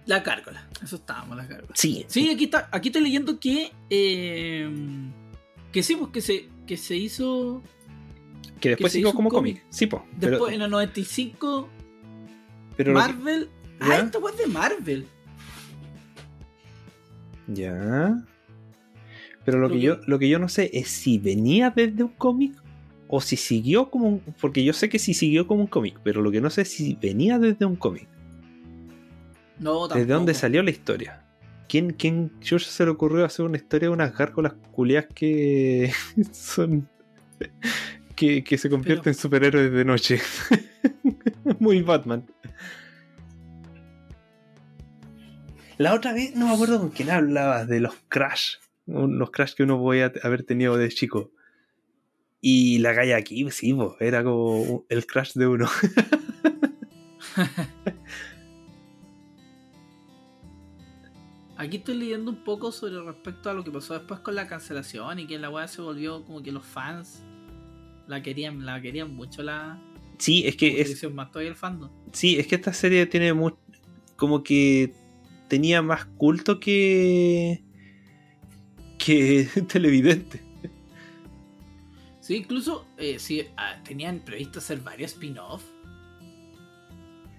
La 0.06 0.22
cárcola. 0.22 0.66
Eso 0.82 0.96
estábamos, 0.96 1.36
la 1.36 1.46
cárcola. 1.46 1.72
Sí. 1.74 2.04
Sí, 2.08 2.30
aquí 2.30 2.44
está. 2.44 2.68
Aquí 2.72 2.88
estoy 2.88 3.02
leyendo 3.02 3.38
que. 3.38 3.72
eh, 3.90 4.70
que 5.72 5.82
sí, 5.82 5.96
pues 5.96 6.10
que 6.12 6.20
se, 6.22 6.48
que 6.66 6.76
se 6.76 6.96
hizo. 6.96 7.62
Que 8.60 8.70
después 8.70 8.90
que 8.92 8.94
se 8.98 9.00
hizo 9.00 9.12
como 9.14 9.28
cómic. 9.28 9.64
Sí, 9.68 9.86
po. 9.86 10.04
Después 10.12 10.40
pero, 10.46 10.48
en 10.50 10.62
el 10.62 10.70
95. 10.70 11.68
pero 12.76 12.90
que- 12.92 12.94
Marvel. 12.94 13.50
Ah, 13.80 13.98
esta 13.98 14.18
weá 14.18 14.32
es 14.32 14.38
de 14.40 14.46
Marvel. 14.48 15.06
Ya. 17.46 18.24
Pero 19.44 19.58
lo 19.58 19.68
Lo 19.68 19.74
que, 19.74 19.78
que- 19.80 19.86
yo, 19.86 19.96
lo 20.06 20.18
que 20.18 20.28
yo 20.28 20.38
no 20.38 20.48
sé 20.48 20.70
es 20.72 20.88
si 20.88 21.18
venía 21.18 21.70
desde 21.70 22.02
un 22.02 22.10
cómic 22.10 22.54
o 23.08 23.20
si 23.20 23.36
siguió 23.36 23.90
como 23.90 24.08
un. 24.08 24.20
Porque 24.40 24.62
yo 24.64 24.72
sé 24.72 24.88
que 24.88 24.98
sí 24.98 25.14
siguió 25.14 25.46
como 25.46 25.62
un 25.62 25.66
cómic, 25.66 25.98
pero 26.04 26.22
lo 26.22 26.30
que 26.30 26.40
no 26.40 26.50
sé 26.50 26.62
es 26.62 26.70
si 26.72 26.94
venía 27.00 27.38
desde 27.38 27.64
un 27.64 27.76
cómic. 27.76 28.06
No, 29.58 29.80
tampoco. 29.80 29.94
¿Desde 29.98 30.12
dónde 30.12 30.34
salió 30.34 30.62
la 30.62 30.70
historia? 30.70 31.24
¿Quién, 31.68 31.92
quién 31.92 32.32
George 32.40 32.66
se 32.70 32.84
le 32.84 32.90
ocurrió 32.90 33.24
hacer 33.24 33.44
una 33.44 33.56
historia 33.56 33.88
de 33.88 33.94
unas 33.94 34.16
gárgolas 34.16 34.54
culias 34.72 35.06
que 35.14 35.90
son. 36.32 36.88
que, 38.14 38.42
que 38.44 38.56
se 38.58 38.70
convierten 38.70 39.02
Pero- 39.04 39.10
en 39.10 39.18
superhéroes 39.20 39.72
de 39.72 39.84
noche? 39.84 40.20
Muy 41.58 41.82
Batman. 41.82 42.24
La 45.76 45.94
otra 45.94 46.12
vez, 46.12 46.34
no 46.34 46.48
me 46.48 46.54
acuerdo 46.54 46.80
con 46.80 46.90
quién 46.90 47.10
hablabas 47.10 47.68
de 47.68 47.80
los 47.80 47.94
crash. 48.08 48.54
Los 48.86 49.30
crash 49.30 49.54
que 49.54 49.62
uno 49.62 49.78
podía 49.78 50.12
haber 50.22 50.42
tenido 50.42 50.76
de 50.76 50.88
chico. 50.88 51.30
Y 52.40 52.78
la 52.78 52.94
calle 52.94 53.14
aquí, 53.14 53.50
sí, 53.50 53.76
era 54.00 54.22
como 54.22 54.84
el 54.88 55.06
crash 55.06 55.32
de 55.34 55.46
uno. 55.48 55.68
Aquí 61.56 61.78
estoy 61.78 61.96
leyendo 61.96 62.30
un 62.30 62.44
poco 62.44 62.70
sobre 62.70 63.02
respecto 63.02 63.50
a 63.50 63.54
lo 63.54 63.64
que 63.64 63.72
pasó 63.72 63.94
después 63.94 64.20
con 64.20 64.36
la 64.36 64.46
cancelación 64.46 65.18
y 65.18 65.26
que 65.26 65.38
la 65.38 65.50
weá 65.50 65.66
se 65.66 65.82
volvió 65.82 66.24
como 66.24 66.40
que 66.40 66.52
los 66.52 66.64
fans 66.64 67.24
la 68.06 68.22
querían, 68.22 68.64
la 68.64 68.80
querían 68.80 69.12
mucho 69.14 69.42
la 69.42 69.80
Sí, 70.18 70.44
es 70.46 70.56
que 70.56 70.80
es, 70.80 71.04
más 71.12 71.28
el 71.36 71.54
fandom. 71.56 71.90
Sí, 72.12 72.38
es 72.38 72.46
que 72.46 72.54
esta 72.56 72.72
serie 72.72 73.06
tiene 73.06 73.32
mu- 73.32 73.56
como 74.16 74.42
que 74.42 74.92
tenía 75.48 75.82
más 75.82 76.04
culto 76.04 76.60
que 76.60 77.62
que 78.98 79.48
televidente. 79.68 80.42
Sí, 82.28 82.36
incluso 82.36 82.86
eh, 82.98 83.18
sí, 83.18 83.48
ah, 83.56 83.80
tenían 83.82 84.20
previsto 84.20 84.58
hacer 84.58 84.80
varios 84.80 85.12
spin-off. 85.12 85.64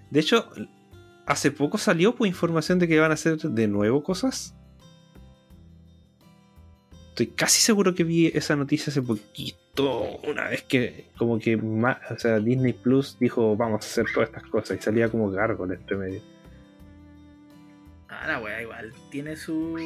De 0.10 0.20
hecho, 0.20 0.50
hace 1.28 1.52
poco 1.52 1.78
salió 1.78 2.16
pues 2.16 2.28
información 2.28 2.80
de 2.80 2.88
que 2.88 3.00
van 3.00 3.12
a 3.12 3.14
hacer 3.14 3.38
de 3.38 3.68
nuevo 3.68 4.02
cosas. 4.02 4.56
Estoy 7.10 7.28
casi 7.28 7.62
seguro 7.62 7.94
que 7.94 8.04
vi 8.04 8.32
esa 8.34 8.56
noticia 8.56 8.90
hace 8.90 9.04
poquito, 9.04 10.18
una 10.28 10.48
vez 10.48 10.64
que 10.64 11.06
como 11.20 11.38
que 11.38 11.56
o 11.56 12.18
sea, 12.18 12.40
Disney 12.40 12.74
Plus 12.74 13.16
dijo 13.20 13.56
vamos 13.56 13.86
a 13.86 13.88
hacer 13.88 14.06
todas 14.12 14.30
estas 14.30 14.50
cosas 14.50 14.80
y 14.80 14.82
salía 14.82 15.08
como 15.08 15.30
Gargoyle 15.30 15.76
entre 15.76 15.98
medio. 15.98 16.22
Ah, 18.08 18.26
la 18.28 18.42
weá 18.42 18.60
igual 18.64 18.92
tiene 19.12 19.36
su. 19.36 19.78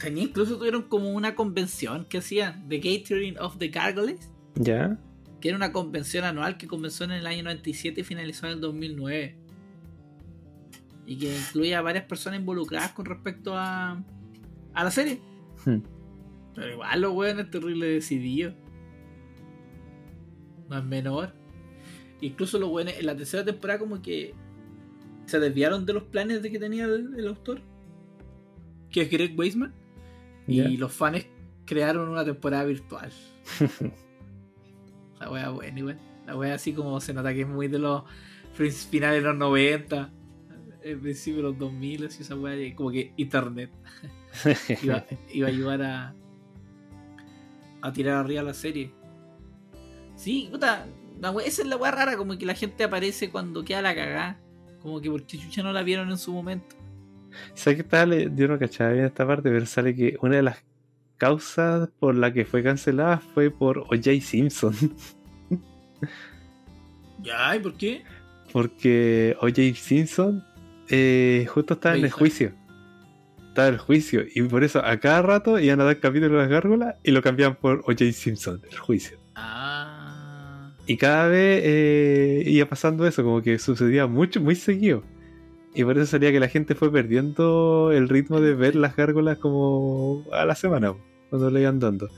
Tenía 0.00 0.24
incluso 0.24 0.58
tuvieron 0.58 0.82
como 0.82 1.10
una 1.10 1.34
convención 1.34 2.04
que 2.04 2.18
hacían, 2.18 2.68
The 2.68 2.78
Gathering 2.78 3.38
of 3.38 3.58
the 3.58 3.68
Gargoyles, 3.68 4.30
¿Ya? 4.54 4.98
que 5.40 5.48
era 5.48 5.56
una 5.56 5.72
convención 5.72 6.24
anual 6.24 6.58
que 6.58 6.66
comenzó 6.66 7.04
en 7.04 7.12
el 7.12 7.26
año 7.26 7.42
97 7.44 8.00
y 8.00 8.04
finalizó 8.04 8.46
en 8.46 8.52
el 8.52 8.60
2009. 8.60 9.36
Y 11.06 11.18
que 11.18 11.36
incluía 11.36 11.78
a 11.78 11.82
varias 11.82 12.04
personas 12.04 12.40
involucradas 12.40 12.92
con 12.92 13.06
respecto 13.06 13.56
a, 13.56 14.02
a 14.74 14.84
la 14.84 14.90
serie. 14.90 15.20
Hmm. 15.64 15.78
Pero 16.54 16.72
igual 16.72 17.00
los 17.00 17.12
weones 17.14 17.50
terrible 17.50 17.86
decididos. 17.86 18.54
No 20.68 20.78
es 20.78 20.84
menor. 20.84 21.32
Incluso 22.20 22.58
los 22.58 22.70
weones 22.70 22.98
en 22.98 23.06
la 23.06 23.16
tercera 23.16 23.44
temporada 23.44 23.78
como 23.78 24.02
que 24.02 24.34
se 25.26 25.38
desviaron 25.38 25.86
de 25.86 25.92
los 25.92 26.04
planes 26.04 26.42
de 26.42 26.50
que 26.50 26.58
tenía 26.58 26.86
el, 26.86 27.14
el 27.16 27.28
autor. 27.28 27.60
Que 28.90 29.02
es 29.02 29.10
Greg 29.10 29.38
Weisman. 29.38 29.72
Y 30.48 30.76
los 30.76 30.92
fans 30.92 31.26
crearon 31.64 32.08
una 32.08 32.24
temporada 32.24 32.64
virtual. 32.64 33.10
La 35.20 35.30
wea 35.30 35.48
buena 35.50 35.78
igual. 35.78 35.98
La 36.26 36.36
wea 36.36 36.54
así 36.54 36.72
como 36.72 37.00
se 37.00 37.14
nota 37.14 37.32
que 37.32 37.42
es 37.42 37.48
muy 37.48 37.68
de 37.68 37.78
los 37.78 38.02
fin- 38.54 38.70
finales 38.72 39.22
de 39.22 39.28
los 39.28 39.36
90. 39.36 40.10
El 40.82 40.98
principio 41.00 41.38
de 41.38 41.42
los 41.42 41.58
2000, 41.58 42.06
así 42.06 42.22
esa 42.22 42.36
wea 42.36 42.74
como 42.76 42.90
que 42.92 43.12
internet 43.16 43.70
iba, 44.82 45.04
iba 45.32 45.46
a 45.48 45.50
ayudar 45.50 45.82
a, 45.82 46.14
a 47.82 47.92
tirar 47.92 48.16
arriba 48.18 48.42
la 48.42 48.54
serie. 48.54 48.92
Sí, 50.14 50.48
puta, 50.50 50.86
la 51.20 51.32
wea- 51.32 51.46
esa 51.46 51.62
es 51.62 51.68
la 51.68 51.76
wea 51.76 51.90
rara, 51.90 52.16
como 52.16 52.38
que 52.38 52.46
la 52.46 52.54
gente 52.54 52.84
aparece 52.84 53.30
cuando 53.30 53.64
queda 53.64 53.82
la 53.82 53.94
cagada. 53.96 54.40
Como 54.80 55.00
que 55.00 55.10
porque 55.10 55.38
chucha 55.38 55.62
no 55.64 55.72
la 55.72 55.82
vieron 55.82 56.08
en 56.10 56.18
su 56.18 56.32
momento. 56.32 56.75
¿Sabes 57.54 57.78
qué 57.78 57.84
tal? 57.84 58.36
Yo 58.36 58.48
no 58.48 58.58
cachaba 58.58 58.92
bien 58.92 59.04
esta 59.06 59.26
parte, 59.26 59.50
pero 59.50 59.66
sale 59.66 59.94
que 59.94 60.16
una 60.20 60.36
de 60.36 60.42
las 60.42 60.64
causas 61.16 61.88
por 61.98 62.14
la 62.14 62.32
que 62.32 62.44
fue 62.44 62.62
cancelada 62.62 63.18
fue 63.18 63.50
por 63.50 63.78
O.J. 63.78 64.20
Simpson. 64.20 64.74
Ya, 67.22 67.56
¿y 67.56 67.60
por 67.60 67.74
qué? 67.76 68.04
Porque 68.52 69.34
O.J. 69.40 69.74
Simpson 69.74 70.44
eh, 70.88 71.46
justo 71.48 71.74
estaba 71.74 71.96
en 71.96 72.04
el 72.04 72.10
juicio. 72.10 72.52
Estaba 73.48 73.68
en 73.68 73.74
el 73.74 73.80
juicio. 73.80 74.24
Y 74.34 74.42
por 74.42 74.62
eso 74.62 74.84
a 74.84 74.98
cada 74.98 75.22
rato 75.22 75.58
iban 75.58 75.80
a 75.80 75.84
dar 75.84 75.98
capítulos 75.98 76.32
de 76.32 76.38
las 76.38 76.48
gárgolas 76.48 76.96
y 77.02 77.10
lo 77.10 77.22
cambiaban 77.22 77.56
por 77.56 77.80
O.J. 77.80 78.12
Simpson, 78.12 78.60
el 78.70 78.78
juicio. 78.78 79.18
Ah. 79.34 80.72
Y 80.86 80.96
cada 80.98 81.28
vez 81.28 81.62
eh, 81.64 82.42
iba 82.46 82.66
pasando 82.66 83.06
eso, 83.06 83.24
como 83.24 83.42
que 83.42 83.58
sucedía 83.58 84.06
mucho, 84.06 84.40
muy 84.40 84.54
seguido. 84.54 85.02
Y 85.76 85.84
por 85.84 85.96
eso 85.98 86.06
salía 86.06 86.32
que 86.32 86.40
la 86.40 86.48
gente 86.48 86.74
fue 86.74 86.90
perdiendo 86.90 87.92
el 87.92 88.08
ritmo 88.08 88.40
de 88.40 88.54
ver 88.54 88.74
las 88.74 88.96
gárgolas 88.96 89.36
como 89.38 90.24
a 90.32 90.46
la 90.46 90.54
semana, 90.54 90.94
cuando 91.28 91.50
le 91.50 91.60
iban 91.60 91.78
dando. 91.78 92.08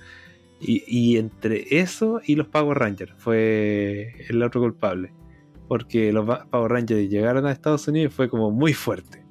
Y, 0.61 0.85
y 0.87 1.17
entre 1.19 1.79
eso 1.79 2.21
y 2.25 2.37
los 2.37 2.47
Power 2.49 2.79
Rangers 2.79 3.13
fue 3.19 4.15
el 4.29 4.43
otro 4.43 4.61
culpable. 4.61 5.13
Porque 5.67 6.13
los 6.13 6.25
Power 6.51 6.71
Rangers 6.71 7.11
llegaron 7.11 7.47
a 7.47 7.53
Estados 7.53 7.87
Unidos 7.89 8.13
y 8.13 8.17
fue 8.17 8.29
como 8.29 8.51
muy 8.53 8.73
fuerte. 8.75 9.25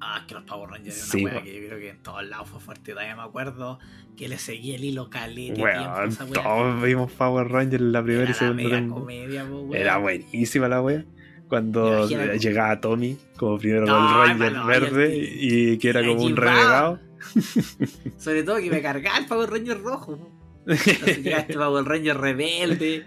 Ah, 0.00 0.18
es 0.20 0.26
que 0.26 0.34
los 0.34 0.42
Power 0.44 0.70
Rangers 0.70 0.94
Sí, 0.96 1.24
una 1.24 1.42
que 1.42 1.60
yo 1.60 1.66
creo 1.68 1.78
que 1.78 1.90
en 1.90 2.02
todos 2.02 2.26
lados 2.28 2.48
fue 2.50 2.60
fuerte. 2.60 2.92
Todavía 2.92 3.14
me 3.16 3.22
acuerdo 3.22 3.78
que 4.16 4.28
le 4.28 4.38
seguía 4.38 4.74
el 4.76 4.84
hilo 4.84 5.10
calete 5.10 5.60
Bueno, 5.60 5.92
wea. 5.92 6.08
todos 6.42 6.82
vimos 6.82 7.12
Power 7.12 7.48
Rangers 7.48 7.82
en 7.82 7.92
la 7.92 8.02
primera 8.02 8.24
Era 8.24 8.30
y 8.32 8.34
segunda 8.34 8.62
mega 8.64 8.76
temporada. 8.76 9.00
comedia, 9.00 9.44
po, 9.48 9.60
wea. 9.60 9.80
Era 9.80 9.98
buenísima 9.98 10.68
la 10.68 10.82
wea. 10.82 11.04
Cuando 11.48 12.06
llegaba 12.08 12.80
Tommy, 12.80 13.16
como 13.36 13.58
primero 13.58 13.86
No, 13.86 13.94
con 13.96 14.30
el 14.30 14.38
Ranger 14.38 14.66
verde, 14.66 15.16
y- 15.16 15.70
y 15.72 15.78
que 15.78 15.88
era 15.88 16.00
como 16.06 16.22
un 16.22 16.36
renegado. 16.36 17.00
Sobre 18.18 18.42
todo 18.42 18.56
que 18.58 18.70
me 18.70 18.82
cargaba 18.82 19.18
el 19.18 19.26
Power 19.26 19.50
Ranger 19.50 19.80
rojo. 19.80 20.18
Entonces 20.66 21.22
llegaba 21.22 21.42
este 21.42 21.54
Power 21.58 21.84
Ranger 21.84 22.16
rebelde. 22.18 23.06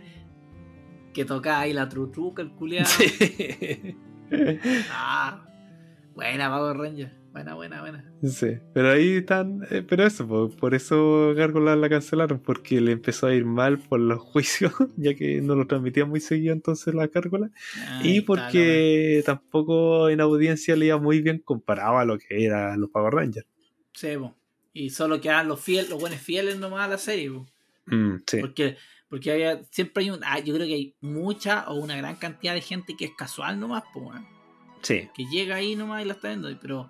Que 1.13 1.25
tocaba 1.25 1.59
ahí 1.61 1.73
la 1.73 1.87
trutruca, 1.89 2.41
el 2.41 2.51
culiado. 2.51 2.87
Sí. 2.87 3.95
Ah, 4.91 5.45
buena 6.15 6.49
Power 6.49 6.77
Ranger. 6.77 7.11
Buena, 7.31 7.55
buena, 7.55 7.79
buena. 7.79 8.13
Sí, 8.23 8.57
pero 8.73 8.91
ahí 8.91 9.15
están, 9.17 9.61
eh, 9.71 9.85
pero 9.87 10.05
eso, 10.05 10.27
po, 10.27 10.49
por 10.49 10.75
eso 10.75 11.33
Gárgolas 11.33 11.77
la 11.77 11.87
cancelaron, 11.87 12.39
porque 12.39 12.81
le 12.81 12.91
empezó 12.91 13.27
a 13.27 13.33
ir 13.33 13.45
mal 13.45 13.79
por 13.79 14.01
los 14.01 14.19
juicios, 14.33 14.73
ya 14.97 15.15
que 15.15 15.41
no 15.41 15.55
lo 15.55 15.65
transmitían 15.65 16.09
muy 16.09 16.19
seguido 16.19 16.53
entonces 16.53 16.93
la 16.93 17.07
Gárgolas, 17.07 17.51
Ahí 17.87 18.17
y 18.17 18.21
porque 18.21 19.23
tampoco 19.25 20.09
en 20.09 20.19
audiencia 20.19 20.75
le 20.75 20.87
iba 20.87 20.97
muy 20.97 21.21
bien 21.21 21.39
comparado 21.39 21.99
a 21.99 22.05
lo 22.05 22.17
que 22.17 22.45
eran 22.45 22.81
los 22.81 22.89
Power 22.89 23.13
Rangers. 23.13 23.47
Sí, 23.93 24.17
po. 24.17 24.35
Y 24.73 24.89
solo 24.89 25.19
quedaban 25.19 25.47
los 25.47 25.59
fieles, 25.61 25.89
los 25.89 25.99
buenos 25.99 26.19
fieles 26.19 26.57
nomás 26.57 26.85
a 26.85 26.89
la 26.89 26.97
serie. 26.97 27.29
Mm, 27.87 28.15
sí, 28.25 28.37
Porque, 28.39 28.77
porque 29.09 29.31
había, 29.31 29.63
siempre 29.69 30.03
hay 30.03 30.09
un. 30.11 30.21
ah, 30.23 30.39
yo 30.39 30.53
creo 30.53 30.67
que 30.67 30.73
hay 30.73 30.95
mucha 31.01 31.69
o 31.69 31.75
una 31.75 31.95
gran 31.95 32.15
cantidad 32.15 32.53
de 32.53 32.61
gente 32.61 32.95
que 32.97 33.05
es 33.05 33.11
casual 33.17 33.59
nomás, 33.59 33.83
sí. 34.81 35.09
que 35.13 35.25
llega 35.25 35.55
ahí 35.55 35.75
nomás 35.75 36.03
y 36.03 36.07
la 36.07 36.13
está 36.13 36.29
viendo. 36.29 36.49
Pero 36.61 36.89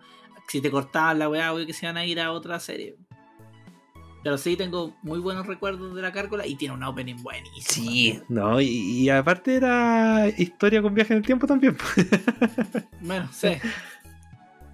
si 0.51 0.59
te 0.59 0.69
cortaban 0.69 1.17
la 1.17 1.29
weá, 1.29 1.53
obvio 1.53 1.65
que 1.65 1.71
se 1.71 1.85
van 1.85 1.95
a 1.95 2.05
ir 2.05 2.19
a 2.19 2.33
otra 2.33 2.59
serie. 2.59 2.97
Pero 4.21 4.37
sí 4.37 4.57
tengo 4.57 4.93
muy 5.01 5.19
buenos 5.19 5.47
recuerdos 5.47 5.95
de 5.95 6.01
la 6.01 6.11
cárcola 6.11 6.45
y 6.45 6.55
tiene 6.55 6.73
un 6.73 6.83
opening 6.83 7.23
buenísimo. 7.23 7.89
Sí, 7.89 8.19
no, 8.27 8.59
y, 8.59 8.67
y 8.67 9.09
aparte 9.09 9.55
era 9.55 10.27
historia 10.37 10.81
con 10.81 10.93
viaje 10.93 11.13
en 11.13 11.19
el 11.19 11.25
tiempo 11.25 11.47
también. 11.47 11.77
Bueno, 12.99 13.27
sí. 13.31 13.57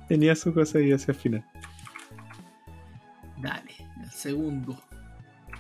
Tenía 0.10 0.36
su 0.36 0.54
cosa 0.54 0.82
y 0.82 0.92
hacia 0.92 1.14
el 1.14 1.18
final. 1.18 1.46
Dale, 3.38 3.76
el 4.04 4.12
segundo. 4.12 4.82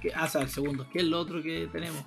¿Qué? 0.01 0.11
Ah, 0.13 0.26
o 0.26 0.28
sea, 0.28 0.41
el 0.41 0.49
segundo. 0.49 0.89
¿Qué 0.91 0.99
es 0.99 1.05
lo 1.05 1.20
otro 1.20 1.41
que 1.41 1.70
tenemos? 1.72 2.03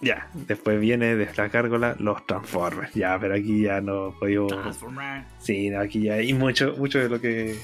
Ya, 0.00 0.28
después 0.34 0.78
viene 0.78 1.16
de 1.16 1.28
la 1.36 1.48
cárgola 1.48 1.96
los 1.98 2.26
Transformers. 2.26 2.92
Ya, 2.94 3.18
pero 3.18 3.34
aquí 3.34 3.62
ya 3.62 3.80
no 3.80 4.14
podíamos. 4.18 4.52
Transformer. 4.52 5.24
Sí, 5.38 5.70
no, 5.70 5.80
aquí 5.80 6.02
ya 6.02 6.14
hay 6.14 6.34
mucho, 6.34 6.74
mucho 6.76 6.98
de 6.98 7.08
lo 7.08 7.20
que 7.20 7.56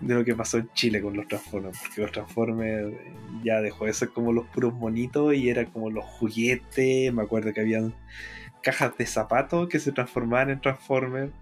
de 0.00 0.14
lo 0.14 0.24
que 0.24 0.34
pasó 0.34 0.58
en 0.58 0.68
Chile 0.74 1.00
con 1.00 1.16
los 1.16 1.26
Transformers, 1.26 1.78
porque 1.80 2.02
los 2.02 2.12
Transformers 2.12 2.94
ya 3.42 3.60
dejó 3.60 3.86
de 3.86 3.94
ser 3.94 4.10
como 4.10 4.32
los 4.32 4.46
puros 4.48 4.74
monitos 4.74 5.34
y 5.34 5.48
era 5.48 5.64
como 5.66 5.90
los 5.90 6.04
juguetes, 6.04 7.12
me 7.14 7.22
acuerdo 7.22 7.52
que 7.54 7.60
habían 7.60 7.94
cajas 8.62 8.96
de 8.98 9.06
zapatos 9.06 9.68
que 9.68 9.78
se 9.78 9.92
transformaban 9.92 10.50
en 10.50 10.60
Transformers, 10.60 11.32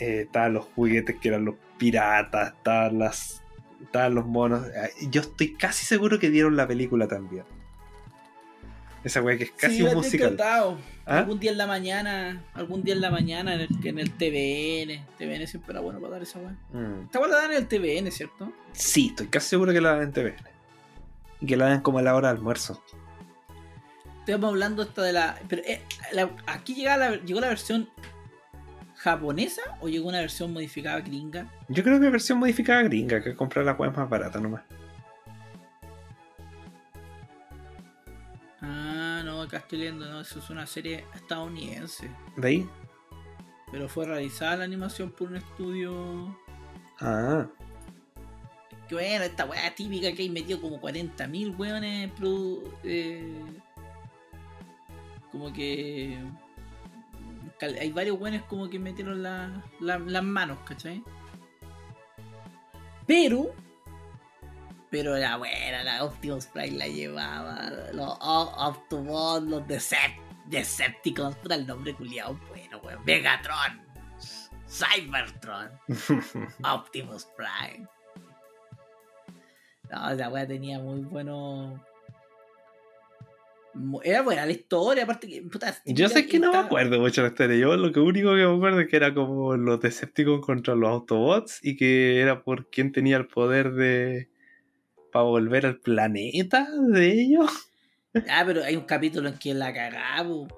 Eh, 0.00 0.22
estaban 0.22 0.54
los 0.54 0.64
juguetes 0.74 1.16
que 1.20 1.28
eran 1.28 1.44
los 1.44 1.56
piratas, 1.76 2.54
estaban 2.54 2.98
las 2.98 3.42
estaban 3.82 4.14
los 4.14 4.26
monos, 4.26 4.66
yo 5.10 5.20
estoy 5.20 5.54
casi 5.54 5.84
seguro 5.84 6.18
que 6.18 6.30
dieron 6.30 6.56
la 6.56 6.66
película 6.66 7.08
también. 7.08 7.44
Esa 9.04 9.20
wea 9.22 9.36
que 9.36 9.44
es 9.44 9.50
casi 9.52 9.76
Sí, 9.76 9.82
un 9.82 9.88
la 9.88 9.94
musical. 9.94 10.36
¿Ah? 10.40 11.18
Algún 11.18 11.40
día 11.40 11.50
en 11.50 11.58
la 11.58 11.66
mañana, 11.66 12.42
algún 12.54 12.82
día 12.84 12.94
en 12.94 13.00
la 13.00 13.10
mañana 13.10 13.54
en 13.54 13.60
el, 13.62 13.68
en 13.84 13.98
el 13.98 14.10
TVN. 14.12 15.04
TVN 15.18 15.46
siempre 15.48 15.72
era 15.72 15.80
bueno 15.80 15.98
para 16.00 16.12
dar 16.12 16.22
esa 16.22 16.38
weá. 16.38 16.52
Mm. 16.72 17.04
Esta 17.06 17.18
weá 17.18 17.28
la 17.28 17.36
dan 17.38 17.50
en 17.52 17.56
el 17.58 17.66
TVN, 17.66 18.10
¿cierto? 18.12 18.52
Sí, 18.72 19.08
estoy 19.08 19.26
casi 19.26 19.48
seguro 19.48 19.72
que 19.72 19.80
la 19.80 19.94
dan 19.96 20.02
en 20.02 20.12
TVN. 20.12 20.36
Y 21.40 21.46
que 21.46 21.56
la 21.56 21.66
dan 21.66 21.80
como 21.80 21.98
a 21.98 22.02
la 22.02 22.14
hora 22.14 22.28
de 22.28 22.36
almuerzo. 22.38 22.80
Estamos 24.20 24.50
hablando 24.50 24.82
esta 24.84 25.02
de 25.02 25.12
la. 25.12 25.36
Pero 25.48 25.62
eh, 25.64 25.82
la- 26.12 26.30
aquí 26.46 26.76
llega 26.76 26.96
la, 26.96 27.16
llegó 27.16 27.40
la 27.40 27.48
versión 27.48 27.88
japonesa 28.94 29.62
o 29.80 29.88
llegó 29.88 30.08
una 30.08 30.20
versión 30.20 30.52
modificada 30.52 31.00
gringa. 31.00 31.48
Yo 31.66 31.82
creo 31.82 31.98
que 31.98 32.08
versión 32.08 32.38
modificada 32.38 32.82
gringa, 32.82 33.20
que 33.20 33.34
comprar 33.34 33.64
las 33.64 33.76
weas 33.76 33.96
más 33.96 34.08
baratas 34.08 34.40
nomás. 34.40 34.62
Ah, 38.60 38.91
no, 39.42 39.48
acá 39.48 39.58
estoy 39.58 39.78
leyendo, 39.78 40.08
no, 40.10 40.20
eso 40.20 40.38
es 40.38 40.50
una 40.50 40.66
serie 40.66 41.04
estadounidense. 41.14 42.10
¿De 42.36 42.48
ahí? 42.48 42.68
Pero 43.70 43.88
fue 43.88 44.04
realizada 44.06 44.56
la 44.58 44.64
animación 44.64 45.10
por 45.10 45.28
un 45.28 45.36
estudio. 45.36 46.36
Ah, 47.00 47.46
Que 48.88 48.94
bueno, 48.94 49.24
esta 49.24 49.44
weá 49.46 49.74
típica 49.74 50.12
que 50.12 50.22
hay 50.22 50.28
metido 50.30 50.60
como 50.60 50.80
40.000 50.80 51.56
weones. 51.58 52.10
eh, 52.84 53.40
como 55.30 55.52
que. 55.52 56.18
Hay 57.80 57.92
varios 57.92 58.20
weones 58.20 58.42
como 58.42 58.68
que 58.68 58.78
metieron 58.78 59.22
la- 59.22 59.62
la- 59.80 59.98
las 59.98 60.22
manos, 60.24 60.58
¿cachai? 60.66 61.02
Pero. 63.06 63.54
Pero 64.92 65.16
la 65.16 65.38
buena, 65.38 65.82
la 65.82 66.04
Optimus 66.04 66.46
Prime 66.46 66.76
la 66.78 66.86
llevaba. 66.86 67.70
Los 67.92 68.08
O- 68.20 68.54
Autobots, 68.58 69.44
los 69.48 69.66
Decept 69.66 70.18
Decepticons. 70.46 71.34
Puta 71.36 71.54
el 71.56 71.66
nombre 71.66 71.94
culiado, 71.94 72.38
bueno, 72.50 72.78
weón. 72.84 73.02
Megatron. 73.04 73.80
Cybertron. 74.68 75.70
Optimus 76.64 77.26
Prime. 77.36 77.88
No, 79.90 80.10
esa 80.10 80.28
weá 80.28 80.46
tenía 80.46 80.78
muy 80.78 81.00
bueno. 81.02 81.82
mu- 83.74 84.00
Era 84.02 84.22
buena 84.22 84.44
la 84.46 84.52
historia, 84.52 85.04
aparte 85.04 85.26
que. 85.28 85.42
Puta, 85.42 85.74
yo 85.86 86.08
sé 86.08 86.26
que 86.26 86.38
no 86.38 86.52
me 86.52 86.58
acuerdo 86.58 86.98
mucho 87.00 87.22
de 87.22 87.28
la 87.28 87.32
historia. 87.32 87.56
Yo 87.56 87.76
lo 87.76 87.92
que 87.92 88.00
único 88.00 88.30
que 88.30 88.46
me 88.46 88.54
acuerdo 88.56 88.80
es 88.80 88.88
que 88.88 88.96
era 88.96 89.12
como 89.14 89.56
los 89.56 89.80
Decepticons 89.80 90.44
contra 90.44 90.74
los 90.74 90.88
Autobots 90.90 91.60
y 91.62 91.76
que 91.76 92.20
era 92.20 92.42
por 92.42 92.68
quien 92.68 92.92
tenía 92.92 93.16
el 93.16 93.26
poder 93.26 93.72
de. 93.72 94.28
Para 95.12 95.24
volver 95.24 95.66
al 95.66 95.76
planeta 95.78 96.66
de 96.88 97.12
ellos. 97.22 97.50
Ah, 98.28 98.42
pero 98.46 98.62
hay 98.64 98.76
un 98.76 98.84
capítulo 98.84 99.28
en 99.28 99.38
que 99.38 99.54
la 99.54 99.72
cagamos. 99.72 100.48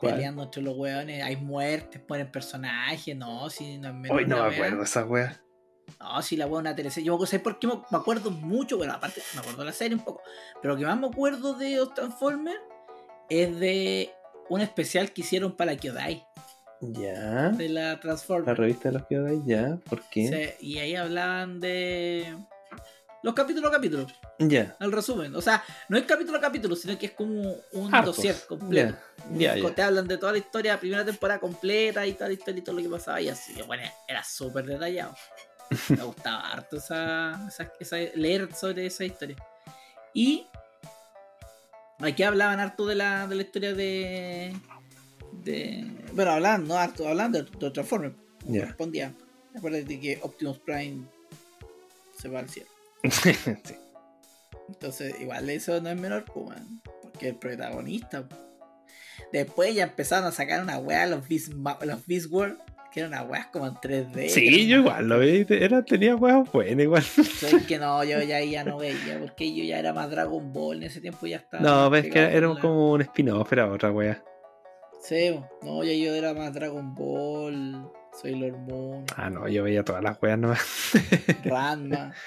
Peleando 0.00 0.44
entre 0.44 0.62
los 0.62 0.76
weones, 0.76 1.20
hay 1.24 1.34
muertes, 1.36 2.00
ponen 2.00 2.30
personajes, 2.30 3.16
no, 3.16 3.50
si 3.50 3.76
no 3.78 3.88
es 3.88 3.94
menor 3.94 4.18
Hoy 4.18 4.24
no 4.26 4.36
la 4.36 4.42
me 4.44 4.48
wea. 4.50 4.58
acuerdo 4.66 4.84
esa 4.84 5.04
wea. 5.04 5.40
No, 5.98 6.22
si 6.22 6.36
la 6.36 6.46
wea 6.46 6.58
es 6.58 6.60
una 6.60 6.76
teleserie. 6.76 7.08
Yo 7.08 7.18
¿sabes 7.26 7.42
por 7.42 7.58
qué 7.58 7.66
me 7.66 7.98
acuerdo 7.98 8.30
mucho? 8.30 8.76
Bueno, 8.78 8.92
aparte, 8.92 9.20
me 9.34 9.40
acuerdo 9.40 9.58
de 9.62 9.66
la 9.66 9.72
serie 9.72 9.96
un 9.96 10.04
poco. 10.04 10.22
Pero 10.62 10.74
lo 10.74 10.78
que 10.80 10.86
más 10.86 10.96
me 11.00 11.08
acuerdo 11.08 11.54
de 11.54 11.74
los 11.76 11.92
Transformers 11.92 12.60
es 13.28 13.58
de 13.58 14.10
un 14.48 14.60
especial 14.60 15.10
que 15.12 15.22
hicieron 15.22 15.56
para 15.56 15.76
Kyodai, 15.76 16.24
Ya. 16.80 17.48
de 17.48 17.68
la 17.68 17.82
La 17.94 18.00
Transformers. 18.00 18.56
revista 18.58 18.90
de 18.90 18.98
los 19.00 19.08
Kyodai, 19.08 19.42
ya. 19.44 19.76
¿Por 19.88 20.02
qué? 20.08 20.54
Sí, 20.60 20.66
y 20.68 20.78
ahí 20.78 20.94
hablaban 20.94 21.58
de 21.58 22.32
los 23.22 23.34
capítulos 23.34 23.70
a 23.70 23.74
capítulos, 23.74 24.12
Ya. 24.38 24.76
el 24.80 24.92
resumen. 24.92 25.34
O 25.36 25.42
sea, 25.42 25.62
no 25.88 25.98
es 25.98 26.04
capítulo 26.04 26.38
a 26.38 26.40
capítulo, 26.40 26.74
sino 26.76 26.98
que 26.98 27.06
es 27.06 27.12
como 27.12 27.54
un 27.72 27.94
Hartos. 27.94 28.16
dossier 28.16 28.36
completo. 28.48 28.96
Ya, 29.34 29.56
ya. 29.56 29.74
Te 29.74 29.82
hablan 29.82 30.08
de 30.08 30.16
toda 30.16 30.32
la 30.32 30.38
historia, 30.38 30.80
primera 30.80 31.04
temporada 31.04 31.38
completa 31.38 32.06
y 32.06 32.14
toda 32.14 32.28
la 32.28 32.34
historia 32.34 32.58
y 32.60 32.62
todo 32.62 32.76
lo 32.76 32.82
que 32.82 32.88
pasaba. 32.88 33.20
Y 33.20 33.28
así 33.28 33.54
que 33.54 33.62
bueno, 33.62 33.82
era 34.08 34.24
súper 34.24 34.64
detallado. 34.64 35.14
Me 35.90 36.02
gustaba 36.02 36.50
harto 36.50 36.76
esa, 36.78 37.46
esa- 37.48 37.72
esa- 37.78 37.96
leer 38.16 38.54
sobre 38.54 38.86
esa 38.86 39.04
historia. 39.04 39.36
Y 40.14 40.46
aquí 42.00 42.22
hablaban 42.22 42.58
harto 42.58 42.86
de 42.86 42.94
la, 42.94 43.26
de 43.26 43.34
la 43.36 43.42
historia 43.42 43.74
de. 43.74 44.56
de 45.44 45.86
bueno, 46.12 46.30
hablaban, 46.32 46.66
no 46.66 46.74
harto, 46.76 47.06
hablaban 47.06 47.32
de, 47.32 47.42
de 47.42 47.70
Transformers. 47.70 48.14
Correspondía. 48.46 49.12
Acuérdate 49.54 50.00
que 50.00 50.18
Optimus 50.22 50.58
Prime 50.60 51.04
se 52.18 52.28
va 52.28 52.40
al 52.40 52.48
cielo. 52.48 52.70
sí. 53.10 53.32
Entonces, 54.68 55.20
igual 55.20 55.50
eso 55.50 55.80
no 55.80 55.90
es 55.90 55.96
menor, 55.96 56.24
pues, 56.24 56.46
weón, 56.46 56.80
porque 57.02 57.28
el 57.28 57.36
protagonista. 57.36 58.22
pues. 58.26 58.40
Después 59.32 59.74
ya 59.74 59.84
empezaron 59.84 60.26
a 60.26 60.32
sacar 60.32 60.62
una 60.62 60.78
weá, 60.78 61.06
los 61.06 61.28
Beast, 61.28 61.52
los 61.82 62.06
Beast 62.06 62.30
World, 62.30 62.58
que 62.92 63.00
eran 63.00 63.12
unas 63.12 63.28
weas 63.28 63.46
como 63.46 63.66
en 63.66 63.74
3D. 63.74 64.28
Sí, 64.28 64.66
yo 64.66 64.78
igual 64.78 65.08
lo 65.08 65.18
vi. 65.18 65.46
Era, 65.48 65.82
tenía 65.84 66.16
weas 66.16 66.50
buenas 66.50 66.82
igual. 66.82 67.04
Que 67.68 67.78
no, 67.78 68.02
yo 68.04 68.20
ya, 68.22 68.40
ya 68.40 68.64
no 68.64 68.78
veía, 68.78 69.18
porque 69.20 69.54
yo 69.54 69.62
ya 69.64 69.78
era 69.78 69.92
más 69.92 70.10
Dragon 70.10 70.52
Ball, 70.52 70.78
en 70.78 70.82
ese 70.84 71.00
tiempo 71.00 71.26
ya 71.26 71.36
estaba. 71.38 71.62
No, 71.62 71.90
ves 71.90 72.04
que 72.04 72.10
pegado 72.12 72.36
era 72.36 72.60
como 72.60 72.92
un 72.92 73.00
spin-off, 73.02 73.52
era 73.52 73.70
otra 73.70 73.92
wea. 73.92 74.22
Sí, 75.02 75.40
no, 75.62 75.82
ya 75.84 75.92
yo 75.92 76.14
era 76.14 76.34
más 76.34 76.52
Dragon 76.52 76.94
Ball, 76.94 77.90
Sailor 78.20 78.58
Moon, 78.58 79.04
Ah, 79.16 79.30
no, 79.30 79.48
yo 79.48 79.62
veía 79.62 79.82
todas 79.84 80.02
las 80.02 80.20
weas 80.20 80.38
nomás. 80.38 80.60
Ranma. 81.44 82.12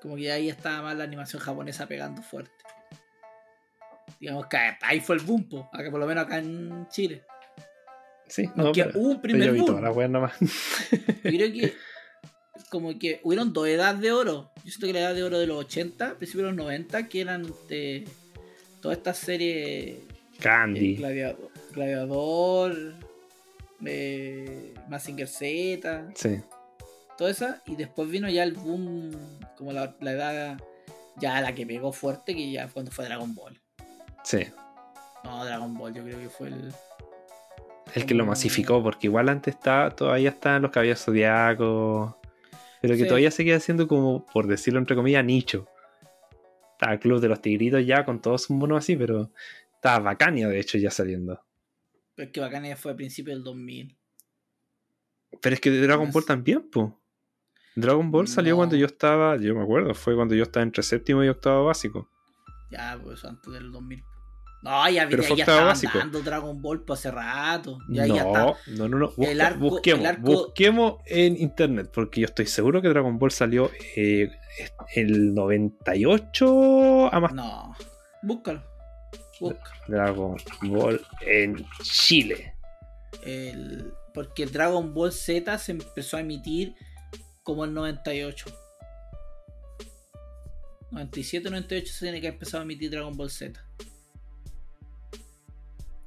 Como 0.00 0.16
que 0.16 0.30
ahí 0.30 0.48
estaba 0.48 0.82
más 0.82 0.96
la 0.96 1.04
animación 1.04 1.40
japonesa 1.42 1.86
pegando 1.86 2.22
fuerte. 2.22 2.52
Digamos 4.20 4.46
que 4.46 4.56
ahí 4.82 5.00
fue 5.00 5.16
el 5.16 5.22
boom, 5.22 5.48
po, 5.48 5.68
acá 5.72 5.90
por 5.90 6.00
lo 6.00 6.06
menos 6.06 6.24
acá 6.24 6.38
en 6.38 6.86
Chile. 6.88 7.24
Sí, 8.26 8.48
no, 8.56 8.72
pero, 8.72 8.90
hubo 8.94 9.10
un 9.10 9.20
pero 9.20 9.32
yo 9.34 9.38
primer 9.38 9.52
vi 9.52 9.58
boom. 9.60 9.66
todas 9.66 9.82
las 9.82 9.96
weas 9.96 10.10
nomás. 10.10 10.32
Yo 10.40 10.98
creo 11.22 11.52
que 11.52 11.74
como 12.70 12.98
que 12.98 13.20
hubieron 13.22 13.52
dos 13.52 13.66
edades 13.68 14.00
de 14.00 14.12
oro. 14.12 14.50
Yo 14.64 14.70
siento 14.70 14.86
que 14.86 14.92
la 14.92 15.00
edad 15.00 15.14
de 15.14 15.22
oro 15.22 15.38
de 15.38 15.46
los 15.46 15.58
80, 15.64 16.16
principios 16.16 16.44
de 16.50 16.56
los 16.56 16.56
90, 16.56 17.08
que 17.08 17.20
eran 17.20 17.46
de 17.68 18.06
toda 18.82 18.94
esta 18.94 19.14
serie 19.14 20.02
Candy. 20.40 20.96
Gladiador, 20.96 21.50
Gladiador 21.72 22.94
eh, 23.84 24.74
Mazinger 24.88 25.28
Z, 25.28 26.08
Sí. 26.14 26.40
Toda 27.18 27.30
esa, 27.30 27.62
y 27.66 27.76
después 27.76 28.08
vino 28.10 28.28
ya 28.30 28.44
el 28.44 28.54
boom, 28.54 29.10
como 29.56 29.72
la, 29.72 29.94
la 30.00 30.12
edad 30.12 30.58
ya 31.16 31.40
la 31.40 31.54
que 31.54 31.66
pegó 31.66 31.92
fuerte, 31.92 32.34
que 32.34 32.50
ya 32.50 32.68
cuando 32.68 32.90
fue 32.92 33.04
Dragon 33.04 33.34
Ball. 33.34 33.60
Sí. 34.24 34.46
No, 35.24 35.44
Dragon 35.44 35.74
Ball 35.76 35.92
yo 35.92 36.04
creo 36.04 36.18
que 36.18 36.28
fue 36.28 36.48
el... 36.48 36.72
El 37.94 38.06
que 38.06 38.14
lo 38.14 38.22
Como- 38.22 38.32
masificó, 38.32 38.82
porque 38.82 39.06
igual 39.08 39.28
antes 39.28 39.54
estaba, 39.54 39.90
todavía 39.90 40.28
estaban 40.30 40.62
los 40.62 40.70
caballos 40.70 41.02
zodiacos. 41.04 42.14
Pero 42.80 42.94
que 42.94 43.00
Sí. 43.02 43.08
todavía 43.08 43.30
seguía 43.30 43.58
siendo 43.60 43.88
como, 43.88 44.24
por 44.26 44.46
decirlo 44.46 44.78
entre 44.78 44.94
comillas, 44.94 45.24
nicho. 45.24 45.66
Estaba 46.72 46.92
el 46.92 47.00
Club 47.00 47.20
de 47.20 47.28
los 47.28 47.42
Tigritos 47.42 47.84
ya 47.84 48.04
con 48.04 48.20
todos 48.22 48.42
sus 48.42 48.50
monos 48.56 48.78
así, 48.78 48.94
pero 48.94 49.32
estaba 49.74 49.98
Bacania 50.00 50.46
de 50.48 50.60
hecho 50.60 50.78
ya 50.78 50.90
saliendo. 50.92 51.42
Pero 52.14 52.26
es 52.26 52.32
que 52.32 52.40
Bacania 52.40 52.76
fue 52.76 52.92
a 52.92 52.96
principios 52.96 53.36
del 53.36 53.42
2000. 53.44 53.96
Pero 55.40 55.54
es 55.54 55.60
que 55.60 55.70
de 55.70 55.80
Dragon 55.80 56.10
Ball 56.12 56.24
también, 56.24 56.68
pues. 56.70 56.90
Dragon 57.80 58.10
Ball 58.10 58.28
salió 58.28 58.52
No. 58.52 58.56
cuando 58.58 58.76
yo 58.76 58.86
estaba, 58.86 59.36
yo 59.36 59.54
me 59.54 59.62
acuerdo, 59.62 59.94
fue 59.94 60.14
cuando 60.14 60.34
yo 60.34 60.42
estaba 60.42 60.62
entre 60.64 60.82
séptimo 60.82 61.22
y 61.24 61.28
octavo 61.28 61.64
básico. 61.66 62.08
Ya, 62.70 62.98
pues 63.02 63.24
antes 63.24 63.52
del 63.52 63.70
2000. 63.72 64.02
No, 64.60 64.88
ya, 64.90 65.06
Pero 65.08 65.22
ya, 65.22 65.34
estaban 65.44 65.66
básico. 65.66 65.96
dando 65.98 66.20
Dragon 66.20 66.60
Ball 66.60 66.82
por 66.82 66.94
hace 66.96 67.10
rato. 67.12 67.78
Ya, 67.88 68.06
no, 68.08 68.14
ya 68.16 68.22
está. 68.22 68.44
no, 68.76 68.88
no, 68.88 68.98
no. 68.98 69.06
Busca- 69.16 69.30
El 69.30 69.40
arco- 69.40 69.58
busquemos, 69.60 70.00
el 70.00 70.06
arco- 70.06 70.22
busquemos 70.22 70.94
en 71.06 71.36
internet, 71.40 71.90
porque 71.94 72.22
yo 72.22 72.24
estoy 72.26 72.46
seguro 72.46 72.82
que 72.82 72.88
Dragon 72.88 73.18
Ball 73.20 73.30
salió 73.30 73.70
eh, 73.94 74.28
el 74.96 75.32
98 75.32 77.14
a 77.14 77.20
más 77.20 77.32
No. 77.34 77.74
Búscalo. 78.22 78.62
Búscalo. 79.40 79.62
Dragon 79.86 80.36
Ball 80.62 81.00
en 81.26 81.64
Chile. 81.82 82.54
El- 83.22 83.92
porque 84.12 84.46
Dragon 84.46 84.92
Ball 84.92 85.12
Z 85.12 85.56
se 85.58 85.72
empezó 85.72 86.16
a 86.16 86.20
emitir 86.20 86.74
como 87.48 87.64
el 87.64 87.72
98. 87.72 88.44
97, 90.90 91.48
98 91.48 91.92
se 91.94 92.04
tiene 92.04 92.20
que 92.20 92.26
empezar 92.26 92.60
a 92.60 92.64
emitir 92.64 92.90
Dragon 92.90 93.16
Ball 93.16 93.30
Z. 93.30 93.58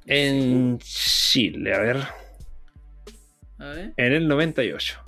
En 0.06 0.78
Chile, 0.78 1.74
a 1.74 1.80
ver. 1.80 1.96
A 3.58 3.64
ver. 3.70 3.92
En 3.96 4.12
el 4.12 4.28
98. 4.28 5.00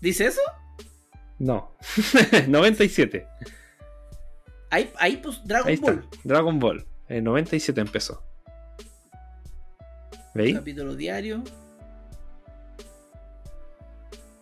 ¿Dice 0.00 0.26
eso? 0.26 0.40
No. 1.38 1.76
97. 2.48 3.24
Ahí, 4.70 4.90
ahí 4.98 5.18
pues 5.18 5.40
Dragon 5.44 5.68
Ahí 5.68 5.74
está. 5.74 5.92
Ball. 5.92 6.08
Dragon 6.24 6.58
Ball. 6.58 6.84
En 7.08 7.22
97 7.22 7.80
empezó. 7.80 8.20
¿Veis? 10.34 10.56
Capítulo 10.56 10.96
diario. 10.96 11.44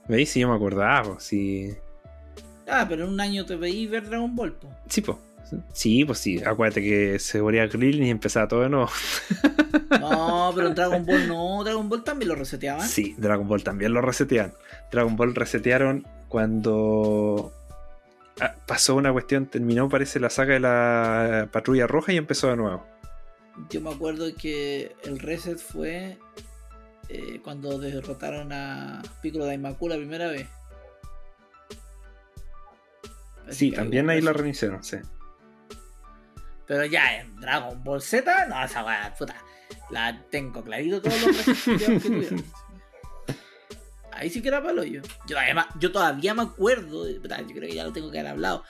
¿Veis? 0.09 0.31
Si 0.31 0.41
yo 0.41 0.49
me 0.49 0.55
acordaba, 0.55 1.03
po, 1.03 1.21
si. 1.21 1.75
Ah, 2.69 2.87
pero 2.89 3.05
en 3.05 3.11
un 3.11 3.21
año 3.21 3.45
te 3.45 3.57
veí 3.57 3.87
ver 3.87 4.09
Dragon 4.09 4.35
Ball, 4.35 4.53
po. 4.55 4.69
Sí, 4.89 5.01
pues. 5.01 5.19
Sí, 5.73 6.05
pues 6.05 6.19
sí. 6.19 6.43
Acuérdate 6.45 6.83
que 6.83 7.19
se 7.19 7.43
moría 7.43 7.69
Krillin 7.69 8.05
y 8.05 8.11
empezaba 8.11 8.49
todo 8.49 8.63
de 8.63 8.69
nuevo. 8.69 8.91
No, 10.01 10.53
pero 10.55 10.71
Dragon 10.71 11.05
Ball 11.05 11.29
no. 11.29 11.63
Dragon 11.63 11.89
Ball 11.89 12.03
también 12.03 12.31
lo 12.31 12.35
reseteaban. 12.35 12.89
Sí, 12.89 13.15
Dragon 13.19 13.47
Ball 13.47 13.63
también 13.63 13.93
lo 13.93 14.01
resetean. 14.01 14.53
Dragon 14.91 15.17
Ball 15.17 15.35
resetearon 15.35 16.07
cuando 16.29 17.53
ah, 18.41 18.55
pasó 18.67 18.97
una 18.97 19.13
cuestión, 19.13 19.47
terminó 19.47 19.89
parece 19.89 20.19
la 20.19 20.31
saga 20.31 20.55
de 20.55 20.61
la 20.61 21.49
patrulla 21.53 21.87
roja 21.87 22.13
y 22.13 22.17
empezó 22.17 22.49
de 22.49 22.57
nuevo. 22.57 22.87
Yo 23.71 23.81
me 23.81 23.91
acuerdo 23.91 24.35
que 24.35 24.97
el 25.05 25.19
reset 25.19 25.59
fue 25.59 26.19
eh, 27.09 27.41
cuando 27.43 27.79
derrotaron 27.79 28.53
a 28.53 29.03
Piccolo 29.21 29.47
Daimaku 29.47 29.89
la 29.89 29.97
primera 29.97 30.29
vez. 30.29 30.49
Sí, 33.51 33.73
también 33.73 34.09
ahí 34.09 34.19
eso. 34.19 34.33
reiniciaron, 34.33 34.83
sí. 34.85 34.97
Pero 36.67 36.85
ya 36.87 37.21
en 37.21 37.37
Dragon 37.37 37.83
Ball 37.83 38.01
Z, 38.01 38.47
no, 38.47 38.65
esa 38.65 38.85
weá, 38.85 39.15
puta. 39.19 39.35
La 39.91 40.23
tengo 40.31 40.63
clarito 40.63 41.03
todos 41.03 41.21
los 41.23 41.37
que 41.79 42.01
tuvieron. 42.01 42.45
Ahí 44.15 44.29
sí 44.31 44.41
que 44.43 44.49
era 44.49 44.63
palo 44.63 44.85
yo. 44.85 45.01
Yo, 45.27 45.39
además, 45.39 45.67
yo 45.81 45.91
todavía 45.91 46.35
me 46.35 46.43
acuerdo, 46.43 47.05
de- 47.05 47.19
puta, 47.19 47.41
yo 47.41 47.49
creo 47.49 47.63
que 47.69 47.75
ya 47.75 47.85
lo 47.85 47.93
tengo 47.93 48.11
que 48.11 48.21
haber 48.21 48.33
hablado. 48.33 48.63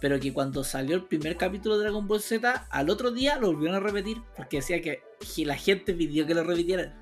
Pero 0.00 0.18
que 0.18 0.32
cuando 0.32 0.64
salió 0.64 0.96
el 0.96 1.04
primer 1.04 1.36
capítulo 1.36 1.76
de 1.78 1.84
Dragon 1.84 2.08
Ball 2.08 2.20
Z, 2.20 2.66
al 2.70 2.90
otro 2.90 3.10
día 3.12 3.36
lo 3.36 3.48
volvieron 3.48 3.76
a 3.76 3.80
repetir. 3.80 4.16
Porque 4.36 4.56
decía 4.56 4.82
que 4.82 5.02
que 5.34 5.44
la 5.46 5.54
gente 5.56 5.94
pidió 5.94 6.26
que 6.26 6.34
lo 6.34 6.42
repitieran. 6.44 6.94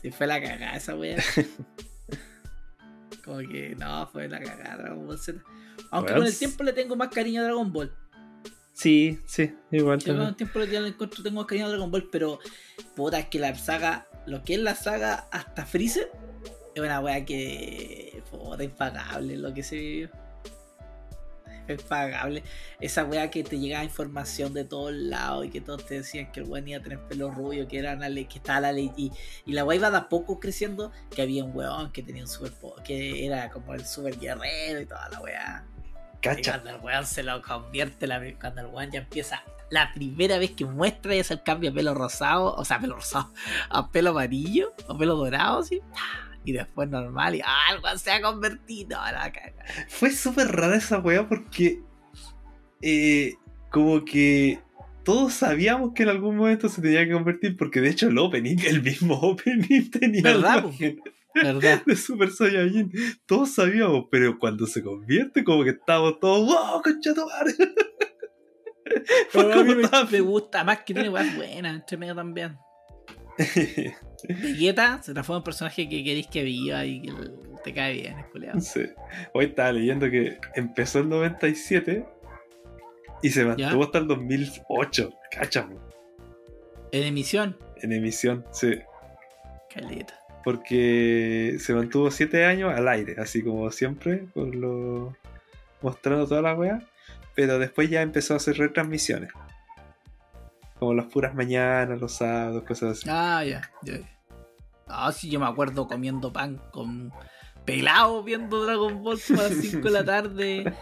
Sí, 0.00 0.10
fue 0.10 0.26
la 0.26 0.40
cagada 0.40 0.76
esa 0.76 0.96
weá. 0.96 1.16
Como 3.24 3.38
que 3.38 3.74
no, 3.76 4.06
fue 4.08 4.28
la 4.28 4.40
cagada 4.40 4.78
Dragon 4.78 5.06
Ball 5.06 5.18
Z. 5.18 5.40
Aunque 5.90 6.12
Bueno, 6.12 6.24
con 6.24 6.26
el 6.26 6.38
tiempo 6.38 6.64
le 6.64 6.72
tengo 6.72 6.96
más 6.96 7.08
cariño 7.08 7.42
a 7.42 7.44
Dragon 7.44 7.72
Ball. 7.72 7.92
Sí, 8.72 9.18
sí, 9.26 9.54
igual 9.70 9.98
Yo 9.98 10.16
con 10.16 10.28
el 10.28 10.36
tiempo 10.36 10.58
le 10.58 10.88
encuentro 10.88 11.22
tengo 11.22 11.36
más 11.36 11.46
cariño 11.46 11.66
a 11.66 11.68
Dragon 11.68 11.90
Ball, 11.90 12.08
pero 12.10 12.38
puta 12.96 13.18
es 13.18 13.26
que 13.26 13.38
la 13.38 13.54
saga, 13.54 14.08
lo 14.26 14.42
que 14.42 14.54
es 14.54 14.60
la 14.60 14.74
saga 14.74 15.26
hasta 15.30 15.66
Freezer, 15.66 16.10
es 16.74 16.82
una 16.82 17.00
wea 17.00 17.24
que 17.24 18.22
puta 18.30 18.64
impagable 18.64 19.36
lo 19.36 19.52
que 19.52 19.62
se 19.62 19.76
vivió. 19.76 20.10
Es 21.72 21.80
impagable. 21.80 22.42
Esa 22.80 23.04
wea 23.04 23.30
que 23.30 23.44
te 23.44 23.58
llegaba 23.58 23.84
información 23.84 24.54
de 24.54 24.64
todos 24.64 24.92
lados 24.92 25.46
y 25.46 25.50
que 25.50 25.60
todos 25.60 25.86
te 25.86 25.94
decían 25.94 26.30
que 26.32 26.40
el 26.40 26.46
weón 26.46 26.68
iba 26.68 26.78
a 26.78 26.82
tener 26.82 27.00
pelo 27.06 27.30
rubio, 27.30 27.68
que 27.68 27.78
era 27.78 27.94
una 27.94 28.08
ley, 28.08 28.26
que 28.26 28.38
estaba 28.38 28.60
la 28.60 28.72
ley 28.72 28.92
y, 28.96 29.12
y 29.46 29.52
la 29.52 29.64
wea 29.64 29.76
iba 29.76 29.90
de 29.90 29.96
a 29.96 30.08
poco 30.08 30.40
creciendo, 30.40 30.92
que 31.14 31.22
había 31.22 31.44
un 31.44 31.56
weón 31.56 31.92
que 31.92 32.02
tenía 32.02 32.22
un 32.22 32.28
super 32.28 32.52
que 32.84 33.26
era 33.26 33.50
como 33.50 33.74
el 33.74 33.84
super 33.86 34.18
guerrero 34.18 34.80
y 34.80 34.86
toda 34.86 35.08
la 35.10 35.20
wea. 35.20 35.64
Y 36.18 36.22
Cacha. 36.22 36.52
cuando 36.52 36.70
el 36.70 36.84
weón 36.84 37.06
se 37.06 37.22
lo 37.22 37.40
convierte, 37.42 38.06
la, 38.06 38.20
cuando 38.38 38.60
el 38.60 38.66
weón 38.66 38.90
ya 38.90 39.00
empieza, 39.00 39.42
la 39.70 39.92
primera 39.94 40.38
vez 40.38 40.50
que 40.50 40.66
muestra 40.66 41.14
es 41.14 41.30
el 41.30 41.42
cambio 41.42 41.70
a 41.70 41.74
pelo 41.74 41.94
rosado, 41.94 42.54
o 42.54 42.64
sea, 42.64 42.80
pelo 42.80 42.96
rosado, 42.96 43.32
a 43.70 43.90
pelo 43.90 44.10
amarillo, 44.10 44.74
o 44.88 44.98
pelo 44.98 45.16
dorado, 45.16 45.60
así, 45.60 45.80
y 46.44 46.52
después 46.52 46.88
normal, 46.88 47.34
y 47.34 47.40
ah, 47.44 47.74
el 47.74 47.82
weón 47.82 47.98
se 47.98 48.10
ha 48.12 48.22
convertido, 48.22 49.00
a 49.00 49.12
la 49.12 49.32
caga. 49.32 49.64
Fue 49.88 50.10
súper 50.10 50.48
rara 50.48 50.76
esa 50.76 50.98
weá 50.98 51.28
porque. 51.28 51.80
eh, 52.82 53.34
como 53.70 54.04
que. 54.04 54.60
Todos 55.04 55.32
sabíamos 55.32 55.92
que 55.94 56.02
en 56.02 56.10
algún 56.10 56.36
momento 56.36 56.68
se 56.68 56.82
tenía 56.82 57.06
que 57.06 57.12
convertir, 57.12 57.56
porque 57.56 57.80
de 57.80 57.88
hecho 57.88 58.08
el 58.08 58.18
opening, 58.18 58.58
el 58.66 58.82
mismo 58.82 59.14
opening 59.14 59.90
tenía 59.90 60.22
¿Verdad, 60.22 60.64
¿Verdad? 61.34 61.82
de 61.86 61.96
Super 61.96 62.30
Saiyajin. 62.30 62.92
Todos 63.26 63.54
sabíamos, 63.54 64.06
pero 64.10 64.38
cuando 64.38 64.66
se 64.66 64.82
convierte, 64.82 65.42
como 65.42 65.64
que 65.64 65.70
estábamos 65.70 66.20
todos, 66.20 66.46
¡wow, 66.46 66.82
concha 66.82 67.14
tu 67.14 67.26
madre! 67.26 67.54
Fue 69.30 69.44
Pero 69.44 69.60
a 69.60 69.64
mí 69.64 69.74
me, 69.74 69.88
me 70.10 70.20
gusta, 70.20 70.64
más 70.64 70.78
que 70.78 70.92
tiene 70.92 71.08
weas 71.08 71.34
buenas, 71.36 71.76
entre 71.76 71.96
medio 71.96 72.14
también. 72.14 72.56
Vegeta 74.28 75.02
se 75.02 75.12
transforma 75.12 75.38
en 75.38 75.40
un 75.40 75.44
personaje 75.44 75.88
que 75.88 76.04
queréis 76.04 76.26
que 76.26 76.42
viva 76.42 76.84
y 76.84 77.02
que 77.02 77.12
te 77.64 77.74
cae 77.74 77.94
bien, 77.94 78.16
es. 78.56 78.68
Sí. 78.68 78.82
Hoy 79.34 79.46
estaba 79.46 79.72
leyendo 79.72 80.10
que 80.10 80.38
empezó 80.54 81.00
el 81.00 81.08
97 81.08 82.06
y 83.22 83.30
se 83.30 83.44
mantuvo 83.44 83.80
¿Ya? 83.80 83.84
hasta 83.84 83.98
el 83.98 84.06
2008. 84.08 85.10
Cáchamo. 85.30 85.80
En 86.92 87.04
emisión, 87.04 87.56
En 87.76 87.92
emisión, 87.92 88.44
sí. 88.52 88.78
caleta. 89.72 90.18
Porque 90.42 91.56
se 91.60 91.74
mantuvo 91.74 92.10
7 92.10 92.44
años 92.46 92.72
al 92.74 92.88
aire, 92.88 93.16
así 93.18 93.42
como 93.42 93.70
siempre, 93.70 94.24
por 94.32 94.54
lo... 94.54 95.16
mostrando 95.82 96.26
toda 96.26 96.42
la 96.42 96.54
wea. 96.54 96.82
Pero 97.34 97.58
después 97.58 97.90
ya 97.90 98.02
empezó 98.02 98.34
a 98.34 98.38
hacer 98.38 98.56
retransmisiones. 98.56 99.30
Como 100.80 100.94
las 100.94 101.06
puras 101.06 101.34
mañanas, 101.34 102.00
los 102.00 102.12
sábados, 102.12 102.64
cosas 102.64 102.98
así. 102.98 103.08
Ah, 103.08 103.44
ya, 103.44 103.60
ya. 103.82 103.98
ya. 103.98 104.18
Ah, 104.88 105.12
sí, 105.12 105.30
yo 105.30 105.38
me 105.38 105.46
acuerdo 105.46 105.86
comiendo 105.86 106.32
pan 106.32 106.60
con 106.72 107.12
pelado 107.64 108.24
viendo 108.24 108.64
Dragon 108.64 109.02
Ball 109.04 109.18
a 109.28 109.32
las 109.42 109.52
5 109.60 109.86
de 109.86 109.90
la 109.92 110.04
tarde 110.04 110.72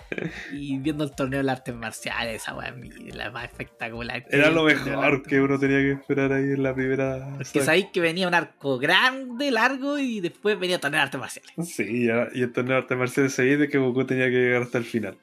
y 0.53 0.79
viendo 0.79 1.05
el 1.05 1.11
torneo 1.15 1.39
de 1.41 1.45
las 1.45 1.59
artes 1.59 1.75
marciales, 1.75 2.41
esa 2.41 2.55
weá 2.55 2.69
es 2.69 3.15
la 3.15 3.31
más 3.31 3.45
espectacular. 3.45 4.25
que 4.25 4.35
Era 4.37 4.51
lo 4.51 4.63
mejor 4.65 5.23
que 5.25 5.41
uno 5.41 5.59
tenía 5.59 5.79
que 5.79 5.93
esperar 5.93 6.33
ahí 6.33 6.45
en 6.45 6.63
la 6.63 6.75
primera. 6.75 7.35
Que 7.39 7.45
saga. 7.45 7.65
sabéis 7.67 7.87
que 7.93 8.01
venía 8.01 8.29
un 8.29 8.35
arco 8.35 8.79
grande, 8.79 9.51
largo 9.51 9.99
y 9.99 10.21
después 10.21 10.59
venía 10.59 10.77
el 10.77 10.81
torneo 10.81 11.01
de 11.01 11.05
artes 11.05 11.21
marciales. 11.21 11.53
Sí, 11.69 12.07
ya- 12.07 12.29
y 12.33 12.43
el 12.43 12.53
torneo 12.53 12.77
de 12.77 12.83
artes 12.83 12.97
marciales 12.97 13.35
se 13.35 13.43
de 13.45 13.69
que 13.69 13.77
Goku 13.79 14.05
tenía 14.07 14.27
que 14.27 14.37
llegar 14.37 14.63
hasta 14.63 14.79
el 14.79 14.85
final. 14.85 15.19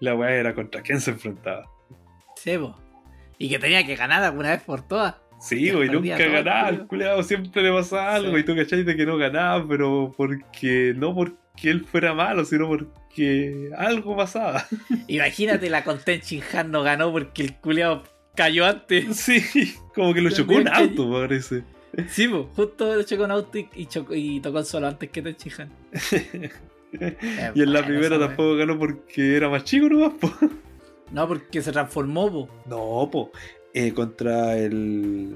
La 0.00 0.14
weá 0.14 0.30
era 0.32 0.54
contra 0.54 0.80
quién 0.82 1.00
se 1.00 1.10
enfrentaba. 1.12 1.66
Sí, 2.36 2.56
po. 2.58 2.74
Y 3.38 3.48
que 3.48 3.58
tenía 3.58 3.86
que 3.86 3.94
ganar 3.96 4.22
alguna 4.22 4.50
vez 4.50 4.62
por 4.62 4.86
todas. 4.86 5.14
Sí, 5.40 5.70
güey, 5.70 5.88
nunca 5.88 6.16
ganaba, 6.18 6.68
el 6.70 6.86
culeado 6.88 7.22
siempre 7.22 7.62
le 7.62 7.70
pasaba 7.72 8.16
algo 8.16 8.34
Sí. 8.34 8.40
y 8.40 8.44
tú 8.44 8.56
cacháis 8.56 8.84
de 8.84 8.96
que 8.96 9.06
no 9.06 9.16
ganaba, 9.16 9.64
pero 9.68 10.12
porque 10.16 10.92
no 10.96 11.14
porque 11.14 11.70
él 11.70 11.84
fuera 11.84 12.12
malo, 12.12 12.44
sino 12.44 12.66
porque 12.68 13.70
algo 13.78 14.16
pasaba. 14.16 14.64
Imagínate, 15.06 15.70
la 15.70 15.84
Content 15.84 16.24
Han 16.54 16.72
no 16.72 16.82
ganó 16.82 17.12
porque 17.12 17.42
el 17.44 17.54
culeado 17.54 18.02
cayó 18.34 18.66
antes. 18.66 19.04
Sí, 19.16 19.40
como 19.94 20.12
que 20.12 20.20
lo 20.22 20.30
chocó 20.30 20.54
un 20.56 20.66
auto, 20.68 21.08
parece. 21.12 21.62
Sí, 22.08 22.26
po. 22.28 22.50
justo 22.56 22.96
lo 22.96 23.02
chocó 23.04 23.22
un 23.24 23.30
auto 23.30 23.58
y, 23.58 23.68
y 23.76 23.86
chocó- 23.86 24.14
y 24.16 24.40
tocó 24.40 24.58
el 24.58 24.64
solo 24.64 24.88
antes 24.88 25.08
que 25.10 25.22
Tenchin 25.22 25.52
Han. 25.58 25.70
y 27.54 27.62
en 27.62 27.72
la 27.72 27.84
primera 27.84 28.18
tampoco 28.18 28.56
ganó 28.56 28.78
porque 28.78 29.36
era 29.36 29.48
más 29.48 29.62
chico 29.64 29.88
nomás, 29.88 30.12
po. 30.20 30.32
No, 31.10 31.26
porque 31.28 31.62
se 31.62 31.72
transformó, 31.72 32.30
po. 32.30 32.48
No, 32.66 33.08
po. 33.10 33.30
Eh, 33.74 33.92
contra 33.92 34.56
el. 34.56 35.34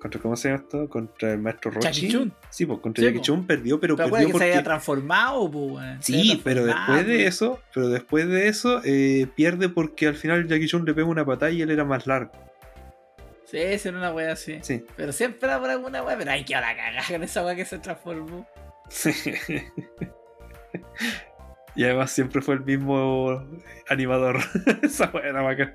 ¿Contra 0.00 0.20
cómo 0.20 0.36
se 0.36 0.48
llama 0.48 0.62
esto? 0.62 0.88
Contra 0.88 1.32
el 1.32 1.40
maestro 1.40 1.72
Rochi. 1.72 1.86
Jackie 1.86 2.08
Chun. 2.08 2.32
Sí, 2.50 2.66
pues 2.66 2.78
contra 2.78 3.02
Sí. 3.02 3.20
Chun 3.20 3.46
perdió, 3.46 3.80
pero 3.80 3.96
Pero 3.96 4.10
perdió 4.10 4.28
que 4.28 4.38
se 4.38 4.44
había 4.44 4.54
porque. 4.54 4.64
transformado, 4.64 5.48
había 5.48 6.00
Sí, 6.00 6.40
pero 6.44 6.64
después 6.66 7.06
de 7.06 7.26
eso, 7.26 7.60
pero 7.74 7.88
después 7.88 8.28
de 8.28 8.46
eso, 8.48 8.80
eh, 8.84 9.26
pierde 9.34 9.68
porque 9.68 10.06
al 10.06 10.14
final 10.14 10.46
Jackie 10.46 10.68
Chun 10.68 10.84
le 10.84 10.94
pega 10.94 11.06
una 11.08 11.26
patada 11.26 11.50
y 11.50 11.62
él 11.62 11.70
era 11.70 11.84
más 11.84 12.06
largo. 12.06 12.30
Sí, 13.44 13.56
esa 13.58 13.88
era 13.88 13.98
una 13.98 14.12
wea 14.12 14.32
así. 14.32 14.58
Sí. 14.62 14.84
Pero 14.96 15.10
siempre 15.12 15.48
era 15.48 15.58
por 15.58 15.70
alguna 15.70 16.02
wea. 16.02 16.16
Pero 16.18 16.30
hay 16.30 16.44
que 16.44 16.54
ahora 16.54 16.76
cagar 16.76 17.02
con 17.10 17.22
esa 17.22 17.44
wea 17.44 17.56
que 17.56 17.64
se 17.64 17.78
transformó. 17.78 18.46
y 21.78 21.84
además 21.84 22.10
siempre 22.10 22.42
fue 22.42 22.54
el 22.56 22.60
mismo 22.64 23.42
animador. 23.88 24.38
Esa 24.82 25.10
era 25.24 25.40
bacán. 25.42 25.74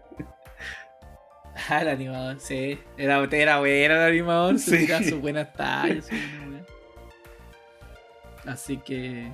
Ah, 1.69 1.81
el 1.81 1.87
animador, 1.87 2.39
sí. 2.39 2.77
Era, 2.97 3.23
era 3.31 3.59
bueno 3.59 3.93
el 3.95 4.01
animador, 4.01 4.59
se 4.59 4.85
Sí. 4.85 5.09
sus 5.09 5.21
buenas 5.21 5.53
tallas. 5.53 6.05
su 6.05 6.11
buena 6.11 6.57
weá. 8.45 8.53
Así 8.53 8.77
que. 8.77 9.31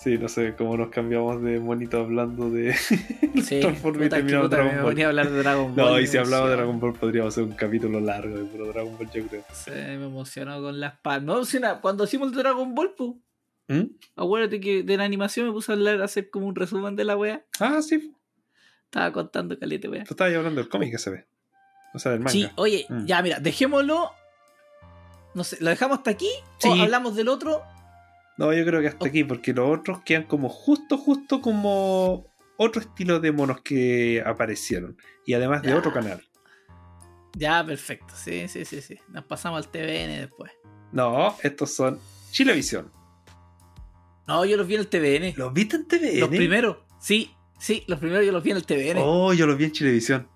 Sí, 0.00 0.18
no 0.18 0.28
sé 0.28 0.54
cómo 0.54 0.76
nos 0.76 0.88
cambiamos 0.90 1.40
de 1.42 1.60
monito 1.60 1.98
hablando 2.00 2.50
de 2.50 2.74
Sí, 3.42 3.60
puta, 3.80 4.08
terminamos 4.10 4.46
puta, 4.48 4.56
Dragon 4.56 4.74
me 4.74 4.82
Ball. 4.82 4.90
ponía 4.92 5.06
a 5.06 5.08
hablar 5.08 5.30
de 5.30 5.38
Dragon 5.38 5.74
Ball. 5.74 5.86
No, 5.92 6.00
y 6.00 6.06
si 6.06 6.18
hablamos 6.18 6.50
de. 6.50 6.56
Dragon 6.56 6.80
Ball 6.80 6.92
podríamos 6.94 7.32
hacer 7.32 7.44
un 7.44 7.52
capítulo 7.52 8.00
largo 8.00 8.36
de 8.36 8.44
puro 8.44 8.66
Dragon 8.66 8.98
Ball, 8.98 9.10
yo 9.12 9.26
creo. 9.28 9.44
Se 9.52 9.70
me 9.70 10.04
emocionó 10.06 10.60
con 10.60 10.78
las 10.80 10.98
palmas. 11.00 11.54
No, 11.54 11.80
cuando 11.80 12.04
hicimos 12.04 12.32
el 12.32 12.38
Dragon 12.38 12.74
Ball, 12.74 12.92
pues. 12.96 13.12
¿Mm? 13.68 13.84
Acuérdate 14.16 14.60
que 14.60 14.82
de 14.82 14.96
la 14.96 15.04
animación 15.04 15.46
me 15.46 15.52
puse 15.52 15.72
a 15.72 15.74
hablar, 15.74 16.00
a 16.00 16.04
hacer 16.04 16.30
como 16.30 16.46
un 16.46 16.54
resumen 16.54 16.96
de 16.96 17.04
la 17.04 17.16
wea. 17.16 17.44
Ah, 17.60 17.80
sí. 17.82 18.14
Estaba 18.84 19.12
contando 19.12 19.58
calete, 19.58 19.88
wea. 19.88 20.04
Tú 20.04 20.14
estabas 20.14 20.34
hablando 20.34 20.60
del 20.60 20.68
cómic 20.68 20.90
que 20.92 20.98
se 20.98 21.10
ve. 21.10 21.26
O 21.94 21.98
sea, 21.98 22.12
del 22.12 22.20
manga. 22.20 22.30
Sí, 22.32 22.48
oye, 22.56 22.86
Mm. 22.88 23.06
ya 23.06 23.22
mira, 23.22 23.40
dejémoslo. 23.40 24.10
No 25.34 25.42
sé, 25.44 25.56
¿lo 25.60 25.70
dejamos 25.70 25.98
hasta 25.98 26.10
aquí? 26.10 26.28
Sí. 26.58 26.68
¿O 26.68 26.74
hablamos 26.82 27.16
del 27.16 27.28
otro? 27.28 27.62
No, 28.36 28.52
yo 28.52 28.64
creo 28.64 28.80
que 28.80 28.88
hasta 28.88 29.04
Oh. 29.04 29.08
aquí, 29.08 29.24
porque 29.24 29.52
los 29.52 29.78
otros 29.78 30.00
quedan 30.04 30.24
como 30.24 30.48
justo, 30.48 30.98
justo 30.98 31.40
como 31.40 32.26
otro 32.56 32.80
estilo 32.82 33.18
de 33.20 33.32
monos 33.32 33.60
que 33.62 34.22
aparecieron. 34.24 34.96
Y 35.26 35.34
además 35.34 35.62
de 35.62 35.74
otro 35.74 35.92
canal. 35.92 36.22
Ya, 37.36 37.64
perfecto. 37.64 38.14
Sí, 38.16 38.46
sí, 38.48 38.64
sí, 38.64 38.80
sí. 38.80 38.96
Nos 39.08 39.24
pasamos 39.24 39.64
al 39.64 39.70
TVN 39.72 40.20
después. 40.20 40.52
No, 40.92 41.36
estos 41.42 41.72
son 41.74 41.98
Chilevisión. 42.30 42.92
No, 44.26 44.44
yo 44.44 44.56
los 44.56 44.66
vi 44.66 44.74
en 44.74 44.80
el 44.80 44.88
TVN. 44.88 45.34
¿Los 45.36 45.52
viste 45.52 45.76
en 45.76 45.86
TVN? 45.86 46.20
Los 46.20 46.28
primeros. 46.30 46.76
Sí, 47.00 47.30
sí, 47.58 47.84
los 47.86 47.98
primeros 47.98 48.24
yo 48.24 48.32
los 48.32 48.42
vi 48.42 48.50
en 48.52 48.56
el 48.56 48.64
TVN. 48.64 48.98
Oh, 48.98 49.32
yo 49.32 49.46
los 49.46 49.58
vi 49.58 49.64
en 49.64 49.72
Chilevisión. 49.72 50.28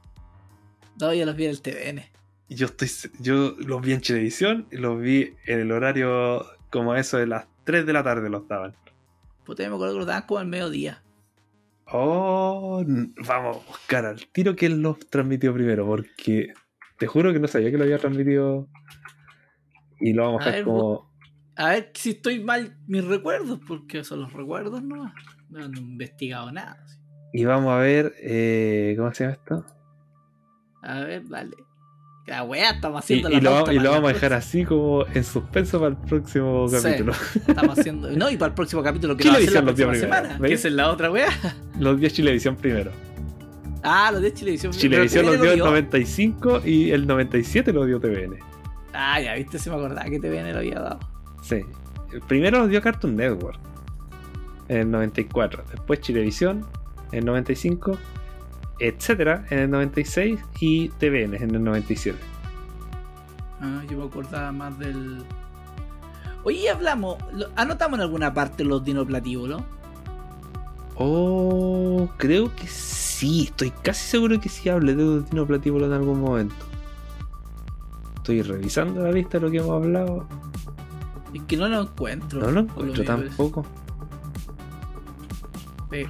No, 1.01 1.15
yo 1.15 1.25
los 1.25 1.37
vi 1.37 1.45
en 1.45 1.51
el 1.51 1.63
TVN. 1.63 2.03
Yo 2.51 2.67
estoy 2.67 2.89
yo 3.21 3.55
los 3.59 3.83
vi 3.83 3.93
en 3.93 4.01
Chilevisión 4.01 4.67
y 4.71 4.77
los 4.77 5.01
vi 5.01 5.35
en 5.47 5.61
el 5.61 5.73
horario 5.73 6.47
como 6.71 6.95
eso 6.95 7.19
de 7.19 7.27
las 7.27 7.47
3 7.65 7.87
de 7.87 7.93
la 7.93 8.03
tarde 8.03 8.29
los 8.31 8.49
daban. 8.49 8.75
Puta, 9.45 9.69
me 9.69 9.75
acuerdo 9.75 9.95
que 9.95 9.99
los 9.99 10.07
daban 10.07 10.23
como 10.27 10.41
al 10.41 10.47
mediodía. 10.47 11.03
Oh, 11.91 12.85
vamos 13.27 13.57
a 13.57 13.67
buscar 13.67 14.05
al 14.05 14.27
tiro 14.29 14.55
que 14.55 14.67
él 14.67 14.83
los 14.83 14.99
transmitió 14.99 15.55
primero, 15.55 15.87
porque 15.87 16.53
te 16.99 17.07
juro 17.07 17.33
que 17.33 17.39
no 17.39 17.49
sabía 17.49 17.71
que 17.71 17.79
lo 17.79 17.85
había 17.85 17.99
transmitido. 17.99 18.69
Y 20.01 20.13
lo 20.13 20.25
vamos 20.25 20.47
a 20.47 20.49
A 20.51 20.53
ver, 20.53 20.65
como. 20.65 21.11
A 21.59 21.71
ver 21.71 21.91
si 21.95 22.11
estoy 22.11 22.43
mal 22.43 22.77
mis 22.87 23.05
recuerdos, 23.05 23.59
porque 23.67 24.05
son 24.05 24.21
los 24.21 24.33
recuerdos 24.33 24.83
nomás. 24.83 25.13
No 25.51 25.65
han 25.65 25.77
investigado 25.77 26.51
nada. 26.53 26.85
Y 27.33 27.45
vamos 27.45 27.73
a 27.73 27.79
ver. 27.79 28.15
eh, 28.23 28.95
¿Cómo 28.97 29.13
se 29.13 29.25
llama 29.25 29.35
esto? 29.35 29.67
A 30.83 31.01
ver, 31.01 31.29
dale. 31.29 31.57
La 32.27 32.45
weá, 32.45 32.71
estamos 32.71 33.01
Y, 33.01 33.05
haciendo 33.05 33.31
y 33.31 33.41
la 33.41 33.51
lo, 33.51 33.57
pauta 33.57 33.73
y 33.73 33.79
lo 33.79 33.91
vamos 33.91 34.11
a 34.11 34.13
dejar 34.13 34.35
así 34.35 34.65
como 34.65 35.05
en 35.15 35.25
suspenso 35.25 35.79
para 35.81 35.91
el 35.93 35.97
próximo 35.97 36.69
Sí. 36.69 36.77
capítulo. 36.83 37.13
Estamos 37.47 37.79
haciendo. 37.79 38.11
No, 38.11 38.31
y 38.31 38.37
para 38.37 38.51
el 38.51 38.55
próximo 38.55 38.83
capítulo 38.83 39.17
que 39.17 39.25
¿Qué 39.25 39.31
va 39.31 39.37
a 39.37 39.41
ser 39.41 39.53
la 39.55 39.61
los 39.63 39.77
días 39.77 39.89
primero? 39.99 40.43
Que 40.43 40.53
es 40.53 40.65
en 40.67 40.77
la 40.77 40.91
otra 40.91 41.11
weá. 41.11 41.29
Los 41.79 41.99
10 41.99 42.13
Chilevisión 42.13 42.57
primero. 42.57 42.93
Ah, 43.83 44.11
los 44.13 44.21
de 44.21 44.33
Chilevisión. 44.35 44.73
Chilevisión 44.73 45.25
Pero 45.25 45.33
los 45.37 45.43
dio 45.43 45.53
el 45.53 45.59
lo 45.61 45.65
95 45.67 46.63
y 46.67 46.91
el 46.91 47.07
97 47.07 47.73
lo 47.73 47.85
dio 47.87 47.99
TVN. 47.99 48.39
Ah, 48.93 49.21
ya 49.21 49.35
viste, 49.35 49.59
se 49.59 49.71
me 49.71 49.77
acordaba 49.77 50.05
que 50.09 50.19
TVN 50.21 50.53
lo 50.53 50.59
había 50.59 50.81
dado. 50.81 50.99
Sí. 51.49 51.65
El 52.13 52.21
primero 52.23 52.59
los 52.59 52.69
dio 52.71 52.81
Cartoon 52.83 53.17
Network 53.17 53.59
en 54.69 54.77
el 54.79 54.91
94. 54.91 55.65
Después 55.71 56.01
Chilevisión 56.01 56.65
en 57.13 57.21
el 57.21 57.25
95. 57.27 57.97
Etcétera 58.81 59.45
en 59.51 59.59
el 59.59 59.71
96 59.71 60.39
y 60.61 60.89
TVN 60.91 61.35
en 61.35 61.55
el 61.55 61.65
97. 61.65 62.17
Ah, 63.61 63.83
yo 63.91 63.99
me 63.99 64.05
acordaba 64.05 64.53
más 64.53 64.79
del. 64.79 65.25
Oye, 66.45 66.71
hablamos. 66.71 67.17
lo- 67.33 67.49
Anotamos 67.57 67.99
en 67.99 68.03
alguna 68.03 68.33
parte 68.33 68.63
los 68.65 68.85
dinoplatíbulos. 68.85 69.63
Oh, 70.97 72.09
creo 72.17 72.55
que 72.55 72.67
sí. 72.67 73.45
Estoy 73.45 73.71
casi 73.83 74.07
seguro 74.11 74.41
que 74.41 74.49
sí 74.49 74.69
hablé 74.69 74.95
de 74.95 75.05
los 75.05 75.31
dinoplatíbulos 75.31 75.89
en 75.89 75.95
algún 75.95 76.21
momento. 76.21 76.55
Estoy 78.17 78.43
revisando 78.43 79.03
la 79.03 79.11
lista 79.13 79.39
de 79.39 79.45
lo 79.47 79.51
que 79.51 79.59
hemos 79.59 79.71
hablado. 79.71 80.29
Es 81.35 81.43
que 81.43 81.57
no 81.57 81.69
lo 81.69 81.83
encuentro. 81.83 82.41
No 82.41 82.51
lo 82.51 82.61
encuentro 82.61 83.05
tampoco. 83.05 83.67
Eh, 85.93 86.07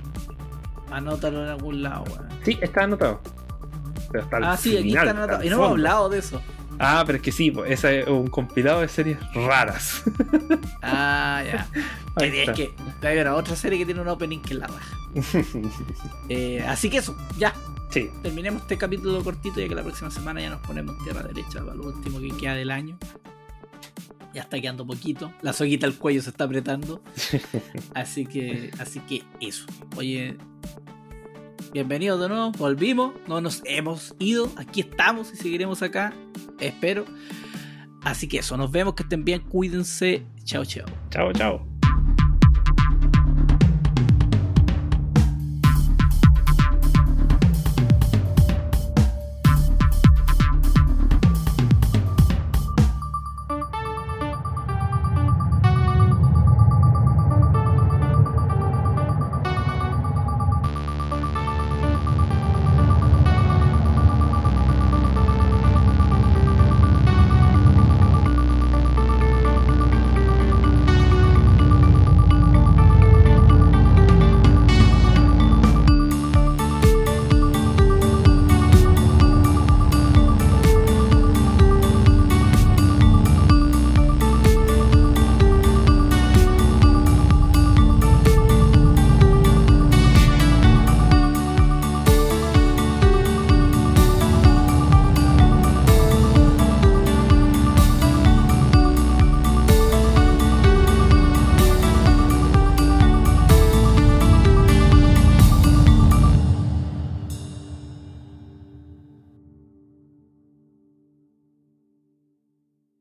anótalo 0.90 1.44
en 1.44 1.50
algún 1.50 1.82
lado, 1.82 2.04
weón. 2.04 2.28
Sí, 2.44 2.58
está 2.60 2.84
anotado. 2.84 3.20
Pero 4.10 4.24
hasta 4.24 4.38
el 4.38 4.44
Ah, 4.44 4.56
sí, 4.56 4.76
aquí 4.76 4.96
está 4.96 5.10
anotado. 5.10 5.44
Y 5.44 5.48
no 5.50 5.56
hemos 5.56 5.70
hablado 5.70 6.08
de 6.08 6.18
eso. 6.18 6.40
Ah, 6.80 7.02
pero 7.04 7.16
es 7.16 7.22
que 7.22 7.32
sí, 7.32 7.50
pues, 7.50 7.70
ese 7.72 8.00
es 8.00 8.08
un 8.08 8.28
compilado 8.28 8.80
de 8.80 8.88
series 8.88 9.18
raras. 9.34 10.04
Ah, 10.82 11.42
ya. 11.44 11.66
Ahí 12.16 12.38
es 12.38 12.50
que 12.50 12.72
hay 13.02 13.18
una 13.18 13.34
otra 13.34 13.56
serie 13.56 13.78
que 13.78 13.84
tiene 13.84 14.00
un 14.00 14.08
opening 14.08 14.40
que 14.40 14.54
es 14.54 14.60
la 14.60 14.66
raja. 14.68 14.96
Eh, 16.28 16.64
así 16.68 16.90
que 16.90 16.98
eso, 16.98 17.16
ya. 17.38 17.54
sí, 17.90 18.10
Terminemos 18.22 18.62
este 18.62 18.76
capítulo 18.76 19.24
cortito 19.24 19.60
y 19.60 19.68
que 19.68 19.74
la 19.74 19.82
próxima 19.82 20.10
semana 20.10 20.40
ya 20.40 20.50
nos 20.50 20.60
ponemos 20.60 20.96
tierra 21.02 21.22
derecha 21.22 21.60
para 21.60 21.74
lo 21.74 21.84
último 21.84 22.20
que 22.20 22.28
queda 22.36 22.54
del 22.54 22.70
año. 22.70 22.98
Ya 24.34 24.42
está 24.42 24.60
quedando 24.60 24.86
poquito. 24.86 25.32
La 25.42 25.52
soguita 25.52 25.86
al 25.86 25.94
cuello 25.94 26.22
se 26.22 26.30
está 26.30 26.44
apretando. 26.44 27.02
Así 27.94 28.26
que, 28.26 28.70
así 28.78 29.00
que 29.00 29.24
eso. 29.40 29.64
Oye, 29.96 30.36
bienvenidos 31.72 32.20
de 32.20 32.28
nuevo. 32.28 32.52
Volvimos. 32.52 33.14
No 33.26 33.40
nos 33.40 33.62
hemos 33.64 34.14
ido. 34.18 34.50
Aquí 34.56 34.80
estamos 34.80 35.32
y 35.32 35.36
seguiremos 35.36 35.82
acá. 35.82 36.12
Espero. 36.60 37.04
Así 38.02 38.28
que 38.28 38.38
eso. 38.38 38.56
Nos 38.56 38.70
vemos. 38.70 38.94
Que 38.94 39.02
estén 39.02 39.24
bien. 39.24 39.40
Cuídense. 39.40 40.26
Chao, 40.44 40.64
chao. 40.64 40.86
chao, 41.10 41.32
chao. 41.32 41.77